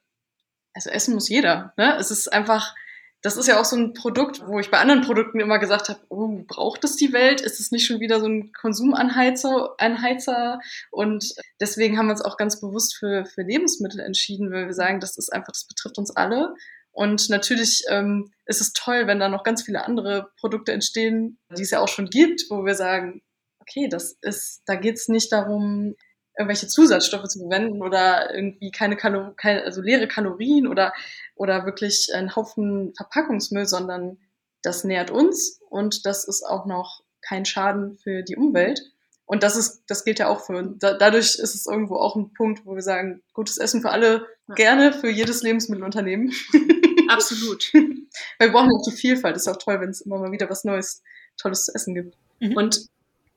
also 0.74 0.90
essen 0.90 1.14
muss 1.14 1.30
jeder. 1.30 1.74
Ne? 1.78 1.96
Es 1.98 2.12
ist 2.12 2.28
einfach, 2.32 2.76
das 3.24 3.38
ist 3.38 3.48
ja 3.48 3.60
auch 3.60 3.66
so 3.66 3.78
ein 3.78 3.94
Produkt, 3.94 4.46
wo 4.46 4.60
ich 4.60 4.70
bei 4.70 4.80
anderen 4.80 5.02
Produkten 5.02 5.40
immer 5.40 5.58
gesagt 5.58 5.88
habe, 5.88 6.00
oh, 6.10 6.44
braucht 6.46 6.84
es 6.84 6.98
die 6.98 7.14
Welt? 7.14 7.40
Ist 7.40 7.62
es 7.62 7.72
nicht 7.72 7.86
schon 7.86 8.02
wieder 8.02 8.20
so 8.20 8.28
ein 8.28 8.52
Konsumanheizer? 8.52 9.76
Anheizer? 9.78 10.60
Und 10.92 11.34
deswegen 11.62 11.98
haben 11.98 12.08
wir 12.08 12.12
uns 12.12 12.22
auch 12.22 12.36
ganz 12.36 12.60
bewusst 12.60 12.98
für, 12.98 13.26
für 13.26 13.42
Lebensmittel 13.42 14.02
entschieden, 14.02 14.52
weil 14.52 14.66
wir 14.66 14.74
sagen, 14.74 15.00
das 15.00 15.18
ist 15.18 15.32
einfach, 15.32 15.54
das 15.54 15.66
betrifft 15.66 15.98
uns 15.98 16.12
alle. 16.12 16.54
Und 16.92 17.30
natürlich 17.30 17.86
ähm, 17.90 18.30
ist 18.46 18.60
es 18.60 18.74
toll, 18.74 19.08
wenn 19.08 19.22
da 19.22 19.30
noch 19.30 19.44
ganz 19.44 19.64
viele 19.64 19.86
andere 19.86 20.30
Produkte 20.38 20.74
entstehen, 20.74 21.40
die 21.58 21.64
es 21.64 21.72
ja 21.72 21.80
auch 21.80 21.88
schon 21.88 22.10
gibt, 22.10 22.44
wo 22.50 22.66
wir 22.66 22.76
sagen, 22.76 23.22
okay, 23.62 23.88
das 23.88 24.18
ist, 24.22 24.64
da 24.66 24.76
geht 24.76 24.98
es 24.98 25.08
nicht 25.08 25.32
darum, 25.32 25.96
irgendwelche 26.38 26.68
Zusatzstoffe 26.68 27.28
zu 27.28 27.40
verwenden 27.40 27.82
oder 27.82 28.34
irgendwie 28.34 28.72
keine, 28.72 28.96
Kalor 28.96 29.36
keine 29.36 29.64
also 29.64 29.82
leere 29.82 30.08
Kalorien 30.08 30.68
oder, 30.68 30.94
oder 31.36 31.66
wirklich 31.66 32.10
ein 32.14 32.36
Haufen 32.36 32.94
Verpackungsmüll, 32.96 33.66
sondern 33.66 34.18
das 34.62 34.84
nährt 34.84 35.12
uns 35.12 35.60
und 35.70 36.06
das 36.06 36.28
ist 36.28 36.44
auch 36.44 36.66
noch 36.66 37.04
kein 37.22 37.46
Schaden 37.46 37.98
für 37.98 38.24
die 38.24 38.36
Umwelt. 38.36 38.82
Und 39.26 39.44
das 39.44 39.56
ist, 39.56 39.84
das 39.88 40.04
gilt 40.04 40.20
ja 40.20 40.28
auch 40.28 40.46
für, 40.46 40.76
da, 40.80 40.94
dadurch 40.96 41.36
ist 41.36 41.56
es 41.56 41.66
irgendwo 41.66 41.96
auch 41.96 42.16
ein 42.16 42.34
Punkt, 42.34 42.66
wo 42.66 42.76
wir 42.76 42.82
sagen, 42.82 43.24
gutes 43.34 43.58
Essen 43.58 43.82
für 43.82 43.90
alle, 43.90 44.28
gerne 44.56 44.92
für 44.92 45.10
jedes 45.10 45.44
Lebensmittelunternehmen. 45.44 46.34
Absolut. 47.08 47.74
Weil 47.74 48.50
wir 48.50 48.52
brauchen 48.52 48.72
auch 48.72 48.84
die 48.86 48.96
Vielfalt. 48.96 49.36
ist 49.36 49.48
auch 49.48 49.58
toll, 49.58 49.80
wenn 49.80 49.90
es 49.90 50.02
immer 50.02 50.20
mal 50.20 50.32
wieder 50.32 50.50
was 50.50 50.66
Neues, 50.66 51.02
Tolles 51.38 51.66
zu 51.66 51.74
essen 51.74 51.96
gibt. 51.96 52.18
Mhm. 52.40 52.58
Und 52.58 52.86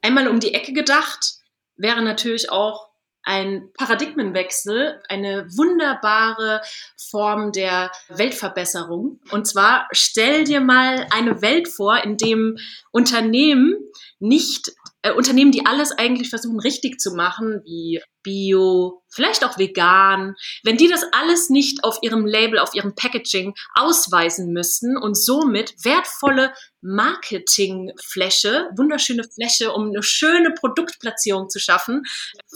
einmal 0.03 0.29
um 0.29 0.41
die 0.41 0.55
Ecke 0.55 0.73
gedacht, 0.73 1.37
wäre 1.77 2.03
natürlich 2.03 2.51
auch 2.51 2.86
ein 3.27 3.71
Paradigmenwechsel, 3.75 5.03
eine 5.09 5.47
wunderbare 5.57 6.63
Form 6.97 7.53
der 7.53 7.91
Weltverbesserung. 8.09 9.21
Und 9.33 9.47
zwar 9.47 9.89
stell 9.91 10.45
dir 10.45 10.61
mal 10.61 11.07
eine 11.13 11.43
Welt 11.43 11.69
vor, 11.69 12.03
in 12.03 12.17
dem 12.17 12.57
Unternehmen 12.93 13.75
nicht 14.21 14.73
äh, 15.07 15.13
Unternehmen, 15.13 15.53
die 15.53 15.67
alles 15.67 15.93
eigentlich 15.93 16.31
versuchen 16.31 16.61
richtig 16.61 16.99
zu 17.01 17.15
machen, 17.15 17.61
wie 17.65 18.01
Bio, 18.23 19.03
vielleicht 19.09 19.45
auch 19.45 19.57
vegan, 19.57 20.35
wenn 20.65 20.77
die 20.77 20.89
das 20.89 21.05
alles 21.13 21.49
nicht 21.49 21.85
auf 21.85 21.99
ihrem 22.03 22.27
Label, 22.27 22.59
auf 22.59 22.75
ihrem 22.75 22.95
Packaging 22.97 23.55
ausweisen 23.75 24.53
müssten 24.53 24.97
und 24.97 25.17
somit 25.17 25.75
wertvolle 25.85 26.53
Marketingfläche, 26.81 28.69
wunderschöne 28.77 29.23
Fläche, 29.25 29.73
um 29.73 29.89
eine 29.89 30.03
schöne 30.03 30.53
Produktplatzierung 30.53 31.49
zu 31.49 31.61
schaffen, 31.61 32.03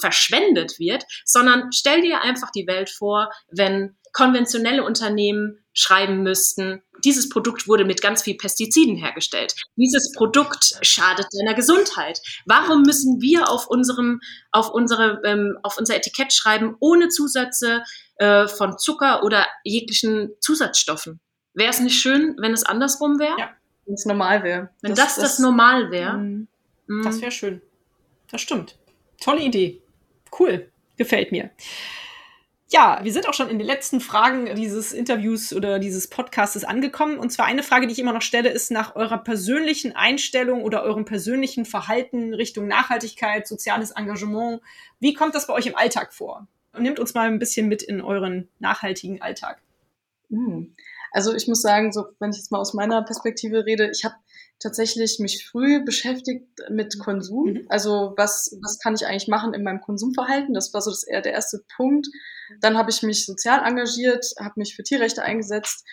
verschwendet 0.00 0.78
wird, 0.78 1.04
sondern 1.24 1.70
stell 1.72 2.00
dir 2.02 2.20
einfach 2.22 2.50
die 2.50 2.66
Welt 2.66 2.90
vor, 2.90 3.30
wenn 3.50 3.96
konventionelle 4.12 4.84
Unternehmen 4.84 5.58
schreiben 5.72 6.22
müssten, 6.22 6.82
dieses 7.04 7.28
Produkt 7.28 7.68
wurde 7.68 7.84
mit 7.84 8.02
ganz 8.02 8.22
viel 8.22 8.36
Pestiziden 8.36 8.96
hergestellt. 8.96 9.54
Dieses 9.76 10.12
Produkt 10.12 10.74
schadet 10.82 11.26
deiner 11.32 11.54
Gesundheit. 11.54 12.20
Warum 12.44 12.82
müssen 12.82 13.20
wir 13.20 13.48
auf 13.48 13.66
unserem, 13.68 14.20
auf 14.52 14.70
unsere, 14.70 15.20
ähm, 15.24 15.58
auf 15.62 15.78
unser 15.78 15.96
Etikett 15.96 16.32
schreiben, 16.32 16.76
ohne 16.80 17.08
Zusätze 17.08 17.82
äh, 18.16 18.48
von 18.48 18.78
Zucker 18.78 19.22
oder 19.22 19.46
jeglichen 19.64 20.30
Zusatzstoffen? 20.40 21.20
Wäre 21.54 21.70
es 21.70 21.80
nicht 21.80 22.00
schön, 22.00 22.36
wenn 22.38 22.52
es 22.52 22.64
andersrum 22.64 23.18
wäre? 23.18 23.38
Ja, 23.38 23.50
wenn 23.86 23.94
es 23.94 24.04
normal 24.04 24.42
wäre. 24.42 24.70
Wenn 24.82 24.94
das 24.94 25.14
das, 25.14 25.22
das 25.22 25.38
normal 25.38 25.90
wäre. 25.90 26.18
Mm, 26.18 26.48
mm. 26.86 27.02
Das 27.02 27.20
wäre 27.20 27.32
schön. 27.32 27.62
Das 28.30 28.40
stimmt. 28.40 28.76
Tolle 29.20 29.42
Idee. 29.42 29.82
Cool. 30.38 30.70
Gefällt 30.96 31.32
mir. 31.32 31.50
Ja, 32.72 33.00
wir 33.02 33.12
sind 33.12 33.28
auch 33.28 33.34
schon 33.34 33.50
in 33.50 33.58
den 33.58 33.66
letzten 33.66 34.00
Fragen 34.00 34.54
dieses 34.54 34.92
Interviews 34.92 35.52
oder 35.52 35.80
dieses 35.80 36.06
Podcastes 36.06 36.62
angekommen. 36.62 37.18
Und 37.18 37.30
zwar 37.30 37.46
eine 37.46 37.64
Frage, 37.64 37.88
die 37.88 37.92
ich 37.92 37.98
immer 37.98 38.12
noch 38.12 38.22
stelle, 38.22 38.48
ist 38.48 38.70
nach 38.70 38.94
eurer 38.94 39.18
persönlichen 39.18 39.96
Einstellung 39.96 40.62
oder 40.62 40.84
eurem 40.84 41.04
persönlichen 41.04 41.64
Verhalten 41.64 42.32
Richtung 42.32 42.68
Nachhaltigkeit, 42.68 43.48
soziales 43.48 43.90
Engagement. 43.90 44.60
Wie 45.00 45.14
kommt 45.14 45.34
das 45.34 45.48
bei 45.48 45.52
euch 45.52 45.66
im 45.66 45.74
Alltag 45.74 46.14
vor? 46.14 46.46
Und 46.72 46.82
nehmt 46.84 47.00
uns 47.00 47.12
mal 47.12 47.26
ein 47.26 47.40
bisschen 47.40 47.66
mit 47.66 47.82
in 47.82 48.00
euren 48.00 48.48
nachhaltigen 48.60 49.20
Alltag. 49.20 49.60
Hm. 50.28 50.76
Also 51.10 51.34
ich 51.34 51.48
muss 51.48 51.62
sagen, 51.62 51.92
so 51.92 52.06
wenn 52.20 52.30
ich 52.30 52.36
jetzt 52.36 52.52
mal 52.52 52.60
aus 52.60 52.72
meiner 52.72 53.02
Perspektive 53.02 53.66
rede, 53.66 53.90
ich 53.92 54.04
habe 54.04 54.14
tatsächlich 54.60 55.18
mich 55.18 55.46
früh 55.46 55.82
beschäftigt 55.82 56.46
mit 56.70 56.98
Konsum. 56.98 57.52
Mhm. 57.52 57.66
Also 57.68 58.14
was, 58.16 58.56
was 58.62 58.78
kann 58.78 58.94
ich 58.94 59.06
eigentlich 59.06 59.28
machen 59.28 59.54
in 59.54 59.64
meinem 59.64 59.80
Konsumverhalten? 59.80 60.54
Das 60.54 60.72
war 60.72 60.82
so 60.82 60.90
das, 60.90 61.02
eher 61.02 61.22
der 61.22 61.32
erste 61.32 61.64
Punkt. 61.76 62.06
Dann 62.60 62.76
habe 62.76 62.90
ich 62.90 63.02
mich 63.02 63.26
sozial 63.26 63.66
engagiert, 63.66 64.26
habe 64.38 64.54
mich 64.56 64.76
für 64.76 64.82
Tierrechte 64.82 65.22
eingesetzt 65.22 65.84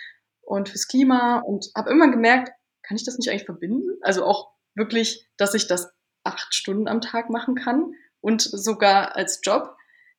und 0.41 0.69
fürs 0.69 0.87
Klima 0.87 1.39
und 1.39 1.67
habe 1.75 1.89
immer 1.89 2.11
gemerkt, 2.11 2.51
kann 2.83 2.97
ich 2.97 3.05
das 3.05 3.17
nicht 3.17 3.29
eigentlich 3.29 3.45
verbinden? 3.45 3.97
Also 4.01 4.25
auch 4.25 4.51
wirklich, 4.75 5.27
dass 5.37 5.53
ich 5.53 5.67
das 5.67 5.89
acht 6.23 6.53
Stunden 6.53 6.87
am 6.87 7.01
Tag 7.01 7.29
machen 7.29 7.55
kann 7.55 7.93
und 8.19 8.41
sogar 8.41 9.15
als 9.15 9.39
Job. 9.43 9.75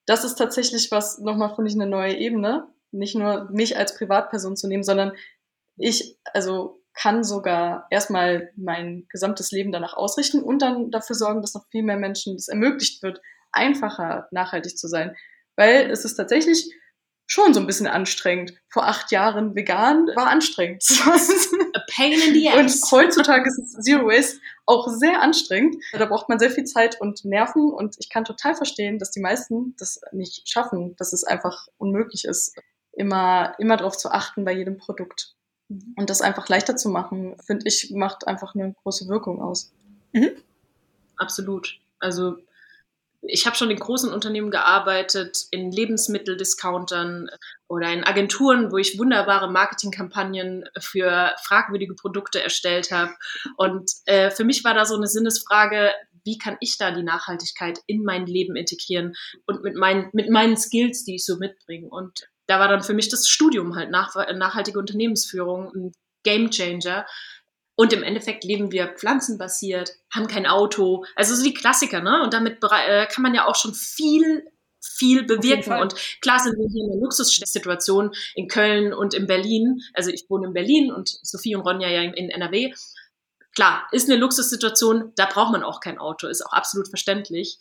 Das 0.07 0.25
ist 0.25 0.37
tatsächlich 0.37 0.91
was, 0.91 1.19
nochmal 1.19 1.55
finde 1.55 1.71
ich 1.71 1.77
eine 1.77 1.87
neue 1.87 2.17
Ebene. 2.17 2.67
Nicht 2.91 3.15
nur 3.15 3.51
mich 3.51 3.77
als 3.77 3.95
Privatperson 3.95 4.57
zu 4.57 4.69
nehmen, 4.69 4.83
sondern 4.83 5.13
ich, 5.77 6.19
also 6.33 6.83
kann 7.01 7.23
sogar 7.23 7.87
erstmal 7.91 8.51
mein 8.57 9.07
gesamtes 9.09 9.53
Leben 9.53 9.71
danach 9.71 9.95
ausrichten 9.95 10.43
und 10.43 10.63
dann 10.63 10.91
dafür 10.91 11.15
sorgen, 11.15 11.43
dass 11.43 11.55
noch 11.55 11.67
viel 11.71 11.85
mehr 11.85 11.97
Menschen 11.97 12.35
es 12.35 12.49
ermöglicht 12.49 13.03
wird, 13.03 13.21
einfacher 13.53 14.27
nachhaltig 14.33 14.77
zu 14.77 14.89
sein. 14.89 15.15
Weil 15.55 15.91
es 15.91 16.05
ist 16.05 16.17
tatsächlich 16.17 16.69
schon 17.27 17.55
so 17.55 17.61
ein 17.61 17.67
bisschen 17.67 17.87
anstrengend. 17.87 18.55
Vor 18.69 18.87
acht 18.87 19.13
Jahren 19.13 19.55
vegan 19.55 20.09
war 20.17 20.29
anstrengend. 20.29 20.83
A 21.75 21.81
pain 21.95 22.13
in 22.13 22.35
the 22.35 22.49
ass. 22.49 22.83
Und 22.83 22.91
heutzutage 22.91 23.49
ist 23.49 23.85
Zero 23.85 24.07
Waste 24.07 24.41
auch 24.67 24.89
sehr 24.89 25.21
anstrengend. 25.21 25.77
Da 25.93 26.07
braucht 26.07 26.29
man 26.29 26.41
sehr 26.41 26.51
viel 26.51 26.65
Zeit 26.65 27.01
und 27.01 27.25
Nerven 27.25 27.71
und 27.71 27.97
ich 28.01 28.09
kann 28.09 28.25
total 28.25 28.57
verstehen, 28.57 28.99
dass 28.99 29.13
die 29.13 29.21
meisten 29.21 29.77
das 29.79 30.01
nicht 30.11 30.49
schaffen, 30.49 30.97
dass 30.97 31.13
es 31.13 31.23
einfach 31.23 31.69
unmöglich 31.77 32.25
ist, 32.25 32.59
immer, 32.93 33.55
immer 33.59 33.77
darauf 33.77 33.97
zu 33.97 34.11
achten 34.11 34.45
bei 34.45 34.53
jedem 34.53 34.79
Produkt. 34.79 35.38
Und 35.69 36.09
das 36.09 36.23
einfach 36.23 36.49
leichter 36.49 36.77
zu 36.77 36.89
machen, 36.89 37.37
finde 37.45 37.67
ich, 37.67 37.91
macht 37.95 38.27
einfach 38.27 38.55
eine 38.55 38.75
große 38.83 39.09
Wirkung 39.09 39.43
aus. 39.43 39.73
Mhm. 40.13 40.31
Absolut. 41.17 41.79
Also 41.99 42.37
ich 43.21 43.47
habe 43.47 43.57
schon 43.57 43.71
in 43.71 43.79
großen 43.79 44.13
Unternehmen 44.13 44.51
gearbeitet, 44.51 45.47
in 45.51 45.73
Lebensmitteldiscountern 45.73 47.29
oder 47.67 47.93
in 47.93 48.05
Agenturen, 48.05 48.71
wo 48.71 48.79
ich 48.79 48.99
wunderbare 48.99 49.51
Marketingkampagnen 49.51 50.65
für 50.79 51.35
fragwürdige 51.43 51.95
Produkte 51.95 52.43
erstellt 52.43 52.93
habe. 52.93 53.13
Und 53.57 53.91
äh, 54.07 54.31
für 54.31 54.45
mich 54.45 54.65
war 54.65 54.75
da 54.75 54.87
so 54.87 54.95
eine 54.95 55.09
Sinnesfrage, 55.09 55.93
wie 56.25 56.39
kann 56.39 56.57
ich 56.61 56.79
da 56.79 56.91
die 56.93 57.03
Nachhaltigkeit 57.03 57.81
in 57.87 58.05
mein 58.05 58.27
Leben 58.27 58.55
integrieren 58.55 59.15
und 59.47 59.63
mit 59.63 59.75
meinen, 59.75 60.11
mit 60.13 60.31
meinen 60.31 60.57
Skills, 60.57 61.05
die 61.05 61.17
ich 61.17 61.25
so 61.25 61.37
mitbringe. 61.37 61.89
Und 61.89 62.29
da 62.49 62.59
war 62.59 62.69
dann 62.69 62.83
für 62.83 62.95
mich 62.95 63.09
das 63.09 63.29
Studium 63.29 63.77
halt 63.77 63.91
nach, 63.91 64.15
nachhaltige 64.35 64.79
Unternehmensführung 64.79 65.71
ein 65.75 65.93
Game 66.25 66.51
Changer. 66.51 67.07
Und 67.77 67.93
im 67.93 68.03
Endeffekt 68.03 68.43
leben 68.43 68.73
wir 68.73 68.89
pflanzenbasiert, 68.89 69.93
haben 70.13 70.27
kein 70.27 70.47
Auto. 70.47 71.05
Also 71.15 71.37
so 71.37 71.45
die 71.45 71.55
Klassiker, 71.55 72.01
ne? 72.01 72.23
Und 72.25 72.35
damit 72.35 72.59
äh, 72.65 73.07
kann 73.07 73.23
man 73.23 73.35
ja 73.35 73.47
auch 73.47 73.55
schon 73.55 73.73
viel, 73.73 74.45
viel 74.81 75.25
bewirken. 75.25 75.75
Und 75.75 75.95
klar 76.21 76.41
sind 76.41 76.59
wir 76.59 76.69
hier 76.69 76.87
in 76.87 76.93
einer 76.93 77.01
Luxussituation 77.01 78.13
in 78.35 78.49
Köln 78.49 78.93
und 78.93 79.15
in 79.15 79.29
Berlin. 79.29 79.81
Also 79.95 80.11
ich 80.11 80.25
wohne 80.29 80.49
in 80.49 80.55
Berlin 80.55 80.91
und 80.91 81.09
Sophie 81.23 81.55
und 81.55 81.63
Ronja 81.63 81.89
ja 81.89 82.03
in 82.03 82.31
NRW. 82.31 82.73
Klar, 83.55 83.87
ist 83.93 84.09
eine 84.09 84.19
Luxussituation, 84.19 85.13
da 85.17 85.27
braucht 85.27 85.53
man 85.53 85.63
auch 85.63 85.81
kein 85.81 85.99
Auto, 85.99 86.27
ist 86.27 86.45
auch 86.45 86.53
absolut 86.53 86.89
verständlich. 86.89 87.59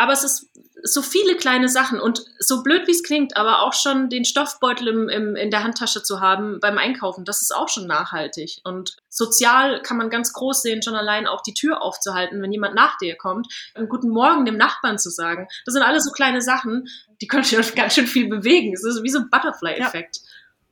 Aber 0.00 0.14
es 0.14 0.24
ist 0.24 0.48
so 0.82 1.02
viele 1.02 1.36
kleine 1.36 1.68
Sachen 1.68 2.00
und 2.00 2.24
so 2.38 2.62
blöd 2.62 2.86
wie 2.86 2.92
es 2.92 3.02
klingt, 3.02 3.36
aber 3.36 3.60
auch 3.60 3.74
schon 3.74 4.08
den 4.08 4.24
Stoffbeutel 4.24 4.88
im, 4.88 5.10
im, 5.10 5.36
in 5.36 5.50
der 5.50 5.62
Handtasche 5.62 6.02
zu 6.02 6.20
haben 6.20 6.58
beim 6.58 6.78
Einkaufen, 6.78 7.26
das 7.26 7.42
ist 7.42 7.54
auch 7.54 7.68
schon 7.68 7.86
nachhaltig. 7.86 8.62
Und 8.64 8.96
sozial 9.10 9.82
kann 9.82 9.98
man 9.98 10.08
ganz 10.08 10.32
groß 10.32 10.62
sehen, 10.62 10.80
schon 10.80 10.94
allein 10.94 11.26
auch 11.26 11.42
die 11.42 11.52
Tür 11.52 11.82
aufzuhalten, 11.82 12.40
wenn 12.40 12.50
jemand 12.50 12.74
nach 12.74 12.96
dir 12.96 13.14
kommt, 13.14 13.46
einen 13.74 13.90
guten 13.90 14.08
Morgen 14.08 14.46
dem 14.46 14.56
Nachbarn 14.56 14.98
zu 14.98 15.10
sagen. 15.10 15.48
Das 15.66 15.74
sind 15.74 15.82
alles 15.82 16.04
so 16.04 16.12
kleine 16.12 16.40
Sachen, 16.40 16.88
die 17.20 17.26
können 17.26 17.44
schon 17.44 17.62
ganz 17.76 17.92
schön 17.92 18.06
viel 18.06 18.30
bewegen. 18.30 18.72
Es 18.72 18.82
ist 18.82 19.02
wie 19.02 19.10
so 19.10 19.18
ein 19.18 19.28
Butterfly-Effekt. 19.28 20.20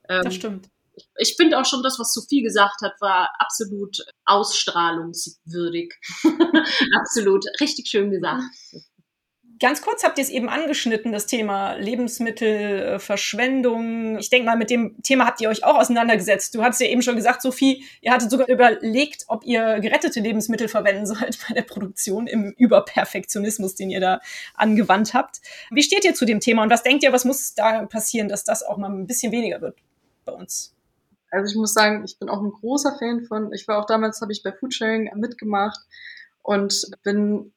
Ja, 0.08 0.22
das 0.22 0.24
ähm, 0.24 0.30
stimmt 0.32 0.68
ich 1.16 1.36
finde 1.36 1.60
auch 1.60 1.64
schon 1.64 1.84
das, 1.84 2.00
was 2.00 2.12
Sophie 2.12 2.42
gesagt 2.42 2.82
hat, 2.82 3.00
war 3.00 3.30
absolut 3.38 3.98
ausstrahlungswürdig. 4.24 5.94
absolut, 6.98 7.44
richtig 7.60 7.86
schön 7.88 8.10
gesagt. 8.10 8.42
Ganz 9.60 9.82
kurz 9.82 10.04
habt 10.04 10.18
ihr 10.18 10.24
es 10.24 10.30
eben 10.30 10.48
angeschnitten, 10.48 11.10
das 11.10 11.26
Thema 11.26 11.72
Lebensmittelverschwendung. 11.74 14.16
Ich 14.18 14.30
denke 14.30 14.46
mal, 14.46 14.56
mit 14.56 14.70
dem 14.70 15.02
Thema 15.02 15.26
habt 15.26 15.40
ihr 15.40 15.48
euch 15.48 15.64
auch 15.64 15.76
auseinandergesetzt. 15.76 16.54
Du 16.54 16.62
hattest 16.62 16.80
ja 16.80 16.86
eben 16.86 17.02
schon 17.02 17.16
gesagt, 17.16 17.42
Sophie, 17.42 17.84
ihr 18.00 18.12
hattet 18.12 18.30
sogar 18.30 18.46
überlegt, 18.48 19.24
ob 19.26 19.44
ihr 19.44 19.80
gerettete 19.80 20.20
Lebensmittel 20.20 20.68
verwenden 20.68 21.06
sollt 21.06 21.40
bei 21.48 21.54
der 21.54 21.62
Produktion 21.62 22.28
im 22.28 22.54
Überperfektionismus, 22.56 23.74
den 23.74 23.90
ihr 23.90 23.98
da 24.00 24.20
angewandt 24.54 25.14
habt. 25.14 25.40
Wie 25.70 25.82
steht 25.82 26.04
ihr 26.04 26.14
zu 26.14 26.24
dem 26.24 26.38
Thema 26.38 26.62
und 26.62 26.70
was 26.70 26.84
denkt 26.84 27.02
ihr, 27.02 27.12
was 27.12 27.24
muss 27.24 27.54
da 27.54 27.84
passieren, 27.86 28.28
dass 28.28 28.44
das 28.44 28.62
auch 28.62 28.76
mal 28.76 28.90
ein 28.90 29.08
bisschen 29.08 29.32
weniger 29.32 29.60
wird 29.60 29.76
bei 30.24 30.30
uns? 30.32 30.72
Also 31.30 31.50
ich 31.50 31.56
muss 31.56 31.74
sagen, 31.74 32.04
ich 32.04 32.16
bin 32.18 32.28
auch 32.28 32.40
ein 32.40 32.52
großer 32.52 32.96
Fan 32.98 33.24
von, 33.24 33.52
ich 33.52 33.66
war 33.66 33.78
auch 33.78 33.86
damals, 33.86 34.20
habe 34.20 34.30
ich 34.32 34.42
bei 34.42 34.52
Foodsharing 34.52 35.10
mitgemacht 35.16 35.80
und 36.42 36.86
bin 37.02 37.52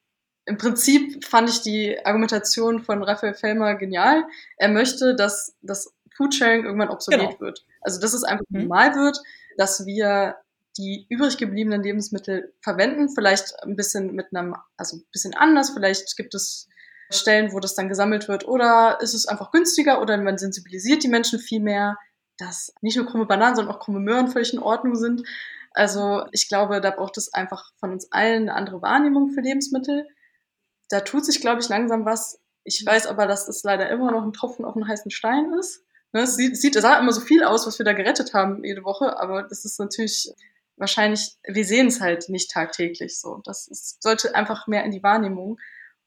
im 0.52 0.58
Prinzip 0.58 1.24
fand 1.24 1.50
ich 1.50 1.62
die 1.62 1.98
Argumentation 2.06 2.84
von 2.84 3.02
Raphael 3.04 3.34
Fellmer 3.34 3.76
genial. 3.76 4.26
Er 4.58 4.68
möchte, 4.68 5.16
dass 5.16 5.56
das 5.62 5.94
Foodsharing 6.18 6.66
irgendwann 6.66 6.90
obsolet 6.90 7.22
genau. 7.22 7.40
wird. 7.40 7.66
Also 7.80 8.02
dass 8.02 8.14
es 8.14 8.26
einfach 8.26 8.44
mhm. 8.50 8.64
normal 8.64 8.96
wird, 8.96 9.18
dass 9.56 9.86
wir 9.86 10.36
die 10.78 11.06
übrig 11.08 11.38
gebliebenen 11.38 11.84
Lebensmittel 11.84 12.54
verwenden, 12.60 13.08
vielleicht 13.08 13.64
ein 13.64 13.78
bisschen 13.78 14.14
mit 14.14 14.28
einem, 14.36 14.56
also 14.76 14.98
ein 14.98 15.06
bisschen 15.14 15.34
anders, 15.36 15.70
vielleicht 15.70 16.18
gibt 16.18 16.36
es 16.36 16.68
Stellen, 17.10 17.54
wo 17.54 17.60
das 17.60 17.76
dann 17.76 17.88
gesammelt 17.88 18.28
wird, 18.28 18.46
oder 18.46 18.98
ist 19.02 19.14
es 19.14 19.28
einfach 19.28 19.52
günstiger 19.52 20.02
oder 20.02 20.18
man 20.18 20.38
sensibilisiert 20.38 21.04
die 21.04 21.10
Menschen 21.10 21.40
viel 21.40 21.62
mehr, 21.62 21.98
dass 22.38 22.74
nicht 22.82 22.98
nur 22.98 23.06
krumme 23.06 23.26
Bananen, 23.26 23.56
sondern 23.56 23.76
auch 23.76 23.80
krumme 23.80 24.00
Möhren 24.00 24.28
völlig 24.28 24.54
in 24.54 24.60
Ordnung 24.60 24.96
sind. 24.96 25.24
Also 25.72 26.26
ich 26.34 26.50
glaube, 26.50 26.82
da 26.82 26.92
braucht 26.92 27.18
es 27.18 27.34
einfach 27.34 27.72
von 27.80 27.92
uns 27.92 28.12
allen 28.12 28.44
eine 28.44 28.56
andere 28.56 28.82
Wahrnehmung 28.82 29.32
für 29.32 29.42
Lebensmittel 29.42 30.08
da 30.92 31.02
tut 31.02 31.26
sich, 31.26 31.42
glaube 31.42 31.62
ich, 31.62 31.70
langsam 31.70 32.06
was. 32.06 32.40
Ich 32.64 32.86
weiß 32.86 33.08
aber, 33.08 33.28
dass 33.28 33.46
das 33.46 33.64
leider 33.64 33.90
immer 33.90 34.12
noch 34.12 34.24
ein 34.24 34.34
Tropfen 34.34 34.66
auf 34.66 34.76
einen 34.76 34.88
heißen 34.88 35.12
Stein 35.12 35.54
ist. 35.60 35.84
Ne, 36.14 36.22
es 36.22 36.36
sieht, 36.36 36.58
sieht, 36.58 36.76
es 36.76 36.82
sah 36.82 37.00
immer 37.00 37.14
so 37.14 37.22
viel 37.22 37.44
aus, 37.44 37.66
was 37.66 37.80
wir 37.80 37.86
da 37.86 37.94
gerettet 37.94 38.34
haben 38.34 38.64
jede 38.64 38.84
Woche, 38.84 39.18
aber 39.20 39.44
das 39.44 39.64
ist 39.64 39.80
natürlich 39.80 40.34
wahrscheinlich, 40.76 41.38
wir 41.48 41.64
sehen 41.64 41.88
es 41.88 42.02
halt 42.02 42.28
nicht 42.28 42.52
tagtäglich 42.52 43.20
so. 43.20 43.42
Das 43.46 43.68
ist, 43.68 44.04
sollte 44.04 44.36
einfach 44.36 44.68
mehr 44.68 44.84
in 44.84 44.92
die 44.92 45.04
Wahrnehmung. 45.04 45.58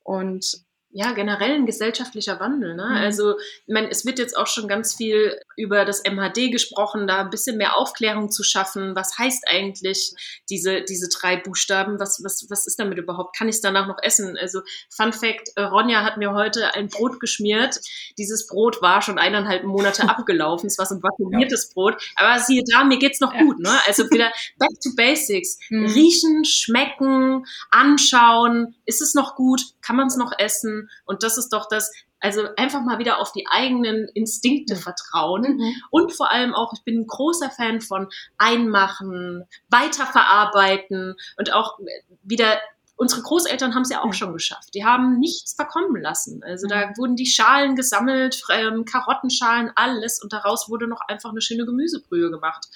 Und 0.02 0.64
ja, 0.96 1.10
generell 1.10 1.56
ein 1.56 1.66
gesellschaftlicher 1.66 2.38
Wandel. 2.38 2.76
Ne? 2.76 2.86
Mhm. 2.88 2.96
Also, 2.96 3.36
ich 3.66 3.74
meine, 3.74 3.90
es 3.90 4.06
wird 4.06 4.20
jetzt 4.20 4.36
auch 4.36 4.46
schon 4.46 4.68
ganz 4.68 4.94
viel 4.94 5.36
über 5.56 5.84
das 5.84 6.04
MHD 6.04 6.52
gesprochen, 6.52 7.08
da 7.08 7.22
ein 7.22 7.30
bisschen 7.30 7.56
mehr 7.56 7.76
Aufklärung 7.76 8.30
zu 8.30 8.44
schaffen. 8.44 8.94
Was 8.94 9.18
heißt 9.18 9.42
eigentlich 9.48 10.14
diese, 10.48 10.82
diese 10.82 11.08
drei 11.08 11.36
Buchstaben? 11.36 11.98
Was, 11.98 12.22
was, 12.22 12.46
was 12.48 12.68
ist 12.68 12.78
damit 12.78 12.98
überhaupt? 12.98 13.36
Kann 13.36 13.48
ich 13.48 13.56
es 13.56 13.60
danach 13.60 13.88
noch 13.88 13.98
essen? 14.02 14.38
Also, 14.40 14.60
Fun 14.88 15.12
Fact, 15.12 15.50
äh, 15.56 15.62
Ronja 15.62 16.04
hat 16.04 16.16
mir 16.16 16.32
heute 16.32 16.74
ein 16.74 16.86
Brot 16.86 17.18
geschmiert. 17.18 17.80
Dieses 18.16 18.46
Brot 18.46 18.80
war 18.80 19.02
schon 19.02 19.18
eineinhalb 19.18 19.64
Monate 19.64 20.02
abgelaufen. 20.08 20.68
Es 20.68 20.78
war 20.78 20.86
so 20.86 20.94
ein 20.94 21.02
vakuumiertes 21.02 21.70
ja. 21.70 21.74
Brot. 21.74 22.00
Aber 22.14 22.38
siehe 22.38 22.62
da, 22.70 22.84
mir 22.84 23.00
geht's 23.00 23.18
noch 23.18 23.34
ja. 23.34 23.42
gut. 23.42 23.58
Ne? 23.58 23.76
Also 23.88 24.08
wieder 24.12 24.30
back 24.60 24.80
to 24.80 24.90
basics. 24.94 25.58
Mhm. 25.70 25.86
Riechen, 25.86 26.44
schmecken, 26.44 27.46
anschauen. 27.72 28.76
Ist 28.86 29.02
es 29.02 29.14
noch 29.14 29.34
gut? 29.34 29.60
Kann 29.82 29.96
man 29.96 30.06
es 30.06 30.16
noch 30.16 30.30
essen? 30.38 30.83
Und 31.04 31.22
das 31.22 31.38
ist 31.38 31.50
doch 31.50 31.68
das, 31.68 31.92
also 32.20 32.42
einfach 32.56 32.82
mal 32.82 32.98
wieder 32.98 33.20
auf 33.20 33.32
die 33.32 33.46
eigenen 33.48 34.08
Instinkte 34.14 34.76
vertrauen. 34.76 35.56
Mhm. 35.56 35.74
Und 35.90 36.12
vor 36.12 36.32
allem 36.32 36.54
auch, 36.54 36.72
ich 36.74 36.82
bin 36.84 37.00
ein 37.00 37.06
großer 37.06 37.50
Fan 37.50 37.80
von 37.80 38.08
einmachen, 38.38 39.44
weiterverarbeiten 39.68 41.14
und 41.36 41.52
auch 41.52 41.78
wieder 42.22 42.58
unsere 42.96 43.22
Großeltern 43.22 43.74
haben 43.74 43.82
es 43.82 43.90
ja 43.90 44.02
auch 44.02 44.12
schon 44.12 44.32
geschafft. 44.32 44.74
Die 44.74 44.84
haben 44.84 45.18
nichts 45.18 45.54
verkommen 45.54 46.00
lassen. 46.00 46.42
Also 46.44 46.68
da 46.68 46.92
wurden 46.96 47.16
die 47.16 47.26
Schalen 47.26 47.74
gesammelt, 47.74 48.42
ähm, 48.50 48.84
Karottenschalen, 48.84 49.70
alles 49.74 50.22
und 50.22 50.32
daraus 50.32 50.68
wurde 50.68 50.86
noch 50.86 51.00
einfach 51.08 51.30
eine 51.30 51.40
schöne 51.40 51.66
Gemüsebrühe 51.66 52.30
gemacht. 52.30 52.68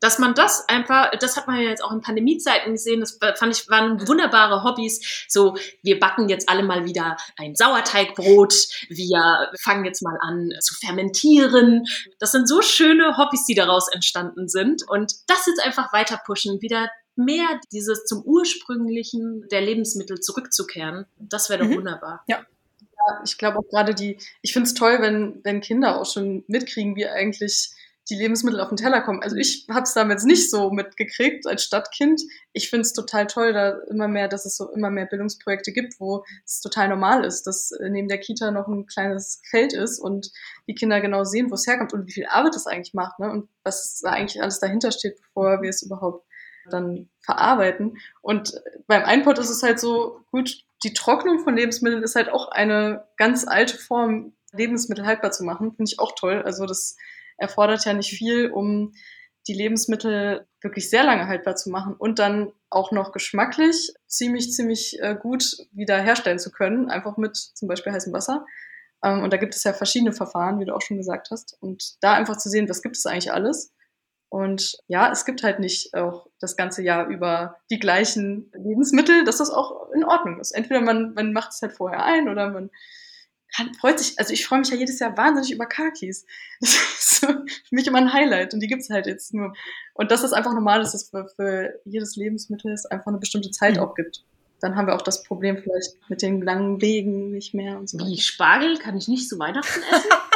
Dass 0.00 0.18
man 0.18 0.34
das 0.34 0.68
einfach, 0.68 1.10
das 1.18 1.36
hat 1.36 1.46
man 1.46 1.60
ja 1.60 1.68
jetzt 1.68 1.82
auch 1.82 1.92
in 1.92 2.00
Pandemiezeiten 2.00 2.72
gesehen, 2.72 3.00
das 3.00 3.18
fand 3.36 3.56
ich, 3.56 3.68
waren 3.68 4.06
wunderbare 4.06 4.62
Hobbys. 4.62 5.26
So, 5.28 5.56
wir 5.82 5.98
backen 5.98 6.28
jetzt 6.28 6.48
alle 6.48 6.62
mal 6.62 6.84
wieder 6.84 7.16
ein 7.36 7.54
Sauerteigbrot, 7.54 8.54
wir 8.88 9.50
fangen 9.60 9.84
jetzt 9.84 10.02
mal 10.02 10.16
an 10.20 10.50
zu 10.60 10.74
fermentieren. 10.74 11.84
Das 12.18 12.32
sind 12.32 12.48
so 12.48 12.62
schöne 12.62 13.16
Hobbys, 13.16 13.44
die 13.44 13.54
daraus 13.54 13.88
entstanden 13.92 14.48
sind. 14.48 14.82
Und 14.88 15.14
das 15.26 15.46
jetzt 15.46 15.64
einfach 15.64 15.92
weiter 15.92 16.20
pushen, 16.24 16.60
wieder 16.60 16.88
mehr 17.18 17.60
dieses 17.72 18.04
zum 18.04 18.22
ursprünglichen 18.22 19.48
der 19.50 19.60
Lebensmittel 19.60 20.20
zurückzukehren. 20.20 21.06
Das 21.18 21.50
wäre 21.50 21.60
doch 21.60 21.68
mhm. 21.68 21.78
wunderbar. 21.78 22.22
Ja. 22.28 22.38
ja 22.80 23.20
ich 23.24 23.36
glaube 23.36 23.58
auch 23.58 23.68
gerade 23.68 23.94
die, 23.94 24.18
ich 24.40 24.52
finde 24.52 24.68
es 24.68 24.74
toll, 24.74 24.98
wenn, 25.00 25.40
wenn 25.42 25.60
Kinder 25.60 26.00
auch 26.00 26.06
schon 26.06 26.44
mitkriegen, 26.46 26.94
wie 26.94 27.06
eigentlich 27.06 27.70
die 28.10 28.14
Lebensmittel 28.14 28.60
auf 28.60 28.68
den 28.68 28.76
Teller 28.76 29.02
kommen. 29.02 29.22
Also 29.22 29.36
ich 29.36 29.66
habe 29.70 29.82
es 29.82 29.92
damals 29.92 30.24
nicht 30.24 30.50
so 30.50 30.70
mitgekriegt 30.70 31.46
als 31.46 31.62
Stadtkind. 31.62 32.22
Ich 32.52 32.70
finde 32.70 32.82
es 32.82 32.94
total 32.94 33.26
toll, 33.26 33.52
da 33.52 33.78
immer 33.90 34.08
mehr, 34.08 34.28
dass 34.28 34.46
es 34.46 34.56
so 34.56 34.70
immer 34.72 34.90
mehr 34.90 35.06
Bildungsprojekte 35.06 35.72
gibt, 35.72 36.00
wo 36.00 36.24
es 36.44 36.60
total 36.60 36.88
normal 36.88 37.24
ist, 37.24 37.46
dass 37.46 37.70
äh, 37.72 37.90
neben 37.90 38.08
der 38.08 38.18
Kita 38.18 38.50
noch 38.50 38.66
ein 38.66 38.86
kleines 38.86 39.42
Feld 39.50 39.74
ist 39.74 39.98
und 39.98 40.30
die 40.66 40.74
Kinder 40.74 41.00
genau 41.00 41.24
sehen, 41.24 41.50
wo 41.50 41.54
es 41.54 41.66
herkommt 41.66 41.92
und 41.92 42.06
wie 42.06 42.12
viel 42.12 42.26
Arbeit 42.26 42.56
es 42.56 42.66
eigentlich 42.66 42.94
macht 42.94 43.18
ne? 43.18 43.30
und 43.30 43.48
was 43.62 44.02
eigentlich 44.04 44.42
alles 44.42 44.58
dahinter 44.58 44.90
steht, 44.90 45.20
bevor 45.20 45.60
wir 45.60 45.68
es 45.68 45.82
überhaupt 45.82 46.24
dann 46.70 47.08
verarbeiten. 47.20 47.98
Und 48.20 48.60
beim 48.86 49.04
Einpot 49.04 49.38
ist 49.38 49.50
es 49.50 49.62
halt 49.62 49.80
so, 49.80 50.20
gut, 50.30 50.64
die 50.84 50.92
Trocknung 50.92 51.40
von 51.40 51.56
Lebensmitteln 51.56 52.02
ist 52.02 52.14
halt 52.14 52.28
auch 52.30 52.48
eine 52.48 53.04
ganz 53.16 53.46
alte 53.46 53.76
Form, 53.76 54.34
Lebensmittel 54.52 55.06
haltbar 55.06 55.30
zu 55.30 55.44
machen. 55.44 55.72
Finde 55.74 55.90
ich 55.90 55.98
auch 55.98 56.12
toll. 56.14 56.42
Also 56.42 56.66
das 56.66 56.96
erfordert 57.38 57.84
ja 57.84 57.94
nicht 57.94 58.10
viel, 58.10 58.50
um 58.50 58.92
die 59.46 59.54
Lebensmittel 59.54 60.46
wirklich 60.60 60.90
sehr 60.90 61.04
lange 61.04 61.26
haltbar 61.26 61.56
zu 61.56 61.70
machen 61.70 61.94
und 61.94 62.18
dann 62.18 62.52
auch 62.70 62.92
noch 62.92 63.12
geschmacklich 63.12 63.92
ziemlich, 64.06 64.52
ziemlich 64.52 64.98
äh, 65.00 65.16
gut 65.20 65.56
wieder 65.72 65.98
herstellen 65.98 66.38
zu 66.38 66.50
können, 66.50 66.90
einfach 66.90 67.16
mit 67.16 67.36
zum 67.36 67.66
Beispiel 67.66 67.92
heißem 67.92 68.12
Wasser. 68.12 68.44
Ähm, 69.02 69.22
und 69.22 69.32
da 69.32 69.38
gibt 69.38 69.54
es 69.54 69.64
ja 69.64 69.72
verschiedene 69.72 70.12
Verfahren, 70.12 70.60
wie 70.60 70.66
du 70.66 70.74
auch 70.74 70.82
schon 70.82 70.98
gesagt 70.98 71.30
hast. 71.30 71.56
Und 71.60 71.96
da 72.02 72.12
einfach 72.12 72.36
zu 72.36 72.50
sehen, 72.50 72.68
was 72.68 72.82
gibt 72.82 72.96
es 72.96 73.06
eigentlich 73.06 73.32
alles. 73.32 73.72
Und 74.30 74.76
ja, 74.88 75.10
es 75.10 75.24
gibt 75.24 75.42
halt 75.42 75.58
nicht 75.58 75.94
auch 75.94 76.26
das 76.38 76.56
ganze 76.56 76.82
Jahr 76.82 77.06
über 77.06 77.56
die 77.70 77.78
gleichen 77.78 78.52
Lebensmittel, 78.52 79.24
dass 79.24 79.38
das 79.38 79.50
auch 79.50 79.90
in 79.92 80.04
Ordnung 80.04 80.38
ist. 80.40 80.50
Entweder 80.50 80.82
man, 80.82 81.14
man 81.14 81.32
macht 81.32 81.52
es 81.52 81.62
halt 81.62 81.72
vorher 81.72 82.04
ein 82.04 82.28
oder 82.28 82.50
man 82.50 82.70
kann, 83.54 83.74
freut 83.74 83.98
sich, 83.98 84.18
also 84.18 84.32
ich 84.32 84.46
freue 84.46 84.60
mich 84.60 84.70
ja 84.70 84.76
jedes 84.76 84.98
Jahr 84.98 85.16
wahnsinnig 85.16 85.52
über 85.52 85.66
Kakis. 85.66 86.26
Das 86.60 86.70
ist 86.70 87.20
so 87.20 87.26
für 87.28 87.74
mich 87.74 87.86
immer 87.86 87.98
ein 87.98 88.12
Highlight 88.12 88.52
und 88.52 88.60
die 88.60 88.66
gibt's 88.66 88.90
halt 88.90 89.06
jetzt 89.06 89.32
nur. 89.32 89.52
Und 89.94 90.10
das 90.10 90.24
ist 90.24 90.32
einfach 90.32 90.52
normal, 90.52 90.80
dass 90.80 90.94
es 90.94 91.08
für, 91.08 91.28
für 91.36 91.80
jedes 91.84 92.16
Lebensmittel 92.16 92.72
es 92.72 92.86
einfach 92.86 93.06
eine 93.06 93.18
bestimmte 93.18 93.50
Zeit 93.50 93.76
mhm. 93.76 93.80
auch 93.80 93.94
gibt. 93.94 94.24
Dann 94.60 94.74
haben 94.74 94.86
wir 94.86 94.96
auch 94.96 95.02
das 95.02 95.22
Problem 95.22 95.58
vielleicht 95.58 95.96
mit 96.08 96.20
den 96.20 96.42
langen 96.42 96.80
Wegen 96.80 97.30
nicht 97.30 97.54
mehr 97.54 97.78
und 97.78 97.88
so. 97.88 97.98
Wie 97.98 98.18
Spargel 98.18 98.78
kann 98.78 98.96
ich 98.96 99.06
nicht 99.06 99.28
zu 99.28 99.38
Weihnachten 99.38 99.80
essen? 99.92 100.10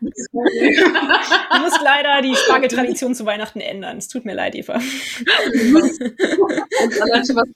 du 0.00 1.60
musst 1.60 1.80
leider 1.82 2.22
die 2.22 2.34
Spargeltradition 2.34 3.14
zu 3.14 3.26
Weihnachten 3.26 3.60
ändern. 3.60 3.98
Es 3.98 4.08
tut 4.08 4.24
mir 4.24 4.34
leid, 4.34 4.54
Eva. 4.54 4.74
und 4.74 4.82
allein 7.02 7.26
schon, 7.26 7.36
was 7.36 7.48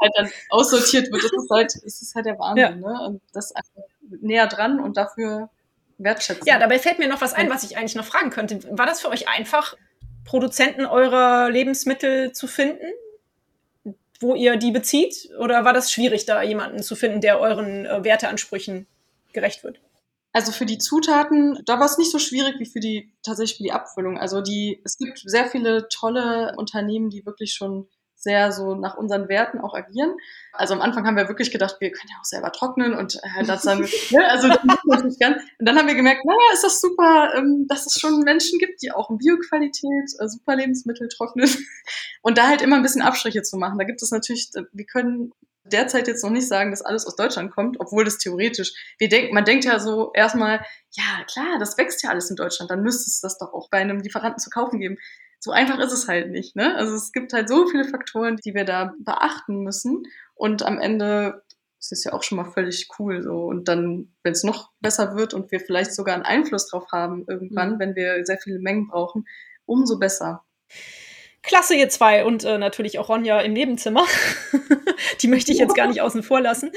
halt 0.00 0.12
dann 0.16 0.30
aussortiert 0.50 1.12
wird, 1.12 1.24
das 1.24 1.32
ist 1.32 1.50
halt, 1.50 1.74
das 1.84 2.02
ist 2.02 2.14
halt 2.14 2.26
der 2.26 2.38
Wahnsinn. 2.38 2.82
Ja. 2.82 2.92
Ne? 2.92 3.06
Und 3.06 3.20
das 3.32 3.52
einfach 3.52 3.82
näher 4.20 4.46
dran 4.46 4.80
und 4.80 4.96
dafür 4.96 5.50
wertschätzen. 5.98 6.46
Ja, 6.46 6.58
dabei 6.58 6.78
fällt 6.78 6.98
mir 6.98 7.08
noch 7.08 7.20
was 7.20 7.34
ein, 7.34 7.50
was 7.50 7.62
ich 7.64 7.76
eigentlich 7.76 7.94
noch 7.94 8.04
fragen 8.04 8.30
könnte. 8.30 8.60
War 8.70 8.86
das 8.86 9.00
für 9.00 9.08
euch 9.08 9.28
einfach, 9.28 9.76
Produzenten 10.24 10.86
eurer 10.86 11.50
Lebensmittel 11.50 12.32
zu 12.32 12.46
finden? 12.46 12.86
wo 14.20 14.34
ihr 14.34 14.56
die 14.56 14.72
bezieht? 14.72 15.30
Oder 15.38 15.64
war 15.64 15.72
das 15.72 15.92
schwierig, 15.92 16.24
da 16.24 16.42
jemanden 16.42 16.82
zu 16.82 16.96
finden, 16.96 17.20
der 17.20 17.40
euren 17.40 17.86
äh, 17.86 18.04
Werteansprüchen 18.04 18.86
gerecht 19.32 19.64
wird? 19.64 19.80
Also 20.34 20.50
für 20.50 20.66
die 20.66 20.78
Zutaten, 20.78 21.62
da 21.64 21.78
war 21.78 21.86
es 21.86 21.96
nicht 21.96 22.10
so 22.10 22.18
schwierig 22.18 22.58
wie 22.58 22.66
für 22.66 22.80
die 22.80 23.14
tatsächlich 23.22 23.56
für 23.56 23.62
die 23.62 23.72
Abfüllung. 23.72 24.18
Also 24.18 24.40
die, 24.40 24.82
es 24.84 24.98
gibt 24.98 25.22
sehr 25.24 25.46
viele 25.46 25.86
tolle 25.88 26.54
Unternehmen, 26.56 27.08
die 27.08 27.24
wirklich 27.24 27.54
schon 27.54 27.86
sehr 28.16 28.50
so 28.50 28.74
nach 28.74 28.96
unseren 28.96 29.28
Werten 29.28 29.60
auch 29.60 29.74
agieren. 29.74 30.16
Also 30.52 30.74
am 30.74 30.80
Anfang 30.80 31.06
haben 31.06 31.16
wir 31.16 31.28
wirklich 31.28 31.52
gedacht, 31.52 31.76
wir 31.78 31.92
können 31.92 32.10
ja 32.10 32.16
auch 32.20 32.24
selber 32.24 32.50
trocknen 32.50 32.94
und 32.94 33.14
äh, 33.22 33.44
das 33.44 33.62
dann, 33.62 33.82
ne, 34.10 34.28
also 34.28 34.48
das 34.48 34.58
natürlich 34.64 35.20
ganz. 35.20 35.40
Und 35.60 35.68
dann 35.68 35.78
haben 35.78 35.86
wir 35.86 35.94
gemerkt, 35.94 36.24
naja, 36.24 36.52
ist 36.52 36.64
das 36.64 36.80
super, 36.80 37.32
ähm, 37.36 37.66
dass 37.68 37.86
es 37.86 38.00
schon 38.00 38.20
Menschen 38.20 38.58
gibt, 38.58 38.82
die 38.82 38.90
auch 38.90 39.10
in 39.10 39.18
Bioqualität 39.18 40.10
äh, 40.18 40.26
super 40.26 40.56
Lebensmittel 40.56 41.06
trocknen 41.08 41.48
und 42.22 42.38
da 42.38 42.48
halt 42.48 42.60
immer 42.60 42.74
ein 42.74 42.82
bisschen 42.82 43.02
Abstriche 43.02 43.42
zu 43.42 43.56
machen. 43.56 43.78
Da 43.78 43.84
gibt 43.84 44.02
es 44.02 44.10
natürlich, 44.10 44.50
wir 44.72 44.86
können 44.86 45.32
derzeit 45.64 46.08
jetzt 46.08 46.22
noch 46.22 46.30
nicht 46.30 46.48
sagen, 46.48 46.70
dass 46.70 46.82
alles 46.82 47.06
aus 47.06 47.16
Deutschland 47.16 47.50
kommt, 47.50 47.80
obwohl 47.80 48.04
das 48.04 48.18
theoretisch, 48.18 48.72
wir 48.98 49.08
denken, 49.08 49.34
man 49.34 49.44
denkt 49.44 49.64
ja 49.64 49.78
so 49.78 50.12
erstmal, 50.14 50.64
ja 50.90 51.24
klar, 51.26 51.58
das 51.58 51.76
wächst 51.78 52.02
ja 52.02 52.10
alles 52.10 52.30
in 52.30 52.36
Deutschland, 52.36 52.70
dann 52.70 52.82
müsste 52.82 53.10
es 53.10 53.20
das 53.20 53.38
doch 53.38 53.52
auch 53.52 53.68
bei 53.70 53.78
einem 53.78 54.00
Lieferanten 54.00 54.38
zu 54.38 54.50
kaufen 54.50 54.80
geben. 54.80 54.96
So 55.40 55.50
einfach 55.50 55.78
ist 55.78 55.92
es 55.92 56.08
halt 56.08 56.30
nicht. 56.30 56.56
Ne? 56.56 56.74
Also 56.76 56.94
es 56.94 57.12
gibt 57.12 57.32
halt 57.32 57.48
so 57.48 57.66
viele 57.66 57.84
Faktoren, 57.84 58.36
die 58.36 58.54
wir 58.54 58.64
da 58.64 58.94
beachten 58.98 59.60
müssen. 59.60 60.04
Und 60.34 60.62
am 60.62 60.78
Ende 60.78 61.42
ist 61.78 61.92
es 61.92 62.04
ja 62.04 62.14
auch 62.14 62.22
schon 62.22 62.36
mal 62.36 62.50
völlig 62.50 62.88
cool 62.98 63.22
so. 63.22 63.44
Und 63.44 63.68
dann, 63.68 64.14
wenn 64.22 64.32
es 64.32 64.42
noch 64.42 64.72
besser 64.80 65.16
wird 65.16 65.34
und 65.34 65.52
wir 65.52 65.60
vielleicht 65.60 65.94
sogar 65.94 66.14
einen 66.14 66.24
Einfluss 66.24 66.68
drauf 66.68 66.86
haben 66.92 67.26
irgendwann, 67.28 67.74
mhm. 67.74 67.78
wenn 67.78 67.94
wir 67.94 68.24
sehr 68.24 68.38
viele 68.38 68.58
Mengen 68.58 68.88
brauchen, 68.88 69.26
umso 69.66 69.98
besser. 69.98 70.44
Klasse, 71.44 71.74
ihr 71.74 71.88
zwei 71.90 72.24
und 72.24 72.44
äh, 72.44 72.58
natürlich 72.58 72.98
auch 72.98 73.08
Ronja 73.08 73.40
im 73.40 73.52
Nebenzimmer. 73.52 74.04
Die 75.20 75.28
möchte 75.28 75.52
ich 75.52 75.58
jetzt 75.58 75.74
gar 75.74 75.86
nicht 75.86 76.00
außen 76.00 76.22
vor 76.22 76.40
lassen. 76.40 76.72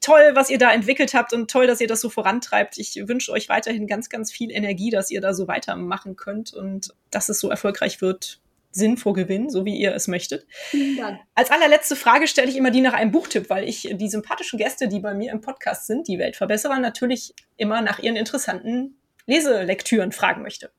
Toll, 0.00 0.32
was 0.34 0.50
ihr 0.50 0.58
da 0.58 0.72
entwickelt 0.72 1.14
habt 1.14 1.32
und 1.32 1.50
toll, 1.50 1.66
dass 1.66 1.80
ihr 1.80 1.88
das 1.88 2.02
so 2.02 2.10
vorantreibt. 2.10 2.76
Ich 2.78 2.96
wünsche 3.08 3.32
euch 3.32 3.48
weiterhin 3.48 3.86
ganz, 3.86 4.08
ganz 4.08 4.30
viel 4.30 4.50
Energie, 4.50 4.90
dass 4.90 5.10
ihr 5.10 5.20
da 5.20 5.32
so 5.32 5.48
weitermachen 5.48 6.16
könnt 6.16 6.52
und 6.52 6.94
dass 7.10 7.28
es 7.28 7.40
so 7.40 7.48
erfolgreich 7.48 8.00
wird. 8.00 8.40
Sinn 8.70 8.98
vor 8.98 9.14
Gewinn, 9.14 9.48
so 9.48 9.64
wie 9.64 9.74
ihr 9.74 9.94
es 9.94 10.06
möchtet. 10.06 10.46
Vielen 10.50 10.98
Dank. 10.98 11.20
Als 11.34 11.50
allerletzte 11.50 11.96
Frage 11.96 12.28
stelle 12.28 12.50
ich 12.50 12.56
immer 12.58 12.70
die 12.70 12.82
nach 12.82 12.92
einem 12.92 13.10
Buchtipp, 13.10 13.48
weil 13.48 13.66
ich 13.66 13.88
die 13.90 14.08
sympathischen 14.10 14.58
Gäste, 14.58 14.88
die 14.88 15.00
bei 15.00 15.14
mir 15.14 15.32
im 15.32 15.40
Podcast 15.40 15.86
sind, 15.86 16.08
die 16.08 16.18
Weltverbesserer, 16.18 16.78
natürlich 16.78 17.32
immer 17.56 17.80
nach 17.80 18.00
ihren 18.00 18.16
interessanten 18.16 18.98
Leselektüren 19.24 20.12
fragen 20.12 20.42
möchte. 20.42 20.70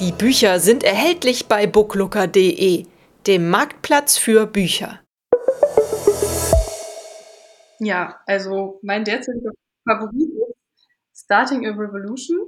Die 0.00 0.12
Bücher 0.12 0.60
sind 0.60 0.82
erhältlich 0.82 1.46
bei 1.46 1.66
booklooker.de, 1.66 2.86
dem 3.26 3.50
Marktplatz 3.50 4.16
für 4.16 4.46
Bücher. 4.46 5.02
Ja, 7.80 8.18
also 8.24 8.80
mein 8.82 9.04
derzeitiger 9.04 9.50
Favorit 9.86 10.30
ist 11.12 11.24
Starting 11.24 11.66
a 11.66 11.72
Revolution. 11.72 12.38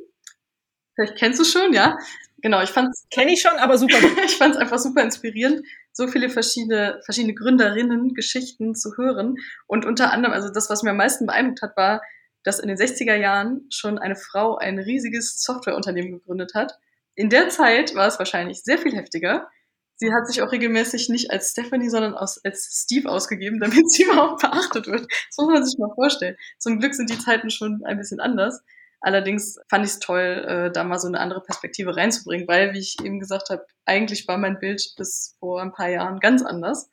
Vielleicht 0.94 1.16
kennst 1.18 1.40
du 1.40 1.44
schon, 1.44 1.74
ja? 1.74 1.98
Genau, 2.38 2.62
ich 2.62 2.70
fand's. 2.70 3.07
Kenne 3.11 3.34
ich 3.34 3.42
schon, 3.42 3.59
aber 3.59 3.76
super. 3.76 3.98
ich 4.24 4.38
fand 4.38 4.55
es 4.55 4.61
einfach 4.61 4.78
super 4.78 5.03
inspirierend, 5.03 5.66
so 5.92 6.09
viele 6.09 6.30
verschiedene, 6.30 7.03
verschiedene 7.05 7.34
Gründerinnen, 7.34 8.14
Geschichten 8.14 8.74
zu 8.74 8.96
hören. 8.96 9.36
Und 9.66 9.84
unter 9.84 10.11
anderem, 10.11 10.32
also 10.32 10.48
das, 10.50 10.70
was 10.70 10.82
mir 10.82 10.92
am 10.92 10.96
meisten 10.96 11.26
beeindruckt 11.26 11.61
hat, 11.61 11.76
war, 11.76 12.00
dass 12.44 12.61
in 12.61 12.68
den 12.68 12.78
60er 12.78 13.14
Jahren 13.14 13.66
schon 13.68 13.98
eine 13.98 14.16
Frau 14.16 14.57
ein 14.57 14.78
riesiges 14.78 15.42
Softwareunternehmen 15.42 16.12
gegründet 16.12 16.55
hat 16.55 16.78
in 17.14 17.30
der 17.30 17.48
Zeit 17.48 17.94
war 17.94 18.06
es 18.06 18.18
wahrscheinlich 18.18 18.62
sehr 18.62 18.78
viel 18.78 18.94
heftiger. 18.94 19.48
sie 19.96 20.12
hat 20.12 20.26
sich 20.26 20.42
auch 20.42 20.50
regelmäßig 20.50 21.08
nicht 21.10 21.30
als 21.30 21.50
Stephanie, 21.50 21.88
sondern 21.88 22.14
als, 22.14 22.40
als 22.44 22.82
Steve 22.84 23.08
ausgegeben, 23.08 23.60
damit 23.60 23.90
sie 23.90 24.04
überhaupt 24.04 24.42
beachtet 24.42 24.86
wird. 24.86 25.02
Das 25.02 25.36
muss 25.38 25.52
man 25.52 25.64
sich 25.64 25.78
mal 25.78 25.94
vorstellen. 25.94 26.36
Zum 26.58 26.78
Glück 26.80 26.94
sind 26.94 27.10
die 27.10 27.18
Zeiten 27.18 27.50
schon 27.50 27.82
ein 27.84 27.98
bisschen 27.98 28.20
anders. 28.20 28.62
Allerdings 29.00 29.58
fand 29.68 29.84
ich 29.84 29.92
es 29.92 29.98
toll, 29.98 30.44
äh, 30.46 30.72
da 30.72 30.84
mal 30.84 30.98
so 30.98 31.08
eine 31.08 31.18
andere 31.18 31.42
Perspektive 31.42 31.96
reinzubringen, 31.96 32.46
weil, 32.46 32.72
wie 32.72 32.78
ich 32.78 32.96
eben 33.04 33.18
gesagt 33.18 33.50
habe, 33.50 33.66
eigentlich 33.84 34.28
war 34.28 34.38
mein 34.38 34.60
Bild 34.60 34.94
bis 34.96 35.36
vor 35.40 35.60
ein 35.60 35.72
paar 35.72 35.88
Jahren 35.88 36.20
ganz 36.20 36.42
anders. 36.42 36.88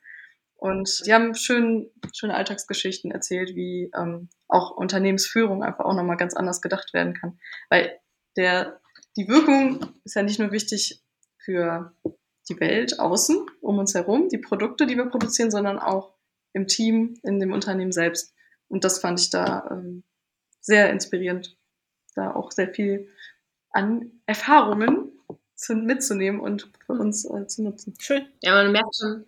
Und 0.56 1.06
die 1.06 1.14
haben 1.14 1.34
schön, 1.34 1.88
schöne 2.12 2.34
Alltagsgeschichten 2.34 3.12
erzählt, 3.12 3.54
wie 3.54 3.90
ähm, 3.96 4.28
auch 4.48 4.72
Unternehmensführung 4.72 5.62
einfach 5.62 5.84
auch 5.84 5.94
nochmal 5.94 6.16
ganz 6.16 6.34
anders 6.34 6.60
gedacht 6.60 6.92
werden 6.92 7.14
kann. 7.14 7.38
Weil 7.70 7.98
der, 8.36 8.79
die 9.16 9.28
Wirkung 9.28 9.86
ist 10.04 10.14
ja 10.14 10.22
nicht 10.22 10.38
nur 10.38 10.52
wichtig 10.52 11.02
für 11.38 11.94
die 12.48 12.58
Welt 12.60 12.98
außen, 12.98 13.46
um 13.60 13.78
uns 13.78 13.94
herum, 13.94 14.28
die 14.28 14.38
Produkte, 14.38 14.86
die 14.86 14.96
wir 14.96 15.06
produzieren, 15.06 15.50
sondern 15.50 15.78
auch 15.78 16.14
im 16.52 16.66
Team, 16.66 17.14
in 17.22 17.38
dem 17.38 17.52
Unternehmen 17.52 17.92
selbst. 17.92 18.34
Und 18.68 18.84
das 18.84 18.98
fand 18.98 19.20
ich 19.20 19.30
da 19.30 19.68
ähm, 19.70 20.04
sehr 20.60 20.90
inspirierend 20.90 21.56
da 22.14 22.34
auch 22.34 22.50
sehr 22.50 22.72
viel 22.72 23.08
an 23.70 24.10
Erfahrungen 24.26 25.12
zu, 25.54 25.74
mitzunehmen 25.74 26.40
und 26.40 26.70
für 26.86 26.92
uns 26.92 27.24
äh, 27.24 27.46
zu 27.46 27.62
nutzen. 27.62 27.94
Schön. 27.98 28.26
Ja, 28.42 28.54
man 28.54 28.72
merkt 28.72 28.96
schon 28.96 29.26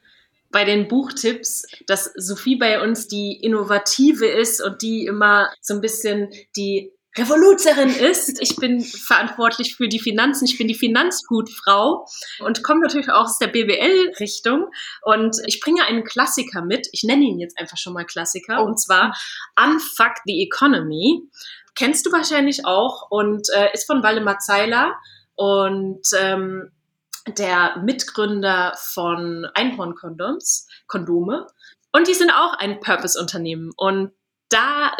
bei 0.51 0.64
den 0.64 0.89
Buchtipps, 0.89 1.66
dass 1.87 2.12
Sophie 2.16 2.57
bei 2.57 2.83
uns 2.83 3.09
die 3.09 3.41
Innovative 3.41 4.26
ist 4.26 4.61
und 4.61 4.83
die 4.83 5.07
immer 5.07 5.51
so 5.61 5.74
ein 5.74 5.80
bisschen 5.80 6.28
die 6.57 6.93
Revoluzerin 7.17 7.91
ist. 7.91 8.41
Ich 8.41 8.57
bin 8.57 8.81
verantwortlich 8.81 9.77
für 9.77 9.89
die 9.89 9.99
Finanzen. 9.99 10.47
Ich 10.47 10.57
bin 10.57 10.69
die 10.69 10.75
Finanzhutfrau 10.75 12.07
und 12.41 12.63
komme 12.63 12.81
natürlich 12.81 13.11
auch 13.11 13.25
aus 13.25 13.39
der 13.39 13.49
BWL-Richtung. 13.49 14.67
Und 15.03 15.37
ich 15.47 15.61
bringe 15.61 15.85
einen 15.85 16.05
Klassiker 16.05 16.63
mit. 16.63 16.89
Ich 16.93 17.05
nenne 17.05 17.25
ihn 17.25 17.39
jetzt 17.39 17.59
einfach 17.59 17.77
schon 17.77 17.93
mal 17.93 18.07
Klassiker. 18.07 18.63
Oh. 18.63 18.67
Und 18.67 18.81
zwar 18.81 19.15
Unfuck 19.63 20.15
the 20.25 20.43
Economy 20.43 21.29
kennst 21.75 22.07
du 22.07 22.13
wahrscheinlich 22.13 22.67
auch 22.67 23.11
und 23.11 23.49
äh, 23.55 23.73
ist 23.73 23.87
von 23.87 24.03
Waldemar 24.03 24.39
Zeiler 24.39 24.95
und 25.35 26.03
ähm, 26.19 26.71
der 27.27 27.79
Mitgründer 27.79 28.75
von 28.77 29.47
Einhorn-Kondoms, 29.55 30.67
Kondome. 30.87 31.47
Und 31.93 32.09
die 32.09 32.15
sind 32.15 32.31
auch 32.31 32.55
ein 32.55 32.81
Purpose-Unternehmen. 32.81 33.71
Und 33.77 34.13
da 34.49 34.93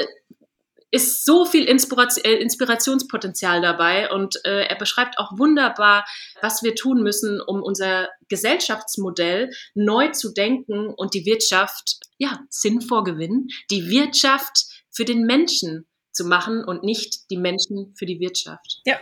ist 0.93 1.24
so 1.24 1.45
viel 1.47 1.66
äh, 1.66 2.34
Inspirationspotenzial 2.34 3.62
dabei 3.62 4.11
und 4.11 4.36
äh, 4.45 4.66
er 4.66 4.76
beschreibt 4.76 5.18
auch 5.18 5.36
wunderbar, 5.38 6.05
was 6.40 6.62
wir 6.62 6.74
tun 6.74 7.03
müssen, 7.03 7.40
um 7.40 7.62
unser 7.62 8.09
Gesellschaftsmodell 8.28 9.51
neu 9.74 10.09
zu 10.11 10.32
denken 10.32 10.93
und 10.95 11.14
die 11.14 11.24
Wirtschaft, 11.24 11.99
ja, 12.18 12.40
Sinn 12.51 12.82
vor 12.82 13.05
Gewinn, 13.05 13.49
die 13.70 13.88
Wirtschaft 13.88 14.66
für 14.90 15.05
den 15.05 15.22
Menschen 15.22 15.86
zu 16.12 16.26
machen 16.26 16.62
und 16.62 16.84
nicht 16.84 17.30
die 17.30 17.38
Menschen 17.38 17.95
für 17.97 18.05
die 18.05 18.20
Wirtschaft. 18.20 18.82
Ja, 18.84 18.99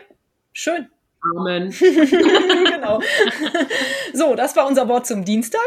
schön. 0.53 0.88
Amen. 1.23 1.71
genau. 1.81 3.01
So, 4.14 4.35
das 4.35 4.57
war 4.57 4.66
unser 4.66 4.89
Wort 4.89 5.07
zum 5.07 5.25
Dienstag. 5.25 5.61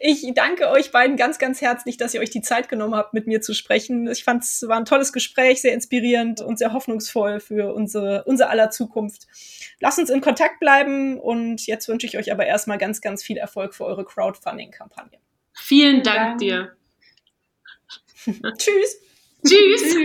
Ich 0.00 0.30
danke 0.34 0.68
euch 0.68 0.92
beiden 0.92 1.16
ganz, 1.16 1.38
ganz 1.38 1.62
herzlich, 1.62 1.96
dass 1.96 2.12
ihr 2.12 2.20
euch 2.20 2.28
die 2.28 2.42
Zeit 2.42 2.68
genommen 2.68 2.94
habt, 2.94 3.14
mit 3.14 3.26
mir 3.26 3.40
zu 3.40 3.54
sprechen. 3.54 4.06
Ich 4.10 4.22
fand 4.24 4.42
es 4.42 4.62
war 4.68 4.76
ein 4.76 4.84
tolles 4.84 5.12
Gespräch, 5.12 5.62
sehr 5.62 5.72
inspirierend 5.72 6.42
und 6.42 6.58
sehr 6.58 6.74
hoffnungsvoll 6.74 7.40
für 7.40 7.72
unsere, 7.72 8.24
unser 8.24 8.50
aller 8.50 8.70
Zukunft. 8.70 9.26
Lasst 9.80 9.98
uns 9.98 10.10
in 10.10 10.20
Kontakt 10.20 10.60
bleiben 10.60 11.18
und 11.18 11.66
jetzt 11.66 11.88
wünsche 11.88 12.06
ich 12.06 12.18
euch 12.18 12.32
aber 12.32 12.44
erstmal 12.44 12.78
ganz, 12.78 13.00
ganz 13.00 13.22
viel 13.22 13.38
Erfolg 13.38 13.74
für 13.74 13.84
eure 13.84 14.04
Crowdfunding-Kampagne. 14.04 15.18
Vielen 15.54 16.02
Dank 16.02 16.38
dir. 16.38 16.76
Tschüss. 18.26 19.00
Tschüss. 19.46 19.96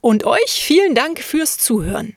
Und 0.00 0.24
euch 0.24 0.62
vielen 0.64 0.94
Dank 0.94 1.18
fürs 1.18 1.58
Zuhören. 1.58 2.16